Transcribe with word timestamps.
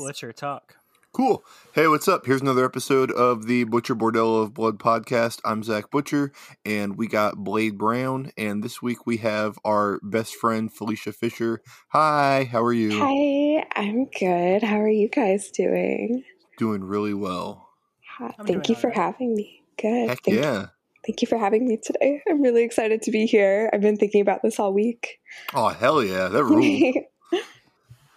Butcher 0.00 0.32
talk. 0.32 0.76
Cool. 1.12 1.44
Hey, 1.74 1.86
what's 1.88 2.08
up? 2.08 2.24
Here's 2.24 2.40
another 2.40 2.64
episode 2.64 3.10
of 3.10 3.46
the 3.46 3.64
Butcher 3.64 3.94
Bordello 3.94 4.42
of 4.42 4.54
Blood 4.54 4.78
podcast. 4.78 5.40
I'm 5.44 5.62
Zach 5.62 5.90
Butcher, 5.90 6.32
and 6.64 6.96
we 6.96 7.06
got 7.06 7.36
Blade 7.36 7.76
Brown. 7.76 8.30
And 8.38 8.64
this 8.64 8.80
week 8.80 9.06
we 9.06 9.18
have 9.18 9.58
our 9.62 10.00
best 10.02 10.34
friend, 10.36 10.72
Felicia 10.72 11.12
Fisher. 11.12 11.60
Hi, 11.88 12.48
how 12.50 12.62
are 12.64 12.72
you? 12.72 12.92
Hi, 12.98 13.66
I'm 13.78 14.06
good. 14.06 14.62
How 14.62 14.80
are 14.80 14.88
you 14.88 15.10
guys 15.10 15.50
doing? 15.50 16.24
Doing 16.56 16.82
really 16.82 17.12
well. 17.14 17.68
Hi, 18.16 18.34
Thank 18.46 18.70
you 18.70 18.74
for 18.74 18.90
alright. 18.90 19.12
having 19.12 19.34
me. 19.34 19.64
Good. 19.76 20.08
Heck 20.08 20.22
Thank, 20.24 20.38
yeah. 20.38 20.66
thank 21.06 21.20
you 21.20 21.28
for 21.28 21.36
having 21.36 21.68
me 21.68 21.76
today. 21.76 22.22
I'm 22.26 22.40
really 22.40 22.62
excited 22.62 23.02
to 23.02 23.10
be 23.10 23.26
here. 23.26 23.68
I've 23.74 23.82
been 23.82 23.98
thinking 23.98 24.22
about 24.22 24.40
this 24.42 24.58
all 24.58 24.72
week. 24.72 25.18
Oh, 25.54 25.68
hell 25.68 26.02
yeah. 26.02 26.28
That 26.28 26.44
rule. 26.44 26.92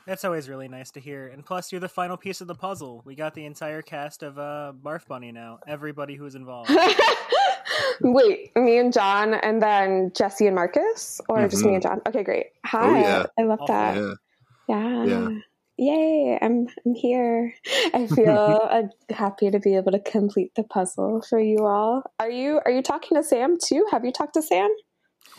That's 0.05 0.25
always 0.25 0.49
really 0.49 0.67
nice 0.67 0.91
to 0.91 0.99
hear. 0.99 1.27
And 1.27 1.45
plus, 1.45 1.71
you're 1.71 1.79
the 1.81 1.87
final 1.87 2.17
piece 2.17 2.41
of 2.41 2.47
the 2.47 2.55
puzzle. 2.55 3.01
We 3.05 3.15
got 3.15 3.33
the 3.35 3.45
entire 3.45 3.81
cast 3.81 4.21
of 4.21 4.37
uh, 4.37 4.73
Barf 4.83 5.07
Bunny 5.07 5.31
now. 5.31 5.59
Everybody 5.65 6.15
who's 6.15 6.35
involved. 6.35 6.69
Wait, 8.01 8.55
me 8.55 8.77
and 8.79 8.91
John, 8.91 9.33
and 9.33 9.61
then 9.61 10.11
Jesse 10.15 10.45
and 10.47 10.55
Marcus, 10.55 11.21
or 11.29 11.47
just 11.47 11.63
me 11.63 11.71
Mhm. 11.71 11.73
and 11.75 11.83
John? 11.83 12.01
Okay, 12.07 12.23
great. 12.23 12.47
Hi, 12.65 13.01
yeah. 13.01 13.25
I 13.39 13.43
love 13.43 13.59
Oh, 13.61 13.67
that. 13.67 13.95
yeah. 13.97 14.13
Yeah. 14.67 15.05
Yeah. 15.05 15.39
Yay, 15.77 16.37
I'm 16.41 16.67
I'm 16.85 16.93
here. 16.93 17.53
I 17.93 18.05
feel 18.15 18.59
uh, 18.69 18.83
happy 19.09 19.49
to 19.51 19.59
be 19.59 19.75
able 19.75 19.91
to 19.93 19.99
complete 19.99 20.53
the 20.55 20.63
puzzle 20.63 21.21
for 21.27 21.39
you 21.39 21.65
all. 21.65 22.03
Are 22.19 22.29
you 22.29 22.59
are 22.65 22.71
you 22.71 22.81
talking 22.83 23.15
to 23.17 23.23
Sam 23.23 23.57
too? 23.63 23.85
Have 23.91 24.05
you 24.05 24.11
talked 24.11 24.35
to 24.35 24.41
Sam? 24.43 24.69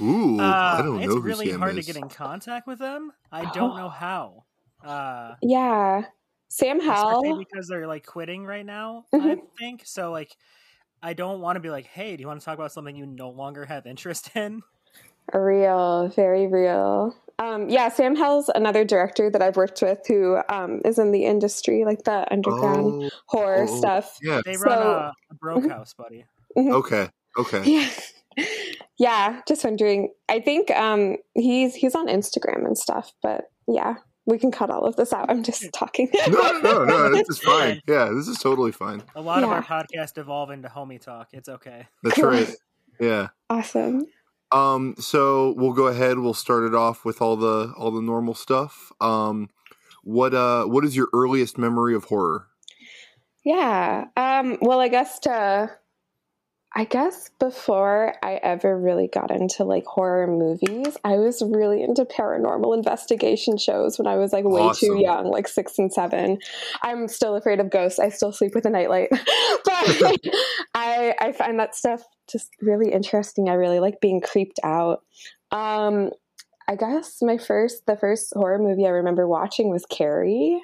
Ooh, 0.00 0.38
I 0.40 0.78
Uh, 0.78 0.82
don't 0.82 0.98
it's 0.98 1.06
know 1.08 1.14
who 1.16 1.20
really 1.20 1.50
Sam 1.50 1.60
hard 1.60 1.78
is. 1.78 1.86
to 1.86 1.92
get 1.92 2.02
in 2.02 2.08
contact 2.08 2.66
with 2.66 2.78
them. 2.80 3.12
I 3.30 3.44
don't 3.54 3.72
Oh. 3.72 3.76
know 3.76 3.88
how. 3.88 4.44
Uh, 4.84 5.34
Yeah. 5.42 6.04
Sam 6.48 6.78
especially 6.80 7.28
Howell. 7.30 7.38
because 7.38 7.66
they're 7.68 7.86
like 7.86 8.06
quitting 8.06 8.44
right 8.44 8.64
now. 8.66 9.06
Mhm. 9.12 9.38
I 9.38 9.42
think 9.58 9.82
so. 9.86 10.12
Like, 10.12 10.36
I 11.02 11.12
don't 11.12 11.40
want 11.40 11.56
to 11.56 11.60
be 11.60 11.70
like, 11.70 11.86
"Hey, 11.86 12.16
do 12.16 12.20
you 12.20 12.26
want 12.28 12.40
to 12.40 12.44
talk 12.44 12.54
about 12.54 12.70
something 12.72 12.94
you 12.94 13.06
no 13.06 13.30
longer 13.30 13.64
have 13.64 13.86
interest 13.86 14.30
in?" 14.36 14.62
Real, 15.32 16.08
very 16.08 16.46
real. 16.46 17.16
Um, 17.38 17.68
yeah, 17.68 17.88
Sam 17.88 18.14
Hell's 18.14 18.48
another 18.54 18.84
director 18.84 19.30
that 19.30 19.42
I've 19.42 19.56
worked 19.56 19.82
with 19.82 19.98
who 20.06 20.38
um, 20.48 20.80
is 20.84 20.98
in 20.98 21.10
the 21.10 21.24
industry, 21.24 21.84
like 21.84 22.04
the 22.04 22.30
underground 22.30 23.04
Oh, 23.04 23.10
horror 23.26 23.66
oh, 23.68 23.78
stuff. 23.78 24.18
yeah. 24.22 24.40
They 24.44 24.54
So- 24.54 24.64
run 24.66 24.78
a, 24.82 25.12
a 25.30 25.34
broke 25.34 25.64
Mhm. 25.64 25.70
house, 25.70 25.94
buddy. 25.94 26.24
Okay. 26.56 27.08
Okay. 27.38 27.62
Yeah. 28.36 28.44
yeah, 28.98 29.42
just 29.48 29.64
wondering. 29.64 30.12
I 30.28 30.40
think 30.40 30.70
um, 30.72 31.16
he's 31.34 31.74
he's 31.74 31.94
on 31.94 32.06
Instagram 32.08 32.66
and 32.66 32.76
stuff, 32.78 33.12
but 33.22 33.46
yeah, 33.66 33.96
we 34.26 34.38
can 34.38 34.50
cut 34.50 34.70
all 34.70 34.84
of 34.86 34.96
this 34.96 35.12
out. 35.12 35.30
I'm 35.30 35.42
just 35.42 35.66
talking. 35.74 36.08
No, 36.28 36.58
no, 36.60 36.84
no. 36.84 37.10
This 37.14 37.28
is 37.28 37.38
fine. 37.38 37.80
Yeah, 37.86 38.10
this 38.14 38.28
is 38.28 38.38
totally 38.38 38.72
fine. 38.72 39.02
A 39.14 39.20
lot 39.20 39.42
of 39.42 39.50
our 39.50 39.62
podcast 39.62 40.16
evolve 40.18 40.50
into 40.50 40.68
homie 40.68 41.00
talk. 41.00 41.28
It's 41.32 41.48
okay. 41.48 41.86
That's 42.02 42.16
Cool. 42.16 42.24
right. 42.30 42.50
Yeah. 43.00 43.28
awesome. 43.50 44.06
Um, 44.52 44.94
so 44.98 45.52
we'll 45.56 45.72
go 45.72 45.88
ahead. 45.88 46.18
We'll 46.18 46.32
start 46.34 46.64
it 46.64 46.74
off 46.74 47.04
with 47.04 47.20
all 47.20 47.36
the 47.36 47.72
all 47.76 47.90
the 47.90 48.00
normal 48.02 48.34
stuff. 48.34 48.92
Um, 49.00 49.50
what 50.04 50.32
uh, 50.34 50.64
what 50.66 50.84
is 50.84 50.94
your 50.94 51.08
earliest 51.12 51.58
memory 51.58 51.94
of 51.94 52.04
horror? 52.04 52.46
Yeah. 53.44 54.04
Um, 54.16 54.58
well, 54.60 54.80
I 54.80 54.88
guess 54.88 55.18
to, 55.20 55.70
I 56.76 56.84
guess 56.84 57.30
before 57.38 58.14
I 58.20 58.34
ever 58.42 58.76
really 58.76 59.06
got 59.06 59.30
into 59.30 59.62
like 59.62 59.84
horror 59.86 60.26
movies, 60.26 60.96
I 61.04 61.16
was 61.18 61.40
really 61.40 61.82
into 61.82 62.04
paranormal 62.04 62.76
investigation 62.76 63.58
shows 63.58 63.96
when 63.96 64.08
I 64.08 64.16
was 64.16 64.32
like 64.32 64.44
way 64.44 64.60
Awesome. 64.60 64.88
too 64.96 65.00
young, 65.00 65.30
like 65.30 65.46
six 65.46 65.78
and 65.78 65.92
seven. 65.92 66.38
I'm 66.82 67.06
still 67.06 67.36
afraid 67.36 67.60
of 67.60 67.70
ghosts. 67.70 68.00
I 68.00 68.08
still 68.08 68.32
sleep 68.32 68.56
with 68.56 68.66
a 68.66 68.70
nightlight, 68.70 69.08
but 69.64 70.20
I 70.74 71.14
I 71.20 71.32
find 71.32 71.60
that 71.60 71.76
stuff 71.76 72.02
just 72.30 72.50
really 72.60 72.90
interesting. 72.90 73.48
I 73.48 73.54
really 73.54 73.78
like 73.78 74.00
being 74.00 74.20
creeped 74.20 74.58
out. 74.64 75.02
Um, 75.52 76.10
I 76.66 76.74
guess 76.74 77.18
my 77.22 77.38
first, 77.38 77.86
the 77.86 77.96
first 77.96 78.32
horror 78.34 78.58
movie 78.58 78.86
I 78.86 78.90
remember 78.90 79.28
watching 79.28 79.70
was 79.70 79.86
Carrie. 79.86 80.60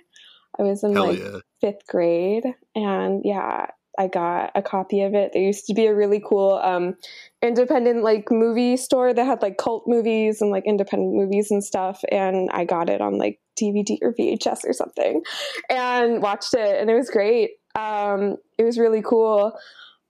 I 0.58 0.62
was 0.64 0.82
in 0.82 0.92
Hell 0.92 1.06
like 1.06 1.20
yeah! 1.20 1.38
fifth 1.60 1.86
grade 1.86 2.44
and 2.74 3.22
yeah 3.24 3.66
i 3.98 4.06
got 4.06 4.50
a 4.54 4.62
copy 4.62 5.02
of 5.02 5.14
it. 5.14 5.32
There 5.32 5.42
used 5.42 5.66
to 5.66 5.74
be 5.74 5.86
a 5.86 5.94
really 5.94 6.22
cool 6.24 6.60
um 6.62 6.96
independent 7.42 8.02
like 8.02 8.30
movie 8.30 8.76
store 8.76 9.12
that 9.14 9.24
had 9.24 9.42
like 9.42 9.58
cult 9.58 9.84
movies 9.86 10.40
and 10.40 10.50
like 10.50 10.64
independent 10.66 11.14
movies 11.14 11.50
and 11.50 11.64
stuff 11.64 12.02
and 12.10 12.50
i 12.52 12.64
got 12.64 12.90
it 12.90 13.00
on 13.00 13.16
like 13.16 13.40
dvd 13.60 13.98
or 14.02 14.12
vhs 14.12 14.64
or 14.64 14.72
something 14.72 15.22
and 15.68 16.22
watched 16.22 16.54
it 16.54 16.80
and 16.80 16.90
it 16.90 16.94
was 16.94 17.10
great. 17.10 17.52
Um 17.74 18.36
it 18.58 18.64
was 18.64 18.78
really 18.78 19.02
cool. 19.02 19.52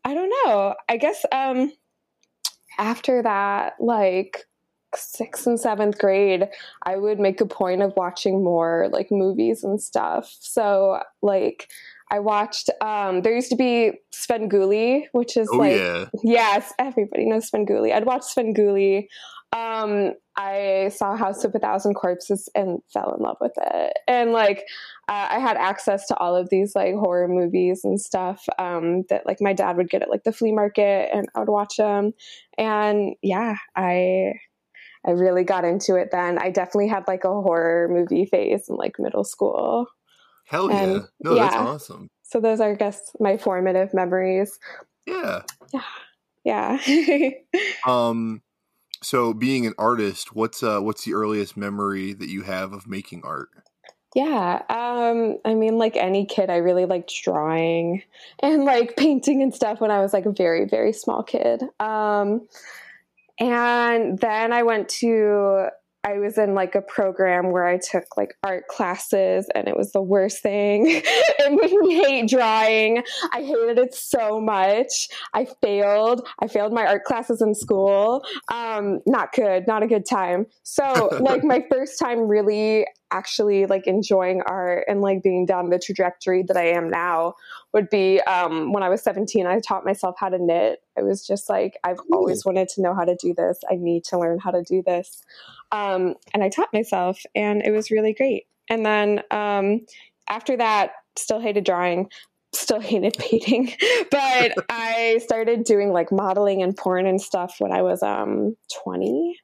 I 0.04 0.14
don't 0.14 0.32
know. 0.44 0.74
I 0.88 0.96
guess 0.96 1.24
um 1.32 1.72
after 2.78 3.22
that 3.22 3.74
like 3.80 4.44
sixth 4.94 5.46
and 5.46 5.60
seventh 5.60 5.98
grade 5.98 6.48
I 6.82 6.96
would 6.96 7.20
make 7.20 7.40
a 7.40 7.46
point 7.46 7.82
of 7.82 7.92
watching 7.96 8.42
more 8.42 8.88
like 8.92 9.08
movies 9.10 9.62
and 9.62 9.80
stuff. 9.80 10.34
So 10.40 11.00
like 11.22 11.70
I 12.10 12.18
watched 12.18 12.70
um 12.80 13.22
there 13.22 13.34
used 13.34 13.50
to 13.50 13.56
be 13.56 13.92
Svengoolie, 14.12 15.04
which 15.12 15.36
is 15.36 15.48
Oh 15.52 15.58
like 15.58 15.76
yeah, 15.76 16.06
yes, 16.22 16.72
everybody 16.78 17.26
knows 17.26 17.50
Svengoolie. 17.50 17.92
I'd 17.94 18.06
watch 18.06 18.22
Svengoolie. 18.22 19.06
Um 19.52 20.14
I 20.36 20.90
saw 20.94 21.16
House 21.16 21.44
of 21.44 21.54
a 21.54 21.58
Thousand 21.58 21.94
Corpses 21.94 22.48
and 22.54 22.80
fell 22.92 23.14
in 23.14 23.22
love 23.22 23.36
with 23.40 23.52
it. 23.56 23.96
And 24.08 24.32
like 24.32 24.64
uh, 25.08 25.28
I 25.30 25.38
had 25.38 25.56
access 25.56 26.06
to 26.06 26.16
all 26.16 26.36
of 26.36 26.48
these 26.50 26.74
like 26.74 26.94
horror 26.94 27.28
movies 27.28 27.82
and 27.84 28.00
stuff 28.00 28.44
um 28.58 29.04
that 29.08 29.26
like 29.26 29.38
my 29.40 29.52
dad 29.52 29.76
would 29.76 29.90
get 29.90 30.02
at 30.02 30.10
like 30.10 30.24
the 30.24 30.32
flea 30.32 30.52
market 30.52 31.10
and 31.12 31.28
I 31.34 31.40
would 31.40 31.48
watch 31.48 31.76
them. 31.76 32.12
And 32.58 33.14
yeah, 33.22 33.56
I 33.76 34.34
I 35.06 35.12
really 35.12 35.44
got 35.44 35.64
into 35.64 35.96
it 35.96 36.10
then. 36.10 36.38
I 36.38 36.50
definitely 36.50 36.88
had 36.88 37.04
like 37.08 37.24
a 37.24 37.28
horror 37.28 37.88
movie 37.90 38.26
phase 38.26 38.68
in 38.68 38.76
like 38.76 38.98
middle 38.98 39.24
school. 39.24 39.86
Hell 40.50 40.70
yeah! 40.70 40.82
and- 40.82 41.08
No, 41.20 41.34
that's 41.34 41.54
awesome. 41.56 42.08
So 42.22 42.40
those 42.40 42.60
are, 42.60 42.70
I 42.72 42.74
guess, 42.74 43.00
my 43.18 43.36
formative 43.38 43.92
memories. 43.94 44.58
Yeah. 45.06 45.42
Yeah. 45.72 45.82
Yeah. 46.44 47.30
Um, 47.86 48.42
so 49.02 49.32
being 49.32 49.66
an 49.66 49.72
artist, 49.78 50.34
what's 50.34 50.62
uh, 50.62 50.80
what's 50.80 51.04
the 51.04 51.14
earliest 51.14 51.56
memory 51.56 52.12
that 52.12 52.28
you 52.28 52.42
have 52.42 52.72
of 52.72 52.86
making 52.86 53.22
art? 53.24 53.48
yeah. 54.14 54.62
Um, 54.68 55.38
I 55.44 55.54
mean, 55.54 55.78
like 55.78 55.96
any 55.96 56.26
kid, 56.26 56.50
I 56.50 56.56
really 56.56 56.84
liked 56.84 57.12
drawing 57.22 58.02
and 58.40 58.64
like 58.64 58.96
painting 58.96 59.40
and 59.42 59.54
stuff 59.54 59.80
when 59.80 59.90
I 59.92 60.00
was 60.00 60.12
like 60.12 60.26
a 60.26 60.32
very, 60.32 60.66
very 60.66 60.92
small 60.92 61.22
kid. 61.22 61.62
Um, 61.78 62.46
and 63.38 64.18
then 64.18 64.52
I 64.52 64.62
went 64.64 64.88
to 65.00 65.68
I 66.04 66.18
was 66.18 66.38
in 66.38 66.54
like 66.54 66.74
a 66.74 66.80
program 66.80 67.50
where 67.50 67.66
I 67.66 67.78
took 67.78 68.16
like 68.16 68.34
art 68.42 68.66
classes 68.68 69.48
and 69.54 69.68
it 69.68 69.76
was 69.76 69.92
the 69.92 70.00
worst 70.00 70.42
thing. 70.42 70.84
it 71.04 71.52
made 71.52 71.78
me 71.80 72.02
hate 72.02 72.28
drawing. 72.28 73.02
I 73.32 73.42
hated 73.42 73.78
it 73.78 73.94
so 73.94 74.40
much. 74.40 75.08
I 75.34 75.46
failed. 75.62 76.26
I 76.40 76.48
failed 76.48 76.72
my 76.72 76.86
art 76.86 77.04
classes 77.04 77.42
in 77.42 77.54
school. 77.54 78.24
Um, 78.50 79.00
not 79.06 79.32
good, 79.32 79.66
not 79.66 79.82
a 79.82 79.86
good 79.86 80.06
time. 80.06 80.46
So 80.62 81.16
like 81.20 81.44
my 81.44 81.64
first 81.70 81.98
time 81.98 82.20
really 82.20 82.86
actually 83.10 83.66
like 83.66 83.86
enjoying 83.86 84.42
art 84.42 84.84
and 84.88 85.00
like 85.00 85.22
being 85.22 85.46
down 85.46 85.70
the 85.70 85.78
trajectory 85.78 86.42
that 86.44 86.56
I 86.56 86.68
am 86.68 86.88
now 86.90 87.34
would 87.72 87.90
be 87.90 88.20
um, 88.22 88.72
when 88.72 88.82
I 88.82 88.88
was 88.88 89.02
17. 89.02 89.46
I 89.46 89.60
taught 89.60 89.84
myself 89.84 90.16
how 90.18 90.28
to 90.28 90.38
knit. 90.38 90.82
I 90.96 91.02
was 91.02 91.26
just 91.26 91.48
like, 91.48 91.78
I've 91.84 92.00
always 92.12 92.44
wanted 92.44 92.68
to 92.70 92.82
know 92.82 92.94
how 92.94 93.04
to 93.04 93.16
do 93.16 93.34
this. 93.34 93.58
I 93.70 93.76
need 93.76 94.04
to 94.04 94.18
learn 94.18 94.38
how 94.38 94.50
to 94.50 94.62
do 94.62 94.82
this. 94.84 95.22
Um, 95.72 96.14
and 96.34 96.42
I 96.42 96.48
taught 96.48 96.72
myself, 96.72 97.20
and 97.34 97.62
it 97.62 97.70
was 97.70 97.90
really 97.90 98.12
great. 98.12 98.46
And 98.68 98.84
then 98.84 99.22
um, 99.30 99.86
after 100.28 100.56
that, 100.56 100.92
still 101.16 101.40
hated 101.40 101.64
drawing, 101.64 102.08
still 102.52 102.80
hated 102.80 103.16
painting, 103.18 103.72
but 104.10 104.54
I 104.68 105.20
started 105.22 105.64
doing 105.64 105.92
like 105.92 106.12
modeling 106.12 106.62
and 106.62 106.76
porn 106.76 107.06
and 107.06 107.20
stuff 107.20 107.56
when 107.58 107.72
I 107.72 107.82
was 107.82 108.02
um, 108.02 108.56
20. 108.84 109.36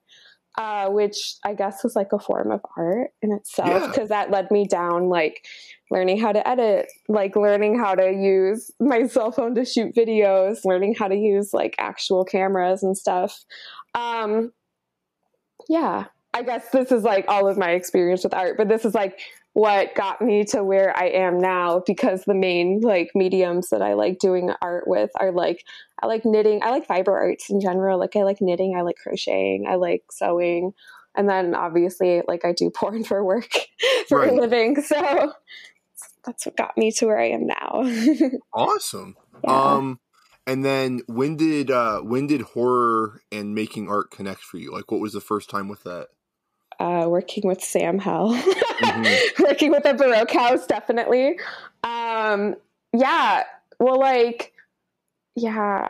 Uh, 0.59 0.89
which 0.89 1.35
I 1.45 1.53
guess 1.53 1.85
was 1.85 1.95
like 1.95 2.15
a 2.15 2.19
form 2.19 2.51
of 2.51 2.63
art 2.79 3.11
in 3.21 3.31
itself 3.31 3.69
Yeah. 3.69 3.87
because 3.89 4.09
that 4.09 4.31
led 4.31 4.51
me 4.51 4.67
down 4.67 5.11
like 5.11 5.45
learning 5.91 6.19
how 6.19 6.33
to 6.33 6.49
edit, 6.49 6.87
like 7.11 7.37
learning 7.37 7.79
how 7.79 7.95
to 7.95 8.11
use 8.11 8.71
my 8.81 9.07
cell 9.07 9.31
phone 9.33 9.55
to 9.55 9.67
shoot 9.67 9.95
videos, 9.95 10.65
learning 10.65 10.95
how 10.95 11.09
to 11.09 11.15
use 11.15 11.53
like 11.53 11.75
actual 11.79 12.25
cameras 12.25 12.83
and 12.83 12.97
stuff. 12.97 13.45
Um, 13.95 14.53
yeah, 15.69 16.07
I 16.33 16.43
guess 16.43 16.71
this 16.71 16.91
is 16.91 17.03
like 17.03 17.27
all 17.29 17.47
of 17.49 17.59
my 17.59 17.73
experience 17.73 18.25
with 18.25 18.33
art, 18.33 18.57
but 18.57 18.69
this 18.69 18.85
is 18.87 18.95
like 18.95 19.21
what 19.57 19.95
got 19.95 20.21
me 20.21 20.45
to 20.45 20.63
where 20.63 20.95
I 20.95 21.07
am 21.07 21.41
now 21.41 21.83
because 21.87 22.25
the 22.27 22.35
main 22.35 22.81
like 22.83 23.13
mediums 23.15 23.71
that 23.71 23.81
I 23.81 23.95
like 23.95 24.19
doing 24.19 24.53
art 24.61 24.87
with 24.87 25.11
are 25.19 25.33
like 25.33 25.65
I 25.99 26.05
like 26.09 26.27
knitting, 26.27 26.61
I 26.63 26.69
like 26.69 26.85
fiber 26.85 27.17
arts 27.17 27.49
in 27.49 27.59
general. 27.63 27.99
Like 27.99 28.15
I 28.17 28.25
like 28.25 28.43
knitting, 28.43 28.77
I 28.77 28.83
like 28.83 28.97
crocheting, 29.03 29.65
I 29.67 29.77
like 29.77 30.05
sewing. 30.11 30.75
And 31.15 31.27
then 31.27 31.55
obviously 31.55 32.21
like 32.29 32.45
I 32.45 32.53
do 32.53 32.69
porn 32.75 33.03
for 33.03 33.25
work 33.25 33.49
for 34.11 34.19
Right. 34.19 34.31
a 34.31 34.35
living. 34.35 34.83
So 34.83 35.33
that's 36.27 36.45
what 36.45 36.59
got 36.59 36.77
me 36.77 36.93
to 36.93 37.07
where 37.07 37.19
I 37.19 37.29
am 37.31 37.47
now. 37.47 38.31
awesome. 38.53 39.17
Yeah. 39.43 39.73
Um, 39.73 40.01
and 40.47 40.67
then 40.67 41.01
when 41.07 41.35
did 41.37 41.71
uh 41.71 42.01
when 42.01 42.27
did 42.27 42.43
horror 42.43 43.23
and 43.33 43.55
making 43.55 43.89
art 43.89 44.11
connect 44.11 44.43
for 44.43 44.59
you? 44.59 44.71
Like, 44.71 44.91
what 44.93 45.01
was 45.01 45.15
the 45.15 45.23
first 45.23 45.49
time 45.49 45.69
with 45.69 45.83
that? 45.85 46.09
Uh, 46.79 47.07
working 47.09 47.47
with 47.49 47.63
Sam 47.63 47.99
Hell, 47.99 48.35
Mhm. 48.35 49.39
working 49.41 49.71
with 49.71 49.83
the 49.83 49.95
Baroque 49.95 50.31
House, 50.31 50.67
definitely. 50.67 51.39
Um, 51.85 52.57
yeah, 52.93 53.45
well, 53.79 53.99
like, 53.99 54.53
yeah, 55.35 55.89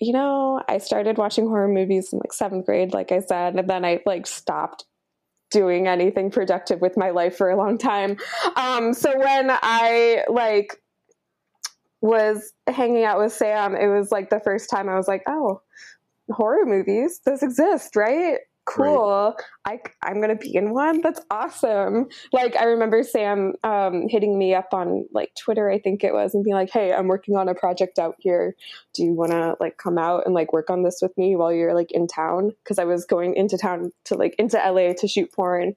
you 0.00 0.12
know, 0.12 0.62
I 0.68 0.78
started 0.78 1.18
watching 1.18 1.46
horror 1.48 1.68
movies 1.68 2.12
in 2.12 2.18
like 2.20 2.32
seventh 2.32 2.66
grade, 2.66 2.92
like 2.94 3.10
I 3.12 3.20
said, 3.20 3.56
and 3.56 3.68
then 3.68 3.84
I 3.84 4.00
like 4.06 4.26
stopped 4.26 4.84
doing 5.50 5.88
anything 5.88 6.30
productive 6.30 6.80
with 6.80 6.96
my 6.96 7.10
life 7.10 7.36
for 7.36 7.50
a 7.50 7.56
long 7.56 7.78
time. 7.78 8.16
Um, 8.56 8.92
so 8.92 9.16
when 9.18 9.50
I 9.50 10.24
like 10.28 10.76
was 12.00 12.52
hanging 12.66 13.04
out 13.04 13.18
with 13.18 13.32
Sam, 13.32 13.74
it 13.74 13.88
was 13.88 14.12
like 14.12 14.30
the 14.30 14.40
first 14.40 14.70
time 14.70 14.88
I 14.88 14.94
was 14.96 15.08
like, 15.08 15.22
oh, 15.26 15.62
horror 16.30 16.66
movies, 16.66 17.20
those 17.24 17.42
exist, 17.42 17.96
right? 17.96 18.38
Cool. 18.68 19.36
I, 19.64 19.80
I'm 20.02 20.20
gonna 20.20 20.36
be 20.36 20.54
in 20.54 20.70
one. 20.74 21.00
That's 21.00 21.20
awesome. 21.30 22.08
Like 22.32 22.56
I 22.56 22.64
remember 22.64 23.02
Sam 23.02 23.54
um, 23.64 24.08
hitting 24.08 24.38
me 24.38 24.54
up 24.54 24.68
on 24.72 25.06
like 25.12 25.34
Twitter, 25.34 25.70
I 25.70 25.78
think 25.78 26.04
it 26.04 26.12
was, 26.12 26.34
and 26.34 26.44
being 26.44 26.54
like, 26.54 26.70
"Hey, 26.70 26.92
I'm 26.92 27.08
working 27.08 27.36
on 27.36 27.48
a 27.48 27.54
project 27.54 27.98
out 27.98 28.16
here. 28.18 28.54
Do 28.94 29.04
you 29.04 29.12
want 29.12 29.32
to 29.32 29.56
like 29.60 29.78
come 29.78 29.96
out 29.96 30.26
and 30.26 30.34
like 30.34 30.52
work 30.52 30.70
on 30.70 30.82
this 30.82 30.98
with 31.00 31.16
me 31.16 31.34
while 31.36 31.52
you're 31.52 31.74
like 31.74 31.92
in 31.92 32.06
town?" 32.06 32.52
Because 32.62 32.78
I 32.78 32.84
was 32.84 33.04
going 33.04 33.34
into 33.34 33.56
town 33.56 33.92
to 34.04 34.16
like 34.16 34.34
into 34.38 34.58
LA 34.58 34.92
to 34.94 35.08
shoot 35.08 35.32
porn, 35.32 35.74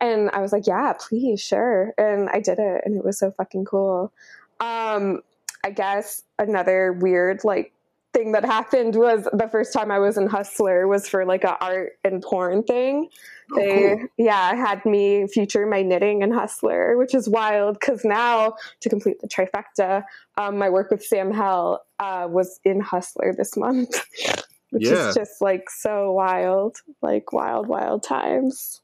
and 0.00 0.30
I 0.32 0.40
was 0.40 0.52
like, 0.52 0.66
"Yeah, 0.66 0.92
please, 0.98 1.40
sure." 1.40 1.94
And 1.96 2.28
I 2.28 2.40
did 2.40 2.58
it, 2.58 2.82
and 2.84 2.96
it 2.96 3.04
was 3.04 3.18
so 3.18 3.30
fucking 3.30 3.64
cool. 3.64 4.12
Um, 4.60 5.22
I 5.64 5.70
guess 5.70 6.22
another 6.38 6.92
weird 6.92 7.42
like 7.42 7.72
thing 8.14 8.32
that 8.32 8.44
happened 8.44 8.94
was 8.96 9.28
the 9.32 9.48
first 9.48 9.72
time 9.72 9.90
I 9.90 9.98
was 9.98 10.16
in 10.16 10.26
Hustler 10.28 10.88
was 10.88 11.08
for 11.08 11.26
like 11.26 11.44
a 11.44 11.58
art 11.62 11.92
and 12.04 12.22
porn 12.22 12.62
thing. 12.62 13.08
Oh, 13.52 13.56
they 13.56 13.96
cool. 13.96 14.08
yeah 14.16 14.54
had 14.54 14.86
me 14.86 15.26
feature 15.26 15.66
my 15.66 15.82
knitting 15.82 16.22
in 16.22 16.30
Hustler, 16.30 16.96
which 16.96 17.14
is 17.14 17.28
wild 17.28 17.78
because 17.78 18.04
now 18.04 18.54
to 18.80 18.88
complete 18.88 19.20
the 19.20 19.28
trifecta, 19.28 20.04
um, 20.38 20.56
my 20.56 20.70
work 20.70 20.90
with 20.90 21.04
Sam 21.04 21.30
Hell 21.30 21.84
uh, 21.98 22.26
was 22.30 22.58
in 22.64 22.80
Hustler 22.80 23.34
this 23.36 23.56
month, 23.56 23.94
which 24.70 24.84
Yeah. 24.84 25.08
is 25.10 25.14
just 25.14 25.42
like 25.42 25.68
so 25.68 26.12
wild, 26.12 26.76
like 27.02 27.32
wild, 27.32 27.68
wild 27.68 28.02
times. 28.02 28.80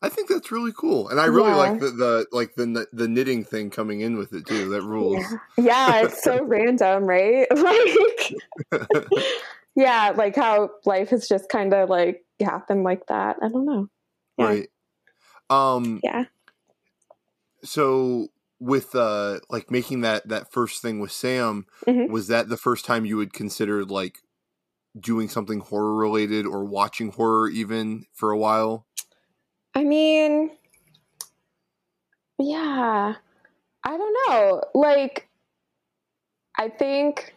I 0.00 0.08
think 0.08 0.28
that's 0.28 0.52
really 0.52 0.72
cool, 0.76 1.08
and 1.08 1.20
I 1.20 1.26
really 1.26 1.50
Yeah. 1.50 1.56
like 1.56 1.80
the, 1.80 1.90
the 1.90 2.26
like 2.30 2.54
the 2.54 2.86
the 2.92 3.08
knitting 3.08 3.44
thing 3.44 3.68
coming 3.70 4.00
in 4.00 4.16
with 4.16 4.32
it 4.32 4.46
too. 4.46 4.68
That 4.68 4.82
rules. 4.82 5.24
Yeah, 5.56 5.64
yeah 5.64 6.06
it's 6.06 6.22
so 6.22 6.42
random, 6.44 7.04
right? 7.04 7.46
Like, 8.70 9.04
yeah, 9.74 10.12
like 10.16 10.36
how 10.36 10.70
life 10.84 11.10
has 11.10 11.28
just 11.28 11.48
kind 11.48 11.72
of 11.74 11.88
like 11.88 12.24
happened 12.40 12.84
like 12.84 13.06
that. 13.06 13.36
I 13.42 13.48
don't 13.48 13.66
know. 13.66 13.88
Yeah. 14.36 14.46
Right. 14.46 14.68
Um. 15.50 16.00
Yeah. 16.04 16.24
So 17.64 18.28
with 18.60 18.94
uh 18.94 19.40
like 19.50 19.70
making 19.70 20.02
that 20.02 20.28
that 20.28 20.52
first 20.52 20.80
thing 20.82 21.00
with 21.00 21.12
Sam, 21.12 21.66
Mhm. 21.86 22.08
was 22.08 22.28
that 22.28 22.48
the 22.48 22.56
first 22.56 22.84
time 22.84 23.04
you 23.04 23.16
would 23.16 23.32
consider 23.32 23.84
like 23.84 24.18
doing 24.98 25.28
something 25.28 25.60
horror 25.60 25.94
related 25.94 26.46
or 26.46 26.64
watching 26.64 27.10
horror 27.10 27.48
even 27.48 28.04
for 28.12 28.30
a 28.30 28.38
while? 28.38 28.86
I 29.78 29.84
mean, 29.84 30.50
yeah, 32.36 33.14
I 33.84 33.96
don't 33.96 34.16
know. 34.26 34.62
Like, 34.74 35.28
I 36.58 36.68
think, 36.68 37.32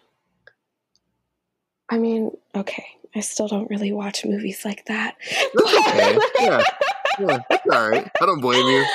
I 1.87 1.99
mean, 1.99 2.31
okay, 2.55 2.83
I 3.15 3.19
still 3.19 3.47
don't 3.47 3.69
really 3.69 3.91
watch 3.91 4.25
movies 4.25 4.65
like 4.65 4.83
that. 4.87 5.17
Okay. 5.55 6.17
yeah. 6.39 6.63
Yeah. 7.19 7.37
All 7.71 7.87
right. 7.87 8.09
I 8.19 8.25
don't 8.25 8.41
blame 8.41 8.65
you. 8.65 8.85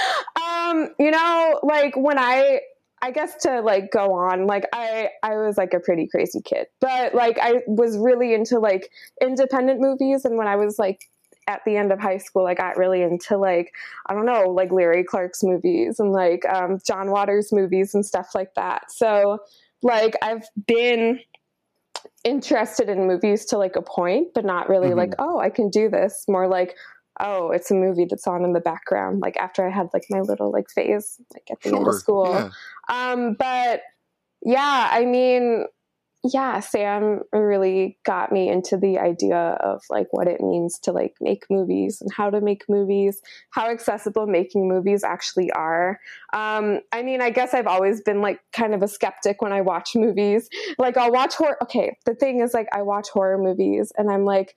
Um, 0.42 0.88
you 0.98 1.12
know, 1.12 1.60
like 1.62 1.96
when 1.96 2.18
I 2.18 2.62
I 3.00 3.12
guess 3.12 3.36
to 3.42 3.60
like 3.60 3.92
go 3.92 4.12
on, 4.14 4.48
like 4.48 4.64
I 4.72 5.10
I 5.22 5.36
was 5.36 5.56
like 5.56 5.72
a 5.72 5.78
pretty 5.78 6.08
crazy 6.08 6.40
kid. 6.40 6.66
But 6.80 7.14
like 7.14 7.38
I 7.40 7.62
was 7.68 7.96
really 7.96 8.34
into 8.34 8.58
like 8.58 8.90
independent 9.20 9.80
movies 9.80 10.24
and 10.24 10.36
when 10.36 10.48
I 10.48 10.56
was 10.56 10.80
like 10.80 11.08
at 11.46 11.60
the 11.64 11.76
end 11.76 11.92
of 11.92 12.00
high 12.00 12.18
school 12.18 12.46
I 12.46 12.54
got 12.54 12.76
really 12.76 13.02
into 13.02 13.36
like 13.36 13.72
I 14.06 14.14
don't 14.14 14.26
know, 14.26 14.50
like 14.50 14.72
Larry 14.72 15.04
Clark's 15.04 15.42
movies 15.42 16.00
and 16.00 16.12
like 16.12 16.44
um 16.46 16.78
John 16.86 17.10
Waters 17.10 17.52
movies 17.52 17.94
and 17.94 18.04
stuff 18.04 18.34
like 18.34 18.54
that. 18.54 18.90
So 18.90 19.38
like 19.82 20.14
I've 20.22 20.46
been 20.66 21.20
interested 22.24 22.88
in 22.88 23.06
movies 23.06 23.44
to 23.46 23.58
like 23.58 23.76
a 23.76 23.82
point, 23.82 24.28
but 24.34 24.44
not 24.44 24.68
really 24.68 24.90
Mhm. 24.90 24.96
like, 24.96 25.14
oh, 25.18 25.38
I 25.38 25.50
can 25.50 25.68
do 25.70 25.88
this. 25.88 26.24
More 26.28 26.48
like, 26.48 26.76
oh, 27.20 27.50
it's 27.50 27.70
a 27.70 27.74
movie 27.74 28.04
that's 28.04 28.26
on 28.26 28.44
in 28.44 28.52
the 28.52 28.60
background. 28.60 29.20
Like 29.20 29.36
after 29.36 29.66
I 29.66 29.70
had 29.70 29.88
like 29.94 30.04
my 30.10 30.20
little 30.20 30.50
like 30.50 30.68
phase, 30.68 31.20
like 31.32 31.48
at 31.50 31.60
the 31.62 31.76
end 31.76 31.86
of 31.86 31.94
school. 31.94 32.28
Yeah. 32.32 32.50
Um, 32.88 33.34
but 33.34 33.82
yeah, 34.42 34.88
I 34.90 35.04
mean, 35.04 35.66
yeah, 36.32 36.60
Sam 36.60 37.22
really 37.32 37.98
got 38.04 38.32
me 38.32 38.48
into 38.48 38.76
the 38.76 38.98
idea 38.98 39.58
of 39.60 39.82
like 39.90 40.08
what 40.10 40.28
it 40.28 40.40
means 40.40 40.78
to 40.80 40.92
like 40.92 41.14
make 41.20 41.44
movies 41.50 42.00
and 42.00 42.12
how 42.12 42.30
to 42.30 42.40
make 42.40 42.64
movies, 42.68 43.20
how 43.50 43.70
accessible 43.70 44.26
making 44.26 44.68
movies 44.68 45.04
actually 45.04 45.50
are. 45.52 46.00
Um, 46.32 46.80
I 46.92 47.02
mean, 47.02 47.20
I 47.20 47.30
guess 47.30 47.54
I've 47.54 47.66
always 47.66 48.00
been 48.00 48.20
like 48.20 48.40
kind 48.52 48.74
of 48.74 48.82
a 48.82 48.88
skeptic 48.88 49.42
when 49.42 49.52
I 49.52 49.60
watch 49.60 49.94
movies. 49.94 50.48
Like 50.78 50.96
I'll 50.96 51.12
watch 51.12 51.34
horror. 51.34 51.56
Okay, 51.62 51.96
the 52.04 52.14
thing 52.14 52.40
is 52.40 52.54
like 52.54 52.68
I 52.72 52.82
watch 52.82 53.08
horror 53.08 53.38
movies 53.38 53.92
and 53.96 54.10
I'm 54.10 54.24
like. 54.24 54.54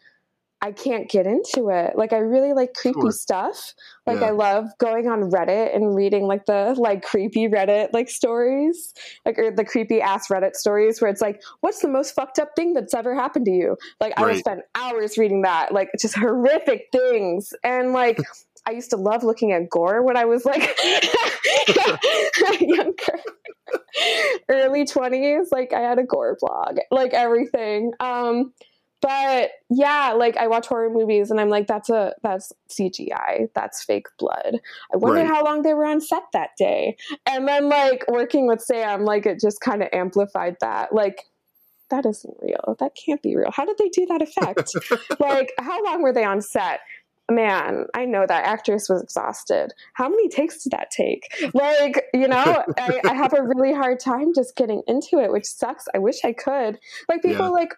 I 0.62 0.74
can't 0.74 1.10
get 1.10 1.26
into 1.26 1.70
it. 1.70 1.98
Like 1.98 2.12
I 2.12 2.18
really 2.18 2.52
like 2.54 2.74
creepy 2.74 3.00
Sure. 3.00 3.12
stuff. 3.12 3.74
Like 4.06 4.20
Yeah. 4.20 4.28
I 4.28 4.32
love 4.32 4.66
going 4.78 5.08
on 5.08 5.32
Reddit 5.32 5.74
and 5.74 5.96
reading 5.96 6.28
like 6.28 6.46
the 6.48 6.76
like 6.78 7.02
creepy 7.04 7.48
Reddit 7.48 7.94
like 7.94 8.10
stories, 8.10 8.94
like 9.26 9.40
or 9.40 9.52
the 9.52 9.64
creepy 9.64 10.02
ass 10.02 10.28
Reddit 10.28 10.56
stories 10.56 11.02
where 11.02 11.10
it's 11.10 11.22
like, 11.22 11.42
what's 11.62 11.80
the 11.82 11.88
most 11.88 12.14
fucked 12.14 12.40
up 12.40 12.50
thing 12.58 12.74
that's 12.74 12.94
ever 12.94 13.16
happened 13.16 13.46
to 13.46 13.52
you? 13.52 13.78
Like 14.02 14.14
I 14.18 14.26
would 14.26 14.40
spend 14.40 14.64
hours 14.76 15.18
reading 15.18 15.44
that, 15.44 15.74
like 15.74 15.90
just 16.00 16.16
horrific 16.16 16.88
things, 16.92 17.54
and 17.64 17.94
like. 17.94 18.20
I 18.68 18.72
used 18.72 18.90
to 18.90 18.98
love 18.98 19.24
looking 19.24 19.54
at 19.54 19.70
gore 19.70 20.04
when 20.04 20.18
I 20.18 20.26
was 20.26 20.44
like 20.46 20.60
younger. 22.60 23.20
Early 24.50 24.84
20s, 24.84 25.48
like 25.52 25.74
I 25.74 25.80
had 25.80 25.98
a 25.98 26.04
gore 26.04 26.38
blog, 26.40 26.78
like 26.92 27.14
everything. 27.14 27.94
Um 28.00 28.54
but 29.02 29.52
yeah, 29.70 30.14
like 30.18 30.36
I 30.38 30.48
watch 30.48 30.68
horror 30.68 30.90
movies 30.90 31.32
and 31.32 31.40
I'm 31.40 31.50
like, 31.50 31.68
that's 31.68 31.90
a 31.90 32.14
that's 32.24 32.52
CGI, 32.70 33.50
that's 33.56 33.84
fake 33.84 34.08
blood. 34.18 34.60
I 34.94 34.98
wonder 34.98 35.22
Right. 35.22 35.28
how 35.28 35.44
long 35.44 35.62
they 35.62 35.74
were 35.74 35.86
on 35.86 36.02
set 36.02 36.24
that 36.34 36.50
day. 36.58 36.98
And 37.26 37.48
then 37.48 37.70
like 37.70 38.04
working 38.10 38.48
with 38.48 38.62
Sam, 38.62 39.06
like 39.06 39.26
it 39.26 39.40
just 39.40 39.62
kind 39.62 39.82
of 39.82 39.90
amplified 39.94 40.58
that. 40.62 40.94
Like 40.94 41.24
that 41.90 42.06
isn't 42.06 42.38
real. 42.42 42.76
That 42.80 42.92
can't 42.96 43.22
be 43.22 43.36
real. 43.36 43.52
How 43.52 43.66
did 43.66 43.78
they 43.78 43.90
do 43.90 44.06
that 44.08 44.22
effect? 44.22 44.70
like 45.20 45.52
how 45.60 45.84
long 45.86 46.02
were 46.04 46.14
they 46.14 46.24
on 46.26 46.42
set? 46.42 46.82
Man, 47.32 47.86
I 47.94 48.06
know 48.06 48.26
that 48.28 48.46
actress 48.46 48.90
was 48.90 49.04
exhausted. 49.04 49.72
How 49.94 50.10
many 50.10 50.30
takes 50.30 50.64
did 50.64 50.72
that 50.72 50.90
take? 50.90 51.24
Like, 51.54 52.06
you 52.12 52.28
know, 52.28 52.64
I, 52.80 53.00
I 53.08 53.14
have 53.14 53.34
a 53.34 53.44
really 53.44 53.72
hard 53.72 54.00
time 54.00 54.34
just 54.34 54.56
getting 54.56 54.82
into 54.88 55.20
it, 55.20 55.32
which 55.32 55.46
sucks. 55.46 55.86
I 55.94 56.00
wish 56.00 56.26
I 56.26 56.34
could. 56.34 56.80
Like 57.08 57.22
people 57.22 57.46
Yeah. 57.46 57.52
like 57.52 57.76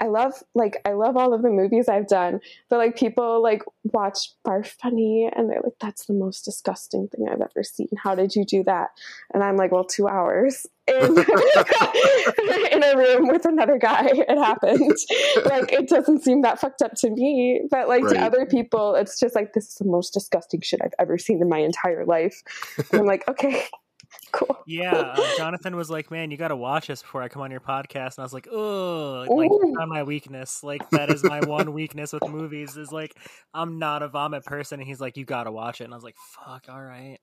I 0.00 0.06
love 0.06 0.32
like 0.54 0.80
I 0.86 0.92
love 0.92 1.16
all 1.16 1.34
of 1.34 1.42
the 1.42 1.50
movies 1.50 1.88
I've 1.88 2.08
done, 2.08 2.40
but 2.68 2.78
like 2.78 2.96
people 2.96 3.42
like 3.42 3.62
watch 3.84 4.30
Barf 4.46 4.74
Bunny 4.82 5.30
and 5.34 5.50
they're 5.50 5.60
like, 5.62 5.74
"That's 5.80 6.06
the 6.06 6.14
most 6.14 6.44
disgusting 6.44 7.08
thing 7.08 7.28
I've 7.28 7.40
ever 7.42 7.62
seen. 7.62 7.88
How 8.02 8.14
did 8.14 8.34
you 8.34 8.44
do 8.44 8.64
that?" 8.64 8.90
And 9.34 9.42
I'm 9.44 9.56
like, 9.56 9.72
"Well, 9.72 9.84
two 9.84 10.08
hours 10.08 10.66
in 10.88 10.96
in 12.72 12.82
a 12.82 12.96
room 12.96 13.28
with 13.28 13.44
another 13.44 13.78
guy. 13.78 14.08
It 14.12 14.38
happened. 14.38 14.96
like 15.44 15.72
it 15.72 15.88
doesn't 15.88 16.22
seem 16.24 16.42
that 16.42 16.60
fucked 16.60 16.82
up 16.82 16.94
to 16.96 17.10
me, 17.10 17.62
but 17.70 17.88
like 17.88 18.02
Right. 18.04 18.14
to 18.14 18.20
other 18.22 18.46
people, 18.46 18.94
it's 18.94 19.20
just 19.20 19.34
like 19.34 19.52
this 19.52 19.68
is 19.68 19.74
the 19.76 19.84
most 19.84 20.14
disgusting 20.14 20.60
shit 20.62 20.80
I've 20.82 20.94
ever 20.98 21.18
seen 21.18 21.40
in 21.42 21.48
my 21.48 21.58
entire 21.58 22.04
life. 22.06 22.42
And 22.90 23.00
I'm 23.00 23.06
like, 23.06 23.28
okay, 23.28 23.64
cool. 24.32 24.56
Yeah, 24.66 24.92
uh, 24.92 25.36
Jonathan 25.36 25.76
was 25.76 25.90
like, 25.90 26.10
"Man, 26.10 26.30
you 26.30 26.36
got 26.36 26.48
to 26.48 26.56
watch 26.56 26.86
this 26.88 27.02
before 27.02 27.22
I 27.22 27.28
come 27.28 27.42
on 27.42 27.50
your 27.50 27.60
podcast," 27.60 28.16
and 28.16 28.20
I 28.20 28.22
was 28.22 28.32
like, 28.32 28.48
"Oh, 28.50 29.24
like 29.28 29.50
on 29.50 29.88
my 29.88 30.02
weakness. 30.02 30.62
Like 30.62 30.88
that 30.90 31.10
is 31.10 31.22
my 31.22 31.40
one 31.40 31.72
weakness 31.72 32.12
with 32.12 32.28
movies 32.28 32.76
is 32.76 32.92
like 32.92 33.16
I'm 33.54 33.78
not 33.78 34.02
a 34.02 34.08
vomit 34.08 34.44
person." 34.44 34.80
And 34.80 34.88
he's 34.88 35.00
like, 35.00 35.16
"You 35.16 35.24
got 35.24 35.44
to 35.44 35.52
watch 35.52 35.80
it," 35.80 35.84
and 35.84 35.92
I 35.92 35.96
was 35.96 36.04
like, 36.04 36.16
"Fuck, 36.16 36.66
all 36.68 36.82
right." 36.82 37.18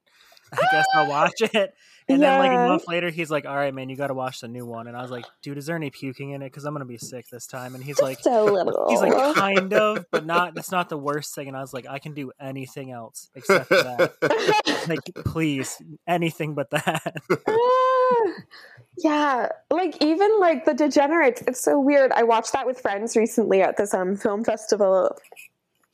I 0.53 0.67
guess 0.71 0.85
I'll 0.93 1.09
watch 1.09 1.41
it. 1.41 1.73
And 2.09 2.23
then 2.23 2.39
like 2.39 2.51
a 2.51 2.69
month 2.69 2.87
later, 2.87 3.09
he's 3.09 3.29
like, 3.29 3.45
"All 3.45 3.55
right, 3.55 3.73
man, 3.73 3.89
you 3.89 3.97
got 3.97 4.07
to 4.07 4.13
watch 4.13 4.39
the 4.39 4.47
new 4.47 4.65
one." 4.65 4.87
And 4.87 4.95
I 4.95 5.01
was 5.01 5.11
like, 5.11 5.25
"Dude, 5.41 5.57
is 5.57 5.65
there 5.65 5.75
any 5.75 5.89
puking 5.89 6.29
in 6.31 6.41
it? 6.41 6.45
Because 6.45 6.63
I'm 6.63 6.73
gonna 6.73 6.85
be 6.85 6.97
sick 6.97 7.27
this 7.29 7.47
time." 7.47 7.75
And 7.75 7.83
he's 7.83 7.99
like, 7.99 8.19
a 8.25 8.43
little. 8.43 8.87
"He's 8.89 9.01
like, 9.01 9.35
kind 9.35 9.73
of, 9.73 10.05
but 10.09 10.25
not. 10.25 10.55
That's 10.55 10.71
not 10.71 10.87
the 10.87 10.97
worst 10.97 11.35
thing." 11.35 11.49
And 11.49 11.57
I 11.57 11.59
was 11.59 11.73
like, 11.73 11.85
"I 11.85 11.99
can 11.99 12.13
do 12.13 12.31
anything 12.39 12.91
else 12.91 13.29
except 13.35 13.69
that. 13.69 14.13
Like, 14.87 15.25
please, 15.25 15.81
anything 16.07 16.55
but 16.55 16.69
that." 16.69 17.13
Ah, 17.45 18.31
yeah, 18.97 19.49
like 19.69 20.01
even 20.01 20.39
like 20.39 20.63
the 20.63 20.73
Degenerates. 20.73 21.41
It's 21.45 21.59
so 21.59 21.77
weird. 21.77 22.13
I 22.13 22.23
watched 22.23 22.53
that 22.53 22.65
with 22.65 22.79
friends 22.79 23.17
recently 23.17 23.61
at 23.61 23.75
this 23.75 23.93
um 23.93 24.15
film 24.15 24.45
festival 24.45 25.13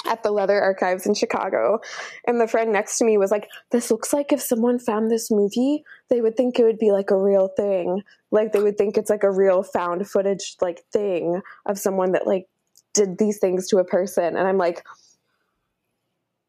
at 0.05 0.23
the 0.23 0.31
Leather 0.31 0.61
Archives 0.61 1.05
in 1.05 1.13
Chicago, 1.13 1.79
and 2.25 2.39
the 2.39 2.47
friend 2.47 2.71
next 2.71 2.97
to 2.97 3.05
me 3.05 3.17
was 3.17 3.31
like, 3.31 3.49
"This 3.71 3.91
looks 3.91 4.13
like 4.13 4.31
if 4.31 4.41
someone 4.41 4.79
found 4.79 5.09
this 5.09 5.31
movie, 5.31 5.83
they 6.09 6.21
would 6.21 6.37
think 6.37 6.59
it 6.59 6.63
would 6.63 6.79
be 6.79 6.91
like 6.91 7.11
a 7.11 7.17
real 7.17 7.49
thing. 7.55 8.03
Like 8.31 8.51
they 8.51 8.61
would 8.61 8.77
think 8.77 8.97
it's 8.97 9.09
like 9.09 9.23
a 9.23 9.31
real 9.31 9.63
found 9.63 10.07
footage 10.09 10.55
like 10.61 10.83
thing 10.91 11.41
of 11.65 11.79
someone 11.79 12.11
that 12.13 12.27
like 12.27 12.47
did 12.93 13.17
these 13.17 13.39
things 13.39 13.67
to 13.69 13.77
a 13.77 13.85
person." 13.85 14.35
And 14.35 14.47
I'm 14.47 14.57
like, 14.57 14.85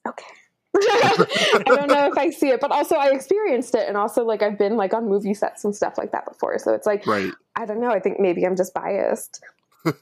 okay. 0.07 0.25
I 0.77 1.63
don't 1.67 1.89
know 1.89 2.09
if 2.09 2.19
I 2.19 2.31
see 2.31 2.49
it, 2.49 2.61
but 2.61 2.73
also 2.73 2.97
I 2.97 3.11
experienced 3.11 3.75
it, 3.77 3.89
and 3.89 3.97
also 3.97 4.25
like 4.25 4.43
I've 4.43 4.59
been 4.59 4.77
like 4.77 4.93
on 4.93 5.09
movie 5.09 5.35
sets 5.35 5.65
and 5.65 5.75
stuff 5.75 5.97
like 5.97 6.13
that 6.13 6.27
before. 6.27 6.59
So 6.59 6.75
it's 6.75 6.87
like 6.87 7.07
right. 7.07 7.33
I 7.55 7.67
don't 7.67 7.81
know. 7.81 7.91
I 7.91 8.01
think 8.01 8.19
maybe 8.19 8.45
I'm 8.45 8.57
just 8.57 8.75
biased. 8.75 9.43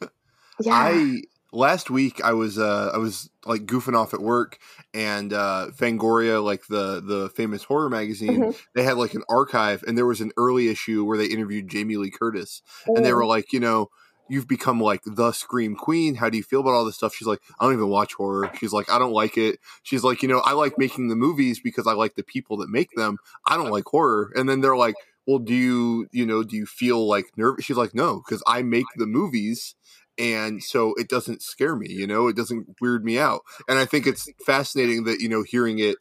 Yeah. 0.61 0.75
I 0.75 1.23
last 1.53 1.91
week 1.91 2.23
I 2.25 2.33
was 2.33 2.59
uh 2.59 2.91
I 2.95 2.99
was 2.99 3.31
like 3.45 3.67
goofing 3.67 3.95
off 3.97 4.15
at 4.15 4.21
work 4.21 4.59
and 4.95 5.33
uh 5.33 5.69
Fangoria, 5.77 6.43
like 6.43 6.67
the 6.69 7.01
the 7.01 7.29
famous 7.31 7.65
horror 7.65 7.91
magazine, 7.91 8.41
Mhm. 8.41 8.57
they 8.75 8.83
had 8.83 8.97
like 8.97 9.15
an 9.15 9.25
archive 9.29 9.83
and 9.87 9.97
there 9.97 10.07
was 10.07 10.21
an 10.21 10.33
early 10.37 10.69
issue 10.69 11.05
where 11.05 11.19
they 11.19 11.27
interviewed 11.27 11.69
Jamie 11.69 11.97
Lee 11.97 12.11
Curtis 12.11 12.63
and 12.87 13.05
they 13.05 13.11
Mm. 13.11 13.17
were 13.17 13.27
like, 13.27 13.53
you 13.53 13.61
know, 13.61 13.91
you've 14.29 14.49
become 14.49 14.81
like 14.81 15.03
the 15.05 15.33
scream 15.33 15.77
queen. 15.77 16.15
How 16.15 16.31
do 16.31 16.37
you 16.39 16.43
feel 16.43 16.61
about 16.61 16.71
all 16.71 16.85
this 16.87 16.97
stuff? 16.97 17.15
She's 17.15 17.29
like, 17.29 17.41
I 17.61 17.65
don't 17.65 17.75
even 17.75 17.89
watch 17.89 18.15
horror. 18.15 18.51
She's 18.59 18.73
like, 18.73 18.91
I 18.91 18.99
don't 18.99 19.13
like 19.13 19.37
it. 19.37 19.59
She's 19.83 20.05
like, 20.05 20.23
you 20.23 20.29
know, 20.29 20.39
I 20.41 20.53
like 20.53 20.79
making 20.79 21.09
the 21.09 21.17
movies 21.17 21.61
because 21.61 21.87
I 21.87 21.93
like 21.93 22.15
the 22.15 22.23
people 22.23 22.57
that 22.59 22.71
make 22.71 22.89
them. 22.97 23.19
I 23.47 23.57
don't 23.57 23.71
like 23.71 23.85
horror. 23.85 24.33
And 24.35 24.49
then 24.49 24.61
they're 24.63 24.77
like, 24.77 24.95
well, 25.27 25.39
do 25.39 25.55
you, 25.55 26.09
you 26.13 26.25
know, 26.25 26.43
do 26.45 26.57
you 26.57 26.67
feel 26.67 27.07
like 27.07 27.27
nervous? 27.37 27.65
She's 27.65 27.77
like, 27.77 27.95
no, 27.95 28.23
because 28.25 28.43
I 28.47 28.63
make 28.63 28.87
the 28.97 29.07
movies. 29.07 29.75
And 30.19 30.62
so 30.62 30.95
it 30.97 31.09
doesn't 31.09 31.42
scare 31.42 31.75
me, 31.75 31.90
you 31.90 32.07
know, 32.07 32.28
it 32.28 32.37
doesn't 32.37 32.66
weird 32.81 33.04
me 33.04 33.19
out. 33.19 33.40
And 33.69 33.78
I 33.78 33.87
think 33.87 34.07
it's 34.07 34.28
fascinating 34.45 35.04
that, 35.04 35.21
you 35.21 35.28
know, 35.28 35.42
hearing 35.42 35.78
it 35.78 35.97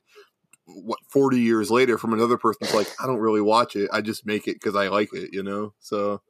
what 0.66 1.00
40 1.10 1.40
years 1.40 1.72
later 1.72 1.98
from 1.98 2.14
another 2.14 2.38
person's 2.38 2.74
like, 2.74 2.88
I 3.02 3.08
don't 3.08 3.20
really 3.20 3.42
watch 3.42 3.76
it. 3.76 3.90
I 3.92 4.02
just 4.02 4.26
make 4.26 4.48
it 4.48 4.56
because 4.56 4.76
I 4.76 4.90
like 4.90 5.10
it, 5.14 5.30
you 5.32 5.44
know? 5.44 5.74
So 5.80 6.22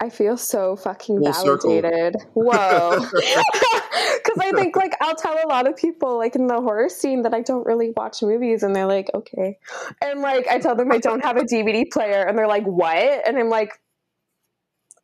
I 0.00 0.10
feel 0.10 0.36
so 0.36 0.76
fucking 0.76 1.18
Full 1.18 1.32
circle. 1.32 1.80
validated. 1.80 2.16
Whoa. 2.34 3.04
Because 4.16 4.38
I 4.40 4.52
think, 4.52 4.76
like, 4.76 4.92
I'll 5.00 5.14
tell 5.14 5.34
a 5.34 5.48
lot 5.48 5.68
of 5.68 5.76
people, 5.76 6.18
like, 6.18 6.34
in 6.34 6.48
the 6.48 6.60
horror 6.60 6.88
scene 6.88 7.22
that 7.22 7.32
I 7.32 7.42
don't 7.42 7.64
really 7.64 7.92
watch 7.96 8.22
movies, 8.22 8.62
and 8.62 8.74
they're 8.74 8.86
like, 8.86 9.08
okay. 9.14 9.56
And, 10.02 10.20
like, 10.20 10.48
I 10.48 10.58
tell 10.58 10.74
them 10.74 10.90
I 10.92 10.98
don't 10.98 11.24
have 11.24 11.36
a 11.36 11.42
DVD 11.42 11.84
player, 11.90 12.22
and 12.24 12.36
they're 12.36 12.48
like, 12.48 12.64
what? 12.64 13.26
And 13.26 13.38
I'm 13.38 13.48
like, 13.48 13.70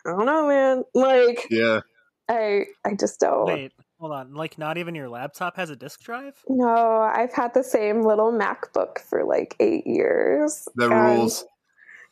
I 0.05 0.11
don't 0.11 0.27
know, 0.27 0.49
man. 0.49 0.83
Like, 0.95 1.47
yeah. 1.51 1.81
I, 2.33 2.67
I 2.85 2.95
just 2.95 3.21
don't. 3.21 3.47
Wait, 3.47 3.73
hold 4.01 4.13
on. 4.13 4.35
Like, 4.35 4.59
not 4.59 4.79
even 4.79 4.95
your 4.95 5.09
laptop 5.09 5.57
has 5.57 5.71
a 5.71 5.77
disk 5.77 6.03
drive? 6.03 6.35
No, 6.49 7.01
I've 7.01 7.33
had 7.33 7.55
the 7.55 7.63
same 7.65 8.03
little 8.03 8.33
MacBook 8.33 8.99
for 8.99 9.25
like 9.25 9.55
eight 9.61 9.87
years. 9.87 10.67
That 10.77 10.91
and- 10.93 11.19
rules. 11.19 11.45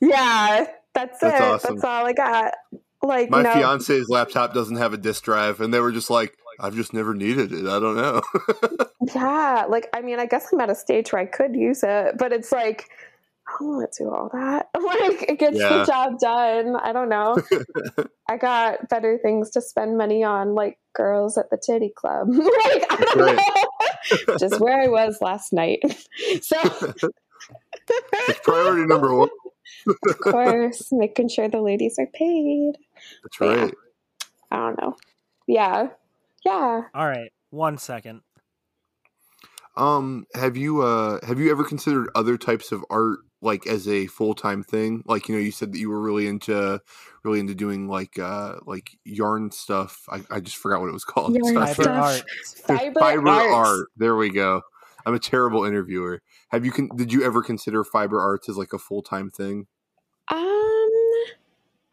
Yeah, 0.01 0.67
that's, 0.95 1.21
That's 1.21 1.41
it. 1.41 1.43
awesome. 1.43 1.75
That's 1.77 1.85
all 1.85 2.07
I 2.07 2.13
got. 2.15 2.55
Like, 3.03 3.31
My 3.31 3.43
no, 3.43 3.53
fiance's 3.53 4.09
laptop 4.09 4.55
doesn't 4.55 4.77
have 4.77 4.93
a 4.93 4.97
disk 4.99 5.25
drive, 5.25 5.61
and 5.61 5.73
they 5.73 5.81
were 5.81 5.93
just 5.93 6.11
like, 6.11 6.37
I've 6.59 6.75
just 6.75 6.93
never 6.93 7.15
needed 7.15 7.53
it. 7.53 7.67
I 7.67 7.79
don't 7.81 7.97
know. 7.97 8.23
Yeah, 9.15 9.65
like 9.69 9.89
I 9.95 10.03
mean, 10.03 10.21
I 10.21 10.27
guess 10.27 10.53
I'm 10.53 10.61
at 10.61 10.69
a 10.69 10.75
stage 10.75 11.11
where 11.11 11.23
I 11.23 11.25
could 11.25 11.57
use 11.57 11.83
it, 11.83 12.19
but 12.19 12.33
it's 12.35 12.53
like 12.53 12.91
I 13.51 13.57
don't 13.59 13.69
want 13.77 13.93
to 13.93 14.05
do 14.05 14.11
all 14.11 14.29
that. 14.33 14.69
Like 14.81 15.23
it 15.31 15.39
gets 15.39 15.59
Yeah. 15.59 15.79
the 15.79 15.85
job 15.85 16.19
done. 16.19 16.77
I 16.77 16.93
don't 16.93 17.09
know. 17.09 17.37
I 18.29 18.37
got 18.37 18.89
better 18.89 19.19
things 19.23 19.51
to 19.51 19.61
spend 19.61 19.97
money 19.99 20.23
on, 20.25 20.55
like 20.55 20.79
girls 20.95 21.37
at 21.39 21.51
the 21.51 21.57
titty 21.65 21.93
club. 21.97 22.29
like 22.31 22.87
I 22.91 22.97
don't 23.15 23.19
Right. 23.19 23.37
know, 24.29 24.37
just 24.39 24.61
where 24.61 24.81
I 24.81 24.89
was 24.89 25.19
last 25.21 25.53
night. 25.53 25.81
So 26.43 26.57
it's 28.29 28.41
priority 28.43 28.87
number 28.87 29.15
one. 29.15 29.29
of 29.87 30.19
course, 30.21 30.89
making 30.93 31.29
sure 31.29 31.49
the 31.49 31.61
ladies 31.61 31.97
are 31.99 32.07
paid. 32.07 32.73
That's 33.23 33.41
Yeah. 33.41 33.65
right. 33.65 33.75
I 34.51 34.57
don't 34.57 34.81
know. 34.81 34.97
Yeah, 35.47 35.89
yeah. 36.45 36.83
All 36.95 37.07
right, 37.07 37.33
one 37.51 37.79
second. 37.79 38.23
Um, 39.77 40.27
have 40.35 40.57
you 40.57 40.83
uh 40.83 41.25
have 41.27 41.39
you 41.39 41.51
ever 41.51 41.65
considered 41.65 42.09
other 42.15 42.37
types 42.37 42.73
of 42.73 42.85
art 42.91 43.21
like 43.43 43.67
as 43.67 43.89
a 43.89 44.07
full 44.07 44.35
time 44.35 44.63
thing? 44.63 45.03
Like 45.07 45.29
you 45.29 45.35
know, 45.35 45.41
you 45.41 45.51
said 45.53 45.73
that 45.73 45.79
you 45.79 45.91
were 45.91 46.01
really 46.01 46.27
into 46.27 46.81
really 47.25 47.41
into 47.41 47.55
doing 47.55 47.89
like 47.89 48.19
uh 48.19 48.57
like 48.67 48.91
yarn 49.05 49.51
stuff. 49.51 50.05
I, 50.11 50.23
I 50.31 50.41
just 50.41 50.57
forgot 50.57 50.81
what 50.81 50.89
it 50.89 50.93
was 50.93 51.05
called. 51.07 51.37
It's 51.37 51.51
Yarn 51.51 51.55
not 51.55 51.69
Fiber 51.71 51.83
fair. 51.83 52.03
stuff. 52.45 52.71
art. 52.71 52.79
Fiber, 52.79 53.01
Fiber 53.01 53.29
arts. 53.29 53.55
art. 53.71 53.87
There 53.97 54.17
we 54.17 54.31
go. 54.31 54.63
I'm 55.07 55.15
a 55.15 55.19
terrible 55.19 55.65
interviewer. 55.65 56.23
Have 56.51 56.65
you 56.65 56.73
con- 56.73 56.91
did 56.97 57.13
you 57.13 57.25
ever 57.25 57.43
consider 57.43 57.85
fiber 57.85 58.21
arts 58.21 58.49
as 58.49 58.57
like 58.57 58.73
a 58.73 58.79
full 58.79 59.03
time 59.03 59.31
thing? 59.31 59.67
Um, 60.29 60.60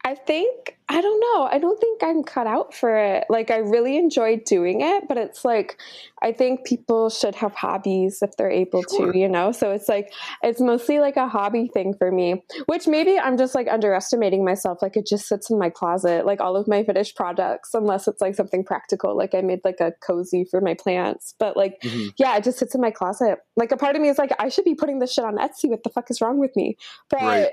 I 0.08 0.14
think 0.14 0.78
I 0.88 1.02
don't 1.02 1.20
know. 1.20 1.42
I 1.44 1.58
don't 1.58 1.78
think 1.78 2.02
I'm 2.02 2.22
cut 2.22 2.46
out 2.46 2.72
for 2.72 2.96
it. 2.96 3.24
Like 3.28 3.50
I 3.50 3.58
really 3.58 3.98
enjoy 3.98 4.36
doing 4.38 4.80
it, 4.80 5.06
but 5.06 5.18
it's 5.18 5.44
like 5.44 5.78
I 6.22 6.32
think 6.32 6.64
people 6.64 7.10
should 7.10 7.34
have 7.34 7.52
hobbies 7.54 8.22
if 8.22 8.34
they're 8.38 8.50
able 8.50 8.82
Sure. 8.84 9.12
to, 9.12 9.18
you 9.18 9.28
know. 9.28 9.52
So 9.52 9.70
it's 9.70 9.86
like 9.86 10.10
it's 10.42 10.62
mostly 10.62 10.98
like 10.98 11.18
a 11.18 11.28
hobby 11.28 11.68
thing 11.74 11.92
for 11.92 12.10
me, 12.10 12.42
which 12.66 12.86
maybe 12.88 13.18
I'm 13.18 13.36
just 13.36 13.54
like 13.54 13.68
underestimating 13.68 14.46
myself. 14.46 14.78
Like 14.80 14.96
it 14.96 15.06
just 15.06 15.28
sits 15.28 15.50
in 15.50 15.58
my 15.58 15.68
closet, 15.68 16.24
like 16.24 16.40
all 16.40 16.56
of 16.56 16.66
my 16.66 16.82
finished 16.84 17.14
products, 17.14 17.74
unless 17.74 18.08
it's 18.08 18.22
like 18.22 18.34
something 18.34 18.64
practical. 18.64 19.14
Like 19.14 19.34
I 19.34 19.42
made 19.42 19.60
like 19.62 19.80
a 19.80 19.92
cozy 20.00 20.46
for 20.50 20.62
my 20.62 20.72
plants, 20.72 21.34
but 21.38 21.54
like 21.54 21.78
Mhm. 21.82 22.14
yeah, 22.16 22.34
it 22.38 22.44
just 22.44 22.58
sits 22.58 22.74
in 22.74 22.80
my 22.80 22.90
closet. 22.90 23.40
Like 23.56 23.72
a 23.72 23.76
part 23.76 23.94
of 23.94 24.00
me 24.00 24.08
is 24.08 24.16
like, 24.16 24.32
I 24.38 24.48
should 24.48 24.64
be 24.64 24.74
putting 24.74 25.00
this 25.00 25.12
shit 25.12 25.26
on 25.26 25.36
Etsy. 25.36 25.68
What 25.68 25.82
the 25.84 25.90
fuck 25.90 26.10
is 26.10 26.22
wrong 26.22 26.38
with 26.38 26.56
me? 26.56 26.78
But 27.10 27.20
Right. 27.20 27.50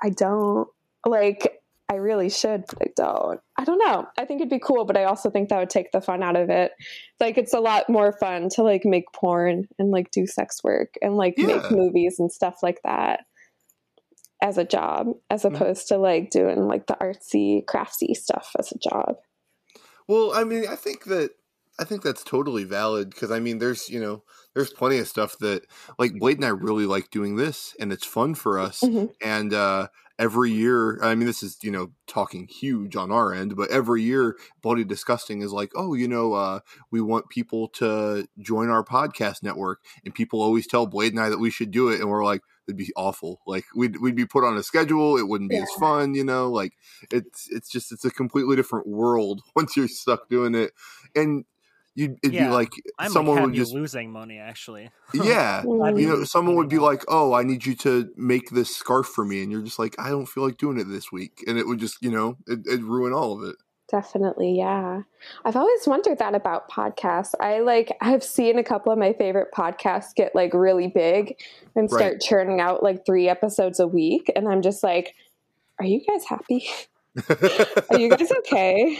I 0.00 0.10
don't. 0.10 0.68
Like, 1.04 1.60
I 1.90 1.94
really 1.96 2.28
should, 2.28 2.64
but 2.66 2.78
I 2.82 2.90
don't. 2.96 3.40
I 3.56 3.64
don't 3.64 3.78
know. 3.78 4.06
I 4.18 4.24
think 4.26 4.40
it'd 4.40 4.50
be 4.50 4.58
cool, 4.58 4.84
but 4.84 4.96
I 4.98 5.04
also 5.04 5.30
think 5.30 5.48
that 5.48 5.58
would 5.58 5.70
take 5.70 5.90
the 5.90 6.02
fun 6.02 6.22
out 6.22 6.36
of 6.36 6.50
it. 6.50 6.72
Like, 7.18 7.38
it's 7.38 7.54
a 7.54 7.60
lot 7.60 7.88
more 7.88 8.12
fun 8.12 8.50
to 8.50 8.62
like 8.62 8.84
make 8.84 9.04
porn 9.14 9.68
and 9.78 9.90
like 9.90 10.10
do 10.10 10.26
sex 10.26 10.62
work 10.62 10.94
and 11.00 11.16
like 11.16 11.34
Yeah. 11.38 11.46
make 11.46 11.70
movies 11.70 12.16
and 12.18 12.30
stuff 12.30 12.56
like 12.62 12.80
that 12.84 13.20
as 14.42 14.58
a 14.58 14.64
job, 14.64 15.08
as 15.30 15.42
Mm. 15.44 15.54
opposed 15.54 15.88
to 15.88 15.96
like 15.96 16.30
doing 16.30 16.68
like 16.68 16.86
the 16.88 16.96
artsy, 17.00 17.64
craftsy 17.64 18.14
stuff 18.14 18.50
as 18.58 18.70
a 18.70 18.78
job. 18.78 19.16
Well, 20.06 20.32
I 20.34 20.44
mean, 20.44 20.66
I 20.68 20.76
think 20.76 21.04
that 21.04 21.30
I 21.80 21.84
think 21.84 22.02
that's 22.02 22.24
totally 22.24 22.64
valid 22.64 23.10
because 23.10 23.30
I 23.30 23.38
mean, 23.40 23.58
there's 23.58 23.88
you 23.88 24.00
know, 24.00 24.24
there's 24.54 24.72
plenty 24.72 24.98
of 24.98 25.08
stuff 25.08 25.38
that 25.38 25.62
like 25.98 26.18
Blade 26.18 26.36
and 26.36 26.44
I 26.44 26.48
really 26.48 26.86
like 26.86 27.10
doing 27.10 27.36
this, 27.36 27.74
and 27.80 27.92
it's 27.92 28.04
fun 28.06 28.34
for 28.34 28.58
us. 28.58 28.80
Mhm. 28.80 29.10
And 29.22 29.54
uh, 29.54 29.88
every 30.18 30.50
year, 30.50 30.98
I 31.02 31.14
mean, 31.14 31.26
this 31.26 31.42
is 31.42 31.58
you 31.62 31.70
know 31.70 31.92
talking 32.06 32.46
huge 32.48 32.96
on 32.96 33.10
our 33.10 33.32
end, 33.32 33.56
but 33.56 33.70
every 33.70 34.02
year, 34.02 34.36
Bloody 34.62 34.84
Disgusting 34.84 35.42
is 35.42 35.52
like, 35.52 35.72
oh, 35.76 35.94
you 35.94 36.08
know, 36.08 36.34
uh, 36.34 36.60
we 36.90 37.00
want 37.00 37.28
people 37.28 37.68
to 37.68 38.26
join 38.40 38.68
our 38.68 38.84
podcast 38.84 39.42
network, 39.42 39.80
and 40.04 40.14
people 40.14 40.42
always 40.42 40.66
tell 40.66 40.86
Blade 40.86 41.12
and 41.12 41.20
I 41.20 41.28
that 41.28 41.38
we 41.38 41.50
should 41.50 41.70
do 41.70 41.88
it, 41.88 42.00
and 42.00 42.08
we're 42.08 42.24
like. 42.24 42.42
It'd 42.66 42.76
be 42.76 42.92
awful. 42.96 43.40
Like 43.46 43.64
we'd 43.74 43.98
we'd 43.98 44.14
be 44.14 44.26
put 44.26 44.44
on 44.44 44.58
a 44.58 44.62
schedule. 44.62 45.16
It 45.16 45.26
wouldn't 45.26 45.48
be 45.48 45.56
as 45.56 45.70
fun, 45.80 46.12
you 46.12 46.22
know. 46.22 46.50
Like 46.50 46.74
it's 47.10 47.48
it's 47.50 47.70
just 47.70 47.92
it's 47.92 48.04
a 48.04 48.10
completely 48.10 48.56
different 48.56 48.86
world 48.86 49.40
once 49.56 49.74
you're 49.74 49.88
stuck 49.88 50.28
doing 50.28 50.54
it 50.54 50.72
and 51.16 51.46
you'd 51.98 52.18
it'd 52.22 52.32
Yeah, 52.34 52.48
be 52.48 52.52
like 52.54 52.72
I'm 52.98 53.10
someone 53.10 53.36
like 53.36 53.44
would 53.44 53.50
happy 53.50 53.58
just 53.60 53.74
losing 53.74 54.10
money 54.12 54.38
actually. 54.38 54.90
yeah 55.14 55.62
Mm. 55.64 56.00
you 56.00 56.06
know 56.08 56.24
someone 56.24 56.56
would 56.56 56.68
be 56.68 56.78
like 56.78 57.02
oh 57.08 57.32
i 57.32 57.42
need 57.42 57.64
you 57.66 57.74
to 57.76 58.10
make 58.16 58.50
this 58.50 58.74
scarf 58.76 59.06
for 59.06 59.24
me 59.24 59.42
and 59.42 59.50
you're 59.52 59.62
just 59.62 59.78
like 59.78 59.94
i 59.98 60.08
don't 60.10 60.26
feel 60.26 60.44
like 60.44 60.56
doing 60.58 60.78
it 60.78 60.84
this 60.88 61.10
week 61.10 61.42
and 61.46 61.58
it 61.58 61.66
would 61.66 61.78
just 61.78 61.96
you 62.02 62.10
know 62.10 62.36
it, 62.46 62.60
it'd 62.66 62.84
ruin 62.84 63.12
all 63.12 63.32
of 63.32 63.48
it 63.48 63.56
Definitely, 63.90 64.54
yeah. 64.58 65.00
I've 65.46 65.56
always 65.56 65.86
wondered 65.86 66.18
that 66.18 66.34
about 66.34 66.70
podcasts. 66.70 67.32
I 67.40 67.60
like 67.60 67.96
I've 68.02 68.22
seen 68.22 68.58
a 68.58 68.62
couple 68.62 68.92
of 68.92 68.98
my 68.98 69.14
favorite 69.14 69.48
podcasts 69.56 70.14
get 70.14 70.34
like 70.34 70.52
really 70.52 70.88
big 70.88 71.36
and 71.74 71.88
start 71.90 72.12
Right. 72.12 72.20
churning 72.20 72.60
out 72.60 72.82
like 72.82 73.06
3 73.06 73.30
episodes 73.30 73.80
a 73.80 73.88
week 73.88 74.30
and 74.36 74.46
I'm 74.46 74.60
just 74.60 74.82
like 74.82 75.14
are 75.78 75.86
you 75.86 76.02
guys 76.06 76.24
happy? 76.26 76.66
Are 77.90 77.98
you 77.98 78.10
guys 78.10 78.30
okay? 78.38 78.98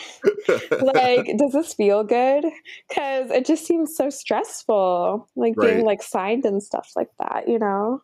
like 0.80 1.36
does 1.36 1.52
this 1.52 1.74
feel 1.74 2.04
good? 2.04 2.44
Cuz 2.90 3.30
it 3.30 3.46
just 3.46 3.66
seems 3.66 3.96
so 3.96 4.10
stressful 4.10 5.28
like 5.36 5.54
Right. 5.56 5.74
being 5.74 5.84
like 5.84 6.02
signed 6.02 6.44
and 6.44 6.62
stuff 6.62 6.90
like 6.96 7.10
that, 7.18 7.48
you 7.48 7.58
know. 7.58 8.02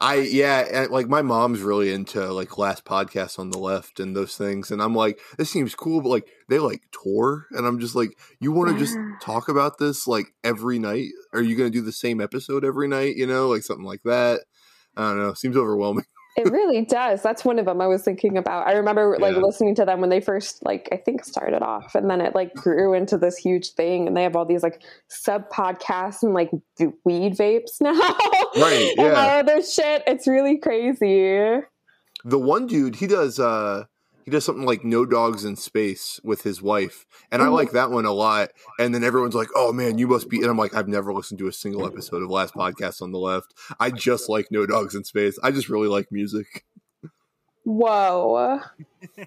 I 0.00 0.16
yeah, 0.16 0.66
and, 0.72 0.90
like 0.90 1.06
my 1.08 1.22
mom's 1.22 1.62
really 1.62 1.92
into 1.92 2.32
like 2.32 2.58
last 2.58 2.84
podcast 2.84 3.38
on 3.38 3.50
the 3.50 3.58
left 3.58 4.00
and 4.00 4.14
those 4.16 4.36
things, 4.36 4.70
and 4.72 4.82
I'm 4.82 4.94
like, 4.94 5.20
this 5.38 5.50
seems 5.50 5.74
cool, 5.74 6.00
but 6.00 6.08
like 6.08 6.28
they 6.48 6.58
like 6.58 6.82
tour, 6.90 7.46
and 7.52 7.64
I'm 7.64 7.78
just 7.78 7.94
like, 7.94 8.18
you 8.40 8.50
want 8.50 8.70
to 8.70 8.78
just 8.78 8.96
talk 9.22 9.48
about 9.48 9.78
this 9.78 10.06
like 10.08 10.34
every 10.42 10.78
night? 10.80 11.10
Are 11.32 11.40
you 11.42 11.56
going 11.56 11.70
to 11.70 11.78
do 11.78 11.84
the 11.84 11.92
same 11.92 12.20
episode 12.20 12.64
every 12.64 12.88
night? 12.88 13.16
You 13.16 13.26
know, 13.26 13.48
like 13.48 13.62
something 13.62 13.86
like 13.86 14.02
that. 14.02 14.40
I 14.96 15.08
don't 15.10 15.18
know. 15.18 15.34
Seems 15.34 15.56
overwhelming. 15.56 16.04
It 16.36 16.50
really 16.50 16.84
does. 16.84 17.22
That's 17.22 17.44
one 17.44 17.58
of 17.60 17.64
them 17.66 17.80
I 17.80 17.86
was 17.86 18.02
thinking 18.02 18.36
about. 18.36 18.66
I 18.66 18.72
remember 18.72 19.16
like 19.20 19.34
Yeah. 19.36 19.40
listening 19.42 19.74
to 19.76 19.84
them 19.84 20.00
when 20.00 20.10
they 20.10 20.20
first 20.20 20.64
like 20.64 20.88
I 20.90 20.96
think 20.96 21.24
started 21.24 21.62
off 21.62 21.94
and 21.94 22.10
then 22.10 22.20
it 22.20 22.34
like 22.34 22.52
grew 22.54 22.92
into 22.92 23.16
this 23.16 23.36
huge 23.36 23.70
thing 23.74 24.08
and 24.08 24.16
they 24.16 24.24
have 24.24 24.34
all 24.34 24.44
these 24.44 24.62
like 24.62 24.82
sub 25.08 25.48
podcasts 25.50 26.22
and 26.24 26.34
like 26.34 26.50
weed 27.04 27.36
vapes 27.36 27.76
now. 27.80 27.92
Right, 28.60 28.92
and 28.98 29.06
yeah. 29.06 29.12
all 29.34 29.40
of 29.40 29.46
this 29.46 29.72
shit. 29.72 30.02
It's 30.06 30.26
really 30.26 30.58
crazy. 30.58 31.60
The 32.24 32.38
one 32.38 32.66
dude, 32.66 32.96
he 32.96 33.06
does 33.06 33.38
uh 33.38 33.84
he 34.24 34.30
does 34.30 34.44
something 34.44 34.64
like 34.64 34.84
No 34.84 35.04
Dogs 35.04 35.44
in 35.44 35.54
Space 35.56 36.20
with 36.24 36.42
his 36.42 36.60
wife, 36.62 37.06
and 37.30 37.42
I 37.42 37.46
Mhm. 37.46 37.52
like 37.52 37.70
that 37.72 37.90
one 37.90 38.06
a 38.06 38.12
lot. 38.12 38.50
And 38.78 38.94
then 38.94 39.04
everyone's 39.04 39.34
like, 39.34 39.48
"Oh 39.54 39.72
man, 39.72 39.98
you 39.98 40.06
must 40.08 40.28
be," 40.28 40.38
and 40.38 40.46
I'm 40.46 40.56
like, 40.58 40.74
"I've 40.74 40.88
never 40.88 41.12
listened 41.12 41.38
to 41.40 41.46
a 41.46 41.52
single 41.52 41.86
episode 41.86 42.22
of 42.22 42.30
Last 42.30 42.54
Podcast 42.54 43.02
on 43.02 43.12
the 43.12 43.18
Left. 43.18 43.52
I 43.78 43.90
just 43.90 44.28
like 44.28 44.50
No 44.50 44.66
Dogs 44.66 44.94
in 44.94 45.04
Space. 45.04 45.38
I 45.42 45.50
just 45.50 45.68
really 45.68 45.88
like 45.88 46.10
music." 46.10 46.64
Whoa. 47.64 48.60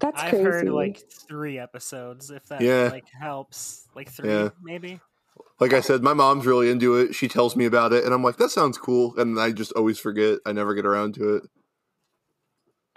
That's 0.00 0.22
I've 0.22 0.30
crazy. 0.30 0.44
heard 0.44 0.68
like 0.68 1.10
three 1.10 1.58
episodes, 1.58 2.30
if 2.30 2.46
that 2.46 2.60
Yeah. 2.60 2.88
like 2.92 3.08
helps. 3.08 3.88
Like 3.96 4.08
three, 4.10 4.30
Yeah. 4.30 4.50
maybe. 4.62 5.00
Like 5.60 5.72
I 5.72 5.80
said, 5.80 6.02
my 6.04 6.14
mom's 6.14 6.46
really 6.46 6.70
into 6.70 6.94
it. 6.96 7.14
She 7.16 7.26
tells 7.26 7.56
me 7.56 7.64
about 7.64 7.92
it, 7.92 8.04
and 8.04 8.14
I'm 8.14 8.22
like, 8.22 8.36
"That 8.36 8.50
sounds 8.50 8.78
cool," 8.78 9.14
and 9.18 9.40
I 9.40 9.50
just 9.50 9.72
always 9.72 9.98
forget. 9.98 10.38
I 10.46 10.52
never 10.52 10.72
get 10.74 10.86
around 10.86 11.14
to 11.16 11.36
it. 11.36 11.42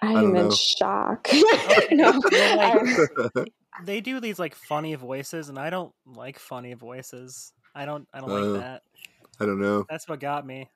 I'm 0.02 0.18
in 0.18 0.34
know. 0.34 0.52
shock. 0.52 1.28
no, 1.92 2.20
like- 2.32 3.48
They 3.86 4.02
do 4.02 4.20
these 4.20 4.38
like 4.38 4.54
funny 4.54 4.96
voices, 4.96 5.50
and 5.50 5.58
I 5.58 5.70
don't 5.70 5.94
like 6.06 6.38
funny 6.38 6.74
voices. 6.74 7.54
I 7.74 7.86
don't. 7.86 8.08
I 8.14 8.20
don't 8.20 8.30
Oh. 8.30 8.36
like 8.36 8.62
that. 8.62 8.82
I 9.40 9.46
don't 9.46 9.62
know. 9.62 9.86
That's 9.90 10.08
what 10.10 10.20
got 10.20 10.46
me. 10.46 10.70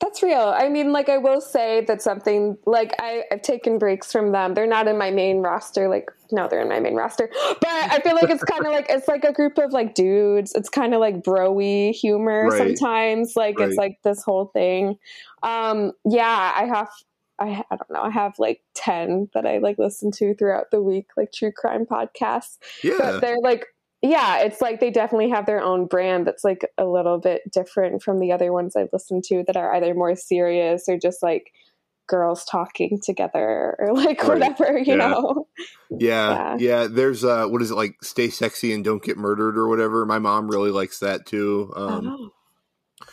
That's 0.00 0.22
real. 0.22 0.54
I 0.56 0.68
mean, 0.68 0.92
like 0.92 1.08
I 1.08 1.18
will 1.18 1.40
say 1.40 1.84
that 1.86 2.02
something 2.02 2.56
like 2.66 2.94
I, 2.98 3.24
I've 3.32 3.42
taken 3.42 3.78
breaks 3.78 4.12
from 4.12 4.32
them. 4.32 4.54
They're 4.54 4.66
not 4.66 4.86
in 4.86 4.96
my 4.96 5.10
main 5.10 5.38
roster. 5.38 5.88
Like 5.88 6.08
no, 6.30 6.46
they're 6.48 6.60
in 6.62 6.68
my 6.68 6.80
main 6.80 6.94
roster. 6.94 7.28
But 7.60 7.68
I 7.68 8.00
feel 8.00 8.14
like 8.14 8.30
it's 8.30 8.44
kind 8.44 8.64
of 8.64 8.72
like 8.72 8.86
it's 8.88 9.08
like 9.08 9.24
a 9.24 9.32
group 9.32 9.58
of 9.58 9.72
like 9.72 9.94
dudes. 9.94 10.54
It's 10.54 10.68
kind 10.68 10.94
of 10.94 11.00
like 11.00 11.22
broy 11.22 11.92
humor 11.92 12.48
Right. 12.48 12.58
sometimes. 12.58 13.34
Like 13.36 13.56
it's 13.58 13.76
like 13.76 13.98
this 14.02 14.22
whole 14.22 14.46
thing. 14.46 14.98
Um, 15.42 15.92
yeah, 16.08 16.52
I 16.56 16.64
have. 16.66 16.88
I, 17.38 17.64
I 17.70 17.76
don't 17.76 17.90
know. 17.90 18.02
I 18.02 18.10
have 18.10 18.38
like 18.38 18.60
ten 18.74 19.28
that 19.34 19.46
I 19.46 19.58
like 19.58 19.78
listen 19.78 20.10
to 20.12 20.34
throughout 20.34 20.70
the 20.70 20.82
week, 20.82 21.08
like 21.16 21.32
true 21.32 21.52
crime 21.52 21.84
podcasts 21.86 22.58
Yeah, 22.82 22.94
but 22.98 23.20
they're 23.20 23.40
like 23.42 23.66
yeah 24.02 24.40
it's 24.40 24.60
like 24.60 24.80
they 24.80 24.90
definitely 24.90 25.30
have 25.30 25.46
their 25.46 25.62
own 25.62 25.86
brand 25.86 26.26
that's 26.26 26.44
like 26.44 26.70
a 26.76 26.84
little 26.84 27.18
bit 27.18 27.40
different 27.50 28.02
from 28.02 28.18
the 28.20 28.32
other 28.32 28.52
ones 28.52 28.76
i've 28.76 28.90
listened 28.92 29.24
to 29.24 29.42
that 29.46 29.56
are 29.56 29.74
either 29.74 29.94
more 29.94 30.14
serious 30.14 30.86
or 30.90 30.98
just 30.98 31.22
like 31.22 31.52
girls 32.06 32.44
talking 32.44 33.00
together 33.02 33.74
or 33.78 33.94
like 33.94 34.22
Right. 34.22 34.40
whatever 34.40 34.76
you 34.78 34.92
Yeah. 34.92 35.08
know 35.08 35.48
yeah, 35.90 36.56
yeah. 36.58 36.86
There's 36.90 37.24
uh, 37.24 37.46
what 37.46 37.62
is 37.62 37.70
it 37.70 37.76
like? 37.76 37.96
Stay 38.02 38.28
sexy 38.28 38.72
and 38.74 38.84
don't 38.84 39.02
get 39.02 39.16
murdered 39.16 39.56
or 39.56 39.68
whatever. 39.68 40.04
My 40.04 40.18
mom 40.18 40.48
really 40.48 40.70
likes 40.70 40.98
that 40.98 41.24
too. 41.24 41.72
Um, 41.76 42.06
Oh. 42.08 42.30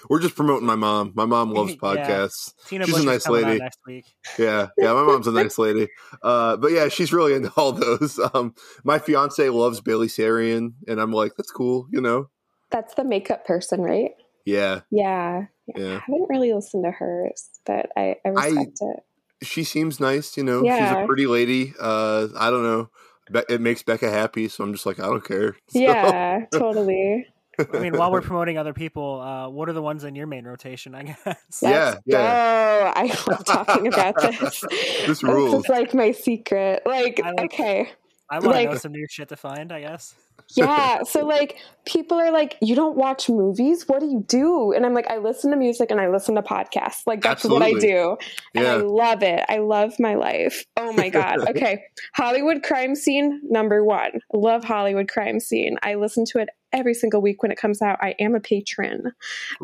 We're 0.10 0.20
just 0.22 0.36
promoting 0.36 0.66
my 0.68 0.76
mom. 0.76 1.12
My 1.16 1.26
mom 1.26 1.52
loves 1.54 1.72
Yeah. 1.72 1.78
podcasts. 1.78 2.54
Tina 2.68 2.86
She's 2.86 2.98
a 2.98 3.06
nice 3.06 3.28
lady. 3.28 3.60
next 3.60 3.80
week. 3.86 4.06
Yeah, 4.40 4.68
yeah, 4.78 4.94
my 4.94 5.04
mom's 5.04 5.28
a 5.28 5.32
nice 5.44 5.58
lady. 5.58 5.88
Uh, 6.22 6.58
but 6.58 6.72
yeah, 6.72 6.88
she's 6.88 7.12
really 7.14 7.34
into 7.34 7.52
all 7.58 7.72
those. 7.74 8.20
Um, 8.34 8.54
my 8.84 9.00
fiance 9.00 9.48
loves 9.50 9.82
Bailey 9.82 10.08
Sarian, 10.08 10.74
and 10.88 11.00
I'm 11.00 11.12
like, 11.12 11.34
that's 11.38 11.52
cool, 11.52 11.88
you 11.92 12.02
know? 12.02 12.30
that's 12.70 12.94
the 12.94 13.04
makeup 13.04 13.46
person 13.46 13.82
right 13.82 14.12
Yeah, 14.46 14.80
yeah. 14.92 15.42
i 15.76 15.80
yeah. 15.80 16.00
haven't 16.00 16.30
really 16.30 16.54
listened 16.54 16.86
to 16.86 16.92
hers 16.92 17.50
but 17.66 17.90
i, 17.98 18.16
I 18.26 18.30
respect 18.30 18.78
it 18.80 19.04
She 19.46 19.66
seems 19.66 20.00
nice, 20.00 20.38
you 20.38 20.44
know. 20.44 20.64
Yeah. 20.64 20.78
She's 20.96 21.04
a 21.04 21.06
pretty 21.06 21.26
lady. 21.28 21.74
Uh, 21.78 22.30
I 22.40 22.50
don't 22.50 22.64
know. 22.64 22.90
Be- 23.30 23.54
it 23.54 23.60
makes 23.60 23.84
Becca 23.84 24.10
happy, 24.10 24.48
so 24.48 24.64
I'm 24.64 24.72
just 24.72 24.86
like, 24.86 25.00
I 25.02 25.08
don't 25.08 25.26
care. 25.26 25.58
So- 25.68 25.80
yeah 25.80 26.46
totally 26.54 27.28
I 27.60 27.80
mean, 27.80 27.98
while 27.98 28.12
we're 28.12 28.22
promoting 28.22 28.58
other 28.58 28.74
people, 28.74 29.20
uh, 29.22 29.50
what 29.50 29.68
are 29.70 29.74
the 29.74 29.82
ones 29.82 30.04
in 30.04 30.16
your 30.16 30.28
main 30.28 30.46
rotation? 30.46 30.96
I 30.96 31.04
guess. 31.26 31.62
Yeah, 31.62 31.96
Let's 31.96 32.00
go. 32.10 32.18
I 32.18 33.16
love 33.28 33.46
talking 33.46 33.88
about 33.88 34.22
this. 34.22 34.64
This 35.06 35.24
rules. 35.24 35.64
is 35.66 35.70
like 35.70 35.94
my 35.94 36.12
secret. 36.12 36.84
Like, 36.86 37.20
I 37.24 37.32
like- 37.32 37.40
okay. 37.54 37.92
I 38.30 38.36
want 38.40 38.56
to 38.56 38.64
know 38.64 38.70
Like- 38.72 38.80
some 38.80 38.94
new 38.94 39.06
shit 39.10 39.30
to 39.30 39.36
find. 39.36 39.72
I 39.72 39.82
guess. 39.82 40.16
Yeah. 40.56 41.04
So 41.04 41.26
like 41.26 41.58
people 41.86 42.18
are 42.18 42.32
like, 42.32 42.58
you 42.62 42.76
don't 42.76 42.96
watch 42.96 43.30
movies? 43.30 43.88
What 43.88 44.00
do 44.00 44.06
you 44.08 44.24
do? 44.28 44.72
And 44.72 44.86
I'm 44.86 44.94
like, 44.94 45.10
I 45.10 45.18
listen 45.18 45.52
to 45.52 45.58
music 45.58 45.92
and 45.92 46.00
I 46.00 46.10
listen 46.10 46.36
to 46.36 46.42
podcasts. 46.42 47.02
Like 47.06 47.22
that's 47.22 47.44
what 47.44 47.62
I 47.62 47.74
do. 47.74 48.18
And 48.56 48.68
I 48.68 48.76
love 48.78 49.24
it. 49.24 49.44
I 49.50 49.58
love 49.58 50.00
my 50.00 50.16
life. 50.16 50.66
Oh 50.78 50.94
my 50.94 51.10
God. 51.10 51.40
Okay. 51.52 51.84
Hollywood 52.14 52.64
crime 52.64 52.96
scene, 52.96 53.42
number 53.44 53.84
one. 53.84 54.12
Love 54.34 54.64
Hollywood 54.64 55.10
crime 55.10 55.40
scene. 55.40 55.78
I 55.84 55.96
listen 55.96 56.24
to 56.28 56.40
it 56.40 56.50
every 56.72 56.94
single 56.94 57.22
week 57.22 57.44
when 57.44 57.52
it 57.52 57.58
comes 57.58 57.82
out. 57.82 57.98
I 58.02 58.16
am 58.20 58.36
a 58.36 58.40
patron. 58.40 59.12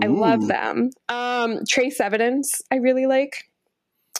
I 0.02 0.08
love 0.08 0.47
them. 0.47 0.91
Um, 1.08 1.63
Trace 1.67 2.00
Evidence, 2.00 2.62
I 2.71 2.76
really 2.78 3.06
like. 3.06 3.46